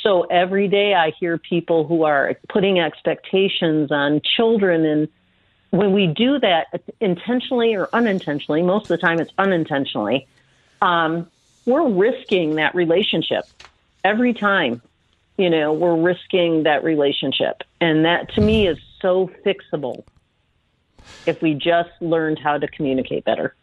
So 0.01 0.23
every 0.23 0.67
day 0.67 0.93
I 0.93 1.11
hear 1.17 1.37
people 1.37 1.87
who 1.87 2.03
are 2.03 2.35
putting 2.49 2.79
expectations 2.79 3.91
on 3.91 4.21
children 4.35 4.85
and 4.85 5.07
when 5.73 5.91
we 5.91 6.05
do 6.05 6.39
that 6.39 6.67
intentionally 7.01 7.73
or 7.73 7.89
unintentionally, 7.93 8.61
most 8.61 8.83
of 8.83 8.89
the 8.89 8.97
time 8.99 9.19
it's 9.19 9.31
unintentionally, 9.39 10.27
um, 10.83 11.27
we're 11.65 11.89
risking 11.89 12.57
that 12.57 12.75
relationship 12.75 13.45
every 14.03 14.35
time. 14.35 14.83
You 15.35 15.49
know, 15.49 15.73
we're 15.73 15.99
risking 15.99 16.63
that 16.63 16.83
relationship. 16.83 17.63
And 17.81 18.05
that 18.05 18.31
to 18.35 18.41
me 18.41 18.67
is 18.67 18.77
so 19.01 19.31
fixable 19.43 20.03
if 21.25 21.41
we 21.41 21.53
just 21.53 21.89
learned 22.01 22.39
how 22.39 22.57
to 22.57 22.67
communicate 22.67 23.25
better. 23.25 23.55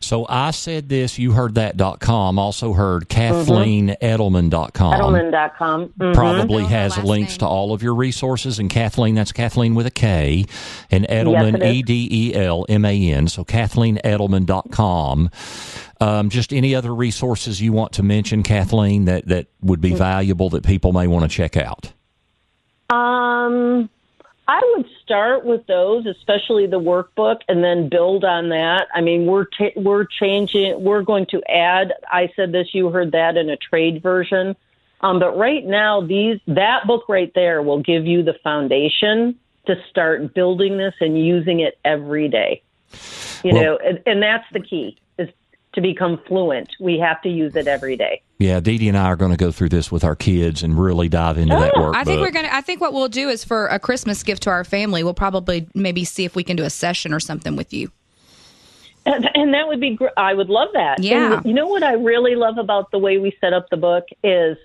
So 0.00 0.26
I 0.28 0.50
said 0.50 0.90
this, 0.90 1.18
you 1.18 1.32
heard 1.32 1.54
that.com, 1.54 2.38
also 2.38 2.74
heard 2.74 3.08
KathleenEdelman.com. 3.08 5.00
Edelman.com. 5.00 5.88
Mhm. 5.98 6.14
Probably 6.14 6.64
Spell 6.64 6.68
her 6.68 6.76
has 6.76 6.98
links 6.98 7.32
name. 7.32 7.38
to 7.38 7.46
all 7.46 7.72
of 7.72 7.82
your 7.82 7.94
resources. 7.94 8.58
And 8.58 8.68
Kathleen, 8.68 9.14
that's 9.14 9.32
Kathleen 9.32 9.74
with 9.74 9.86
a 9.86 9.90
K. 9.90 10.44
And 10.90 11.06
Edelman, 11.08 11.54
it 11.54 11.62
is. 11.62 11.74
E 11.76 11.82
D 11.82 12.08
E 12.10 12.34
L 12.34 12.66
M 12.68 12.84
A 12.84 13.12
N. 13.12 13.28
So 13.28 13.44
KathleenEdelman.com. 13.44 15.30
Um, 16.00 16.28
just 16.28 16.52
any 16.52 16.74
other 16.74 16.94
resources 16.94 17.62
you 17.62 17.72
want 17.72 17.92
to 17.92 18.02
mention, 18.02 18.42
Kathleen, 18.42 19.06
that, 19.06 19.26
that 19.28 19.46
would 19.62 19.80
be 19.80 19.94
valuable 19.94 20.50
that 20.50 20.64
people 20.64 20.92
may 20.92 21.06
want 21.06 21.22
to 21.22 21.34
check 21.34 21.56
out? 21.56 21.92
Um, 22.90 23.88
I 24.46 24.60
would 24.74 24.86
start 25.02 25.44
with 25.44 25.66
those, 25.66 26.06
especially 26.06 26.66
the 26.66 26.80
workbook, 26.80 27.40
and 27.48 27.64
then 27.64 27.88
build 27.88 28.24
on 28.24 28.50
that. 28.50 28.88
I 28.94 29.00
mean, 29.00 29.26
we're 29.26 29.46
ta 29.46 29.70
we're 29.76 30.04
changing. 30.04 30.82
We're 30.82 31.02
going 31.02 31.26
to 31.26 31.42
add. 31.50 31.94
I 32.10 32.30
said 32.36 32.52
this. 32.52 32.74
You 32.74 32.90
heard 32.90 33.12
that 33.12 33.36
in 33.36 33.48
a 33.48 33.56
trade 33.56 34.02
version. 34.02 34.54
Um, 35.00 35.18
but 35.18 35.36
right 35.36 35.64
now, 35.64 36.00
these 36.00 36.40
that 36.46 36.86
book 36.86 37.08
right 37.08 37.32
there 37.34 37.62
will 37.62 37.80
give 37.80 38.06
you 38.06 38.22
the 38.22 38.34
foundation 38.42 39.38
to 39.66 39.76
start 39.88 40.34
building 40.34 40.76
this 40.76 40.94
and 41.00 41.18
using 41.18 41.60
it 41.60 41.78
every 41.84 42.28
day. 42.28 42.62
You 43.42 43.52
Well- 43.54 43.62
know, 43.62 43.76
and, 43.78 44.02
and 44.06 44.22
that's 44.22 44.46
the 44.52 44.60
key 44.60 44.98
to 45.74 45.80
become 45.80 46.20
fluent. 46.26 46.70
We 46.80 46.98
have 46.98 47.20
to 47.22 47.28
use 47.28 47.54
it 47.56 47.66
every 47.66 47.96
day. 47.96 48.22
Yeah, 48.38 48.60
Dee 48.60 48.78
Dee 48.78 48.88
and 48.88 48.96
I 48.96 49.06
are 49.06 49.16
going 49.16 49.30
to 49.30 49.36
go 49.36 49.50
through 49.50 49.68
this 49.68 49.92
with 49.92 50.04
our 50.04 50.16
kids 50.16 50.62
and 50.62 50.78
really 50.78 51.08
dive 51.08 51.38
into 51.38 51.54
that 51.54 51.74
workbook. 51.74 51.94
I 51.96 52.04
think 52.04 52.20
we're 52.20 52.30
gonna. 52.30 52.50
I 52.50 52.60
think 52.60 52.80
what 52.80 52.92
we'll 52.92 53.08
do 53.08 53.28
is 53.28 53.44
for 53.44 53.66
a 53.66 53.78
Christmas 53.78 54.22
gift 54.22 54.42
to 54.44 54.50
our 54.50 54.64
family, 54.64 55.04
we'll 55.04 55.14
probably 55.14 55.68
maybe 55.74 56.04
see 56.04 56.24
if 56.24 56.34
we 56.34 56.42
can 56.44 56.56
do 56.56 56.64
a 56.64 56.70
session 56.70 57.12
or 57.12 57.20
something 57.20 57.56
with 57.56 57.72
you. 57.72 57.90
And, 59.06 59.28
and 59.34 59.54
that 59.54 59.68
would 59.68 59.80
be 59.80 59.96
gr- 59.96 60.08
I 60.16 60.34
would 60.34 60.48
love 60.48 60.70
that. 60.74 61.02
Yeah. 61.02 61.34
And 61.34 61.46
you 61.46 61.52
know 61.52 61.68
what 61.68 61.82
I 61.82 61.92
really 61.92 62.36
love 62.36 62.58
about 62.58 62.90
the 62.90 62.98
way 62.98 63.18
we 63.18 63.36
set 63.40 63.52
up 63.52 63.68
the 63.70 63.76
book 63.76 64.06
is 64.22 64.56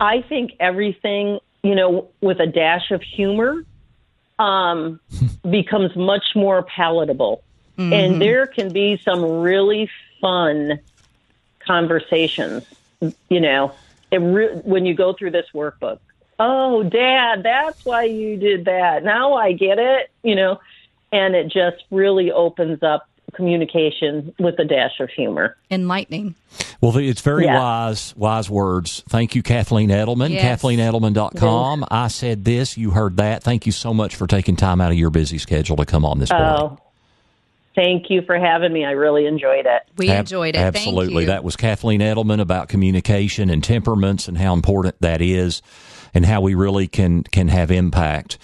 I 0.00 0.22
think 0.22 0.52
everything, 0.58 1.38
you 1.62 1.74
know, 1.74 2.08
with 2.20 2.40
a 2.40 2.46
dash 2.46 2.90
of 2.90 3.02
humor 3.02 3.64
um, 4.38 5.00
becomes 5.50 5.94
much 5.96 6.34
more 6.34 6.62
palatable. 6.62 7.42
And 7.80 8.20
there 8.20 8.48
can 8.48 8.72
be 8.72 9.00
some 9.04 9.22
really 9.22 9.88
fun 10.20 10.78
conversations, 11.60 12.64
you 13.28 13.40
know, 13.40 13.72
it 14.10 14.18
re- 14.18 14.54
when 14.64 14.86
you 14.86 14.94
go 14.94 15.12
through 15.12 15.30
this 15.32 15.46
workbook. 15.54 15.98
Oh, 16.38 16.82
dad, 16.84 17.42
that's 17.42 17.84
why 17.84 18.04
you 18.04 18.36
did 18.36 18.64
that. 18.66 19.02
Now 19.04 19.34
I 19.34 19.52
get 19.52 19.78
it, 19.78 20.10
you 20.22 20.34
know, 20.36 20.60
and 21.12 21.34
it 21.34 21.48
just 21.48 21.84
really 21.90 22.30
opens 22.30 22.82
up 22.82 23.08
communication 23.34 24.34
with 24.38 24.58
a 24.58 24.64
dash 24.64 25.00
of 25.00 25.10
humor. 25.10 25.56
Enlightening. 25.70 26.34
Well, 26.80 26.96
it's 26.96 27.20
very 27.20 27.44
Yeah. 27.44 27.58
wise, 27.58 28.14
wise 28.16 28.48
words. 28.48 29.02
Thank 29.08 29.34
you, 29.34 29.42
Kathleen 29.42 29.90
Edelman. 29.90 30.30
Yes. 30.30 30.62
KathleenEdelman.com. 30.62 31.84
I 31.90 32.08
said 32.08 32.44
this, 32.44 32.78
you 32.78 32.90
heard 32.92 33.16
that. 33.18 33.42
Thank 33.42 33.66
you 33.66 33.72
so 33.72 33.92
much 33.92 34.16
for 34.16 34.26
taking 34.26 34.56
time 34.56 34.80
out 34.80 34.90
of 34.92 34.96
your 34.96 35.10
busy 35.10 35.38
schedule 35.38 35.76
to 35.76 35.84
come 35.84 36.04
on 36.04 36.20
this 36.20 36.30
morning. 36.30 36.48
Oh, 36.58 36.78
thank 37.78 38.10
you 38.10 38.22
for 38.22 38.38
having 38.38 38.72
me. 38.72 38.84
I 38.84 38.92
really 38.92 39.26
enjoyed 39.26 39.66
it. 39.66 39.82
We 39.96 40.10
Ab- 40.10 40.20
enjoyed 40.20 40.56
it. 40.56 40.58
Absolutely. 40.58 41.06
Thank 41.06 41.20
you. 41.20 41.26
That 41.26 41.44
was 41.44 41.56
Kathleen 41.56 42.00
Edelman 42.00 42.40
about 42.40 42.68
communication 42.68 43.50
and 43.50 43.62
temperaments 43.62 44.26
and 44.26 44.36
how 44.36 44.52
important 44.52 45.00
that 45.00 45.22
is 45.22 45.62
and 46.12 46.26
how 46.26 46.40
we 46.40 46.54
really 46.54 46.88
can 46.88 47.22
can 47.22 47.48
have 47.48 47.70
impact. 47.70 48.38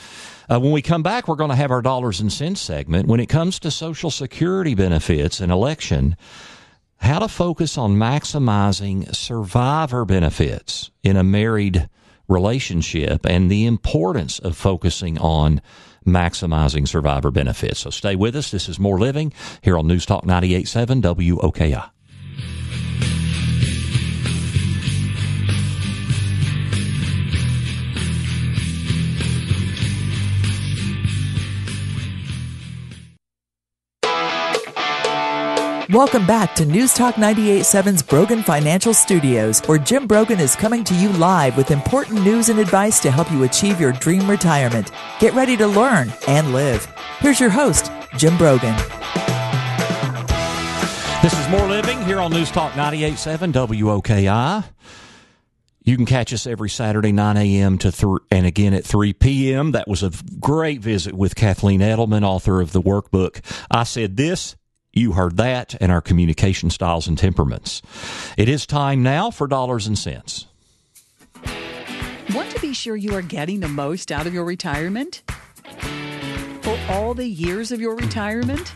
Uh, 0.48 0.60
when 0.60 0.72
we 0.72 0.82
come 0.82 1.02
back, 1.02 1.26
we're 1.26 1.36
going 1.36 1.50
to 1.50 1.56
have 1.56 1.70
our 1.70 1.82
dollars 1.82 2.20
and 2.20 2.32
cents 2.32 2.60
segment. 2.60 3.08
When 3.08 3.18
it 3.18 3.26
comes 3.26 3.58
to 3.60 3.70
Social 3.70 4.10
Security 4.10 4.74
benefits 4.74 5.40
and 5.40 5.50
election, 5.50 6.16
how 6.98 7.18
to 7.18 7.28
focus 7.28 7.78
on 7.78 7.96
maximizing 7.96 9.14
survivor 9.14 10.04
benefits 10.04 10.90
in 11.02 11.16
a 11.16 11.24
married 11.24 11.88
relationship 12.28 13.26
and 13.26 13.50
the 13.50 13.66
importance 13.66 14.38
of 14.38 14.56
focusing 14.56 15.18
on 15.18 15.60
maximizing 16.04 16.86
survivor 16.86 17.30
benefits. 17.30 17.80
So 17.80 17.90
stay 17.90 18.16
with 18.16 18.36
us. 18.36 18.50
This 18.50 18.68
is 18.68 18.78
More 18.78 18.98
Living 18.98 19.32
here 19.62 19.78
on 19.78 19.86
News 19.86 20.06
Talk 20.06 20.24
98.7 20.24 21.02
WOKI. 21.02 21.93
Welcome 35.94 36.26
back 36.26 36.56
to 36.56 36.66
News 36.66 36.92
Talk 36.92 37.14
987's 37.14 38.02
Brogan 38.02 38.42
Financial 38.42 38.92
Studios, 38.92 39.60
where 39.66 39.78
Jim 39.78 40.08
Brogan 40.08 40.40
is 40.40 40.56
coming 40.56 40.82
to 40.82 40.92
you 40.92 41.08
live 41.10 41.56
with 41.56 41.70
important 41.70 42.24
news 42.24 42.48
and 42.48 42.58
advice 42.58 42.98
to 42.98 43.12
help 43.12 43.30
you 43.30 43.44
achieve 43.44 43.80
your 43.80 43.92
dream 43.92 44.28
retirement. 44.28 44.90
Get 45.20 45.34
ready 45.34 45.56
to 45.56 45.68
learn 45.68 46.12
and 46.26 46.52
live. 46.52 46.84
Here's 47.20 47.38
your 47.38 47.48
host, 47.48 47.92
Jim 48.16 48.36
Brogan. 48.36 48.74
This 51.22 51.32
is 51.38 51.48
More 51.48 51.68
Living 51.68 52.04
here 52.04 52.18
on 52.18 52.32
News 52.32 52.50
Talk 52.50 52.74
987 52.74 53.52
WOKI. 53.52 54.64
You 55.84 55.96
can 55.96 56.06
catch 56.06 56.32
us 56.32 56.48
every 56.48 56.70
Saturday, 56.70 57.12
9 57.12 57.36
a.m. 57.36 57.78
to 57.78 57.92
3, 57.92 58.18
and 58.32 58.46
again 58.46 58.74
at 58.74 58.84
3 58.84 59.12
p.m. 59.12 59.70
That 59.70 59.86
was 59.86 60.02
a 60.02 60.10
great 60.40 60.80
visit 60.80 61.14
with 61.14 61.36
Kathleen 61.36 61.78
Edelman, 61.78 62.24
author 62.24 62.60
of 62.60 62.72
the 62.72 62.82
workbook. 62.82 63.44
I 63.70 63.84
said 63.84 64.16
this, 64.16 64.56
you 64.96 65.12
heard 65.12 65.36
that, 65.36 65.74
and 65.80 65.90
our 65.90 66.00
communication 66.00 66.70
styles 66.70 67.06
and 67.06 67.18
temperaments. 67.18 67.82
It 68.36 68.48
is 68.48 68.66
time 68.66 69.02
now 69.02 69.30
for 69.30 69.46
dollars 69.46 69.86
and 69.86 69.98
cents. 69.98 70.46
Want 72.34 72.50
to 72.50 72.60
be 72.60 72.72
sure 72.72 72.96
you 72.96 73.14
are 73.14 73.22
getting 73.22 73.60
the 73.60 73.68
most 73.68 74.10
out 74.10 74.26
of 74.26 74.32
your 74.32 74.44
retirement? 74.44 75.22
For 76.62 76.78
all 76.88 77.12
the 77.12 77.26
years 77.26 77.70
of 77.70 77.80
your 77.80 77.96
retirement? 77.96 78.72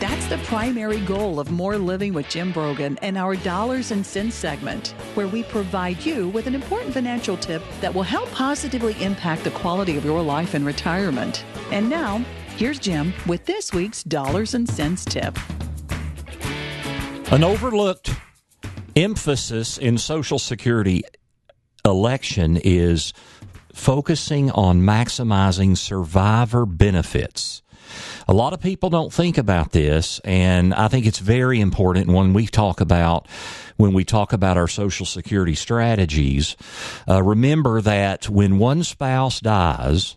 That's 0.00 0.26
the 0.26 0.38
primary 0.44 1.00
goal 1.00 1.40
of 1.40 1.50
More 1.50 1.78
Living 1.78 2.12
with 2.12 2.28
Jim 2.28 2.52
Brogan 2.52 2.98
and 3.00 3.16
our 3.16 3.36
Dollars 3.36 3.90
and 3.90 4.04
Cents 4.04 4.34
segment, 4.34 4.88
where 5.14 5.28
we 5.28 5.44
provide 5.44 6.04
you 6.04 6.28
with 6.28 6.46
an 6.46 6.54
important 6.54 6.92
financial 6.92 7.36
tip 7.36 7.62
that 7.80 7.94
will 7.94 8.02
help 8.02 8.30
positively 8.30 8.94
impact 9.02 9.44
the 9.44 9.50
quality 9.52 9.96
of 9.96 10.04
your 10.04 10.20
life 10.20 10.54
in 10.54 10.64
retirement. 10.64 11.44
And 11.70 11.88
now, 11.88 12.24
here's 12.56 12.78
Jim 12.78 13.12
with 13.26 13.44
this 13.46 13.72
week's 13.72 14.02
Dollars 14.04 14.54
and 14.54 14.68
Cents 14.68 15.04
tip. 15.04 15.36
An 17.32 17.42
overlooked 17.42 18.10
emphasis 18.94 19.76
in 19.76 19.98
Social 19.98 20.38
Security 20.38 21.02
election 21.84 22.56
is 22.62 23.12
focusing 23.72 24.50
on 24.52 24.80
maximizing 24.82 25.76
survivor 25.76 26.64
benefits. 26.64 27.62
A 28.28 28.32
lot 28.32 28.52
of 28.52 28.60
people 28.60 28.88
don't 28.88 29.12
think 29.12 29.36
about 29.36 29.72
this, 29.72 30.20
and 30.24 30.72
I 30.72 30.88
think 30.88 31.06
it's 31.06 31.18
very 31.18 31.60
important 31.60 32.08
when 32.08 32.32
we 32.32 32.46
talk 32.46 32.80
about 32.80 33.28
when 33.76 33.92
we 33.92 34.04
talk 34.04 34.32
about 34.32 34.56
our 34.56 34.68
social 34.68 35.04
security 35.04 35.56
strategies. 35.56 36.56
Uh, 37.08 37.22
remember 37.22 37.80
that 37.80 38.28
when 38.28 38.58
one 38.58 38.84
spouse 38.84 39.40
dies, 39.40 40.16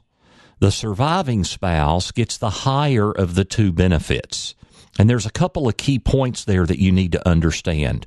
the 0.59 0.71
surviving 0.71 1.43
spouse 1.43 2.11
gets 2.11 2.37
the 2.37 2.49
higher 2.49 3.11
of 3.11 3.35
the 3.35 3.45
two 3.45 3.71
benefits. 3.71 4.55
And 4.99 5.09
there's 5.09 5.25
a 5.25 5.31
couple 5.31 5.67
of 5.67 5.77
key 5.77 5.99
points 5.99 6.45
there 6.45 6.65
that 6.65 6.79
you 6.79 6.91
need 6.91 7.11
to 7.11 7.27
understand. 7.27 8.05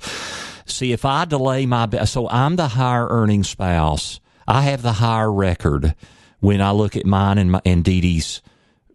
See, 0.66 0.92
if 0.92 1.04
I 1.04 1.24
delay 1.24 1.66
my, 1.66 1.88
so 2.04 2.28
I'm 2.28 2.56
the 2.56 2.68
higher 2.68 3.06
earning 3.08 3.44
spouse, 3.44 4.20
I 4.46 4.62
have 4.62 4.82
the 4.82 4.94
higher 4.94 5.32
record 5.32 5.94
when 6.40 6.60
I 6.60 6.72
look 6.72 6.96
at 6.96 7.06
mine 7.06 7.38
and, 7.38 7.52
my, 7.52 7.60
and 7.64 7.84
Dee 7.84 8.00
Dee's 8.00 8.42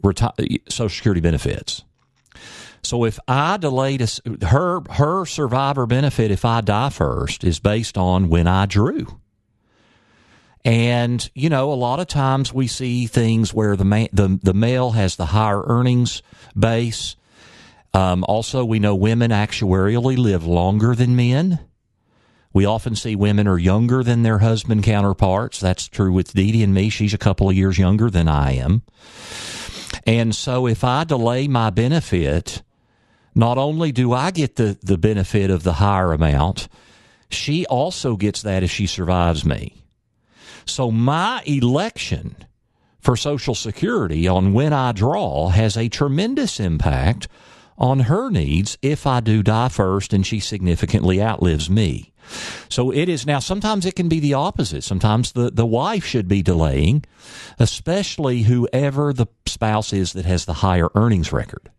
reti- 0.03 0.59
Social 0.69 0.89
Security 0.89 1.21
benefits. 1.21 1.83
So 2.83 3.03
if 3.03 3.17
I 3.27 3.57
delayed 3.57 4.01
a, 4.01 4.45
her 4.45 4.81
her 4.91 5.25
survivor 5.25 5.87
benefit, 5.87 6.29
if 6.29 6.45
I 6.45 6.61
die 6.61 6.89
first, 6.89 7.43
is 7.43 7.59
based 7.59 7.97
on 7.97 8.29
when 8.29 8.47
I 8.47 8.67
drew. 8.67 9.19
And 10.65 11.29
you 11.35 11.49
know, 11.49 11.71
a 11.71 11.75
lot 11.75 11.99
of 11.99 12.07
times 12.07 12.51
we 12.51 12.65
see 12.65 13.05
things 13.05 13.53
where 13.53 13.77
the 13.77 14.09
the 14.11 14.39
the 14.41 14.53
male 14.53 14.91
has 14.91 15.15
the 15.15 15.27
higher 15.27 15.61
earnings 15.63 16.23
base. 16.57 17.15
Um, 17.93 18.25
also, 18.27 18.65
we 18.65 18.79
know 18.79 18.95
women 18.95 19.31
actuarially 19.31 20.17
live 20.17 20.43
longer 20.43 20.95
than 20.95 21.15
men. 21.15 21.59
We 22.51 22.65
often 22.65 22.95
see 22.95 23.15
women 23.15 23.47
are 23.47 23.59
younger 23.59 24.03
than 24.03 24.23
their 24.23 24.39
husband 24.39 24.83
counterparts. 24.83 25.59
That's 25.59 25.87
true 25.87 26.11
with 26.11 26.33
Dee 26.33 26.51
Dee 26.51 26.63
and 26.63 26.73
me. 26.73 26.89
She's 26.89 27.13
a 27.13 27.17
couple 27.19 27.47
of 27.47 27.55
years 27.55 27.77
younger 27.77 28.09
than 28.09 28.27
I 28.27 28.53
am. 28.53 28.81
And 30.05 30.33
so 30.35 30.67
if 30.67 30.83
I 30.83 31.03
delay 31.03 31.47
my 31.47 31.69
benefit, 31.69 32.63
not 33.35 33.57
only 33.57 33.91
do 33.91 34.13
I 34.13 34.31
get 34.31 34.55
the, 34.55 34.77
the 34.81 34.97
benefit 34.97 35.51
of 35.51 35.63
the 35.63 35.73
higher 35.73 36.11
amount, 36.11 36.69
she 37.29 37.65
also 37.65 38.15
gets 38.15 38.41
that 38.41 38.63
if 38.63 38.71
she 38.71 38.87
survives 38.87 39.45
me. 39.45 39.84
So 40.65 40.91
my 40.91 41.41
election 41.45 42.35
for 42.99 43.15
Social 43.15 43.55
Security 43.55 44.27
on 44.27 44.53
when 44.53 44.73
I 44.73 44.91
draw 44.91 45.49
has 45.49 45.77
a 45.77 45.89
tremendous 45.89 46.59
impact 46.59 47.27
on 47.77 48.01
her 48.01 48.29
needs 48.29 48.77
if 48.81 49.05
I 49.05 49.19
do 49.19 49.43
die 49.43 49.69
first 49.69 50.13
and 50.13 50.25
she 50.25 50.39
significantly 50.39 51.21
outlives 51.21 51.69
me. 51.69 52.11
So 52.69 52.91
it 52.91 53.07
is 53.07 53.25
now, 53.25 53.39
sometimes 53.39 53.85
it 53.85 53.95
can 53.95 54.09
be 54.09 54.19
the 54.19 54.33
opposite. 54.33 54.83
Sometimes 54.83 55.33
the, 55.33 55.51
the 55.51 55.65
wife 55.65 56.03
should 56.03 56.27
be 56.27 56.41
delaying, 56.41 57.05
especially 57.59 58.43
whoever 58.43 59.13
the 59.13 59.27
spouse 59.45 59.93
is 59.93 60.13
that 60.13 60.25
has 60.25 60.45
the 60.45 60.53
higher 60.53 60.89
earnings 60.95 61.31
record. 61.31 61.69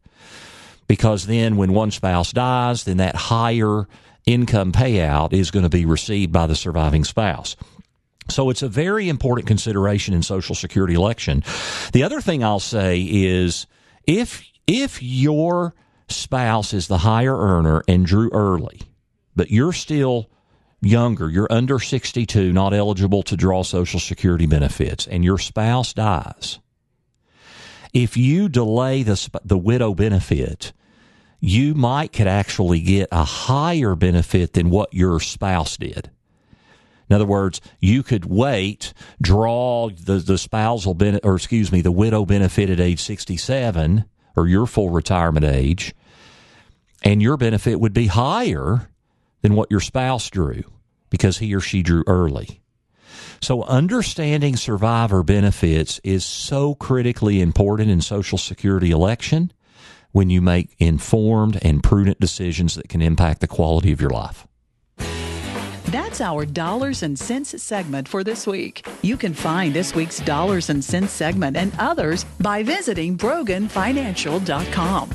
Because 0.86 1.26
then 1.26 1.56
when 1.56 1.72
one 1.72 1.90
spouse 1.90 2.32
dies, 2.32 2.84
then 2.84 2.98
that 2.98 3.16
higher 3.16 3.88
income 4.24 4.70
payout 4.70 5.32
is 5.32 5.50
going 5.50 5.64
to 5.64 5.68
be 5.68 5.84
received 5.84 6.32
by 6.32 6.46
the 6.46 6.54
surviving 6.54 7.02
spouse. 7.02 7.56
So 8.28 8.50
it's 8.50 8.62
a 8.62 8.68
very 8.68 9.08
important 9.08 9.46
consideration 9.46 10.14
in 10.14 10.22
Social 10.22 10.54
Security 10.54 10.94
election. 10.94 11.44
The 11.92 12.02
other 12.02 12.20
thing 12.20 12.42
I'll 12.42 12.60
say 12.60 13.00
is 13.02 13.66
if 14.06 14.44
if 14.66 15.02
your 15.02 15.74
spouse 16.08 16.72
is 16.74 16.88
the 16.88 16.98
higher 16.98 17.36
earner 17.36 17.82
and 17.86 18.04
drew 18.04 18.30
early, 18.32 18.80
but 19.34 19.50
you're 19.50 19.72
still 19.72 20.28
younger, 20.80 21.30
you're 21.30 21.50
under 21.50 21.78
62, 21.78 22.52
not 22.52 22.74
eligible 22.74 23.22
to 23.24 23.36
draw 23.36 23.62
Social 23.62 24.00
Security 24.00 24.46
benefits, 24.46 25.06
and 25.06 25.24
your 25.24 25.38
spouse 25.38 25.92
dies, 25.92 26.58
if 27.92 28.16
you 28.16 28.48
delay 28.48 29.02
the, 29.02 29.40
the 29.44 29.58
widow 29.58 29.94
benefit, 29.94 30.72
you 31.40 31.74
might 31.74 32.12
could 32.12 32.26
actually 32.26 32.80
get 32.80 33.08
a 33.12 33.24
higher 33.24 33.94
benefit 33.94 34.52
than 34.52 34.70
what 34.70 34.92
your 34.92 35.20
spouse 35.20 35.76
did. 35.76 36.10
In 37.08 37.14
other 37.14 37.26
words, 37.26 37.60
you 37.78 38.02
could 38.02 38.24
wait, 38.24 38.92
draw 39.22 39.90
the, 39.90 40.18
the 40.18 40.38
spousal 40.38 40.94
benefit, 40.94 41.24
or 41.24 41.36
excuse 41.36 41.70
me, 41.70 41.80
the 41.80 41.92
widow 41.92 42.24
benefit 42.24 42.70
at 42.70 42.80
age 42.80 43.00
67 43.00 44.04
or 44.34 44.46
your 44.46 44.66
full 44.66 44.90
retirement 44.90 45.46
age, 45.46 45.94
and 47.02 47.22
your 47.22 47.36
benefit 47.36 47.80
would 47.80 47.94
be 47.94 48.06
higher 48.06 48.90
than 49.42 49.54
what 49.54 49.70
your 49.70 49.80
spouse 49.80 50.28
drew 50.28 50.62
because 51.10 51.38
he 51.38 51.54
or 51.54 51.60
she 51.60 51.82
drew 51.82 52.02
early. 52.06 52.60
So 53.40 53.62
understanding 53.64 54.56
survivor 54.56 55.22
benefits 55.22 56.00
is 56.02 56.24
so 56.24 56.74
critically 56.74 57.40
important 57.40 57.90
in 57.90 58.00
Social 58.00 58.38
Security 58.38 58.90
election 58.90 59.52
when 60.12 60.30
you 60.30 60.40
make 60.40 60.74
informed 60.78 61.58
and 61.62 61.82
prudent 61.82 62.18
decisions 62.18 62.74
that 62.74 62.88
can 62.88 63.02
impact 63.02 63.40
the 63.40 63.46
quality 63.46 63.92
of 63.92 64.00
your 64.00 64.10
life. 64.10 64.46
That's 65.86 66.20
our 66.20 66.44
Dollars 66.44 67.02
and 67.04 67.16
Cents 67.18 67.62
segment 67.62 68.08
for 68.08 68.24
this 68.24 68.46
week. 68.46 68.86
You 69.02 69.16
can 69.16 69.34
find 69.34 69.72
this 69.72 69.94
week's 69.94 70.18
Dollars 70.18 70.68
and 70.68 70.84
Cents 70.84 71.12
segment 71.12 71.56
and 71.56 71.72
others 71.78 72.24
by 72.40 72.62
visiting 72.64 73.16
BroganFinancial.com. 73.16 75.10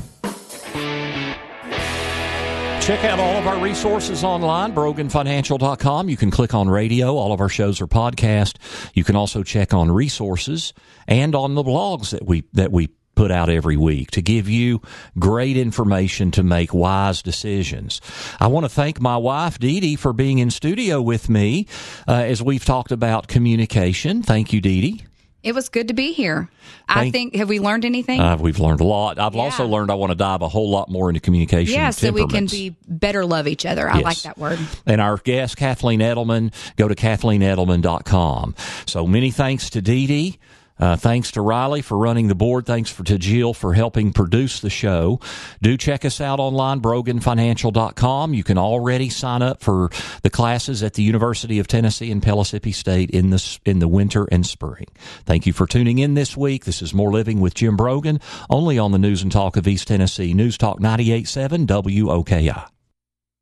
Check 2.82 3.04
out 3.04 3.20
all 3.20 3.36
of 3.36 3.46
our 3.46 3.62
resources 3.62 4.24
online, 4.24 4.74
broganfinancial.com. 4.74 6.08
You 6.08 6.16
can 6.16 6.32
click 6.32 6.52
on 6.52 6.68
radio. 6.68 7.14
All 7.16 7.32
of 7.32 7.40
our 7.40 7.48
shows 7.48 7.80
are 7.80 7.86
podcast. 7.86 8.56
You 8.92 9.04
can 9.04 9.14
also 9.14 9.44
check 9.44 9.72
on 9.72 9.92
resources 9.92 10.72
and 11.06 11.34
on 11.36 11.54
the 11.54 11.62
blogs 11.62 12.10
that 12.10 12.26
we, 12.26 12.42
that 12.54 12.72
we 12.72 12.88
put 13.14 13.30
out 13.30 13.48
every 13.48 13.76
week 13.76 14.10
to 14.12 14.22
give 14.22 14.48
you 14.48 14.80
great 15.18 15.56
information 15.56 16.30
to 16.32 16.42
make 16.42 16.72
wise 16.72 17.22
decisions. 17.22 18.00
I 18.40 18.46
want 18.46 18.64
to 18.64 18.68
thank 18.68 19.00
my 19.00 19.16
wife, 19.16 19.58
Dee 19.58 19.80
Dee, 19.80 19.96
for 19.96 20.12
being 20.12 20.38
in 20.38 20.50
studio 20.50 21.00
with 21.02 21.28
me 21.28 21.66
uh, 22.08 22.12
as 22.12 22.42
we've 22.42 22.64
talked 22.64 22.92
about 22.92 23.28
communication. 23.28 24.22
Thank 24.22 24.52
you, 24.52 24.60
Dee 24.60 24.80
Dee. 24.80 25.04
It 25.42 25.56
was 25.56 25.68
good 25.68 25.88
to 25.88 25.94
be 25.94 26.12
here. 26.12 26.48
Thank, 26.88 27.08
I 27.08 27.10
think, 27.10 27.34
have 27.34 27.48
we 27.48 27.58
learned 27.58 27.84
anything? 27.84 28.20
Uh, 28.20 28.36
we've 28.36 28.60
learned 28.60 28.80
a 28.80 28.84
lot. 28.84 29.18
I've 29.18 29.34
yeah. 29.34 29.40
also 29.40 29.66
learned 29.66 29.90
I 29.90 29.94
want 29.94 30.10
to 30.10 30.14
dive 30.14 30.40
a 30.40 30.48
whole 30.48 30.70
lot 30.70 30.88
more 30.88 31.08
into 31.10 31.20
communication. 31.20 31.74
Yeah, 31.74 31.90
so 31.90 32.12
we 32.12 32.28
can 32.28 32.46
be 32.46 32.76
better 32.86 33.26
love 33.26 33.48
each 33.48 33.66
other. 33.66 33.88
I 33.88 33.96
yes. 33.96 34.04
like 34.04 34.22
that 34.22 34.38
word. 34.38 34.60
And 34.86 35.00
our 35.00 35.16
guest, 35.16 35.56
Kathleen 35.56 35.98
Edelman, 35.98 36.52
go 36.76 36.86
to 36.86 36.94
kathleenedelman.com. 36.94 38.54
So 38.86 39.06
many 39.06 39.32
thanks 39.32 39.70
to 39.70 39.82
Dee 39.82 40.06
Dee. 40.06 40.38
Uh, 40.82 40.96
thanks 40.96 41.30
to 41.30 41.40
Riley 41.40 41.80
for 41.80 41.96
running 41.96 42.26
the 42.26 42.34
board. 42.34 42.66
Thanks 42.66 42.90
for, 42.90 43.04
to 43.04 43.16
Jill 43.16 43.54
for 43.54 43.72
helping 43.72 44.12
produce 44.12 44.58
the 44.58 44.68
show. 44.68 45.20
Do 45.60 45.76
check 45.76 46.04
us 46.04 46.20
out 46.20 46.40
online, 46.40 46.80
broganfinancial.com. 46.80 48.34
You 48.34 48.42
can 48.42 48.58
already 48.58 49.08
sign 49.08 49.42
up 49.42 49.62
for 49.62 49.90
the 50.24 50.30
classes 50.30 50.82
at 50.82 50.94
the 50.94 51.04
University 51.04 51.60
of 51.60 51.68
Tennessee 51.68 52.10
and 52.10 52.20
Pellissippi 52.20 52.72
State 52.72 53.10
in 53.10 53.30
the, 53.30 53.58
in 53.64 53.78
the 53.78 53.86
winter 53.86 54.24
and 54.32 54.44
spring. 54.44 54.86
Thank 55.24 55.46
you 55.46 55.52
for 55.52 55.68
tuning 55.68 56.00
in 56.00 56.14
this 56.14 56.36
week. 56.36 56.64
This 56.64 56.82
is 56.82 56.92
More 56.92 57.12
Living 57.12 57.38
with 57.40 57.54
Jim 57.54 57.76
Brogan, 57.76 58.18
only 58.50 58.76
on 58.76 58.90
the 58.90 58.98
News 58.98 59.22
and 59.22 59.30
Talk 59.30 59.56
of 59.56 59.68
East 59.68 59.86
Tennessee. 59.86 60.34
News 60.34 60.58
Talk 60.58 60.80
98.7 60.80 61.64
WOKI. 61.64 62.66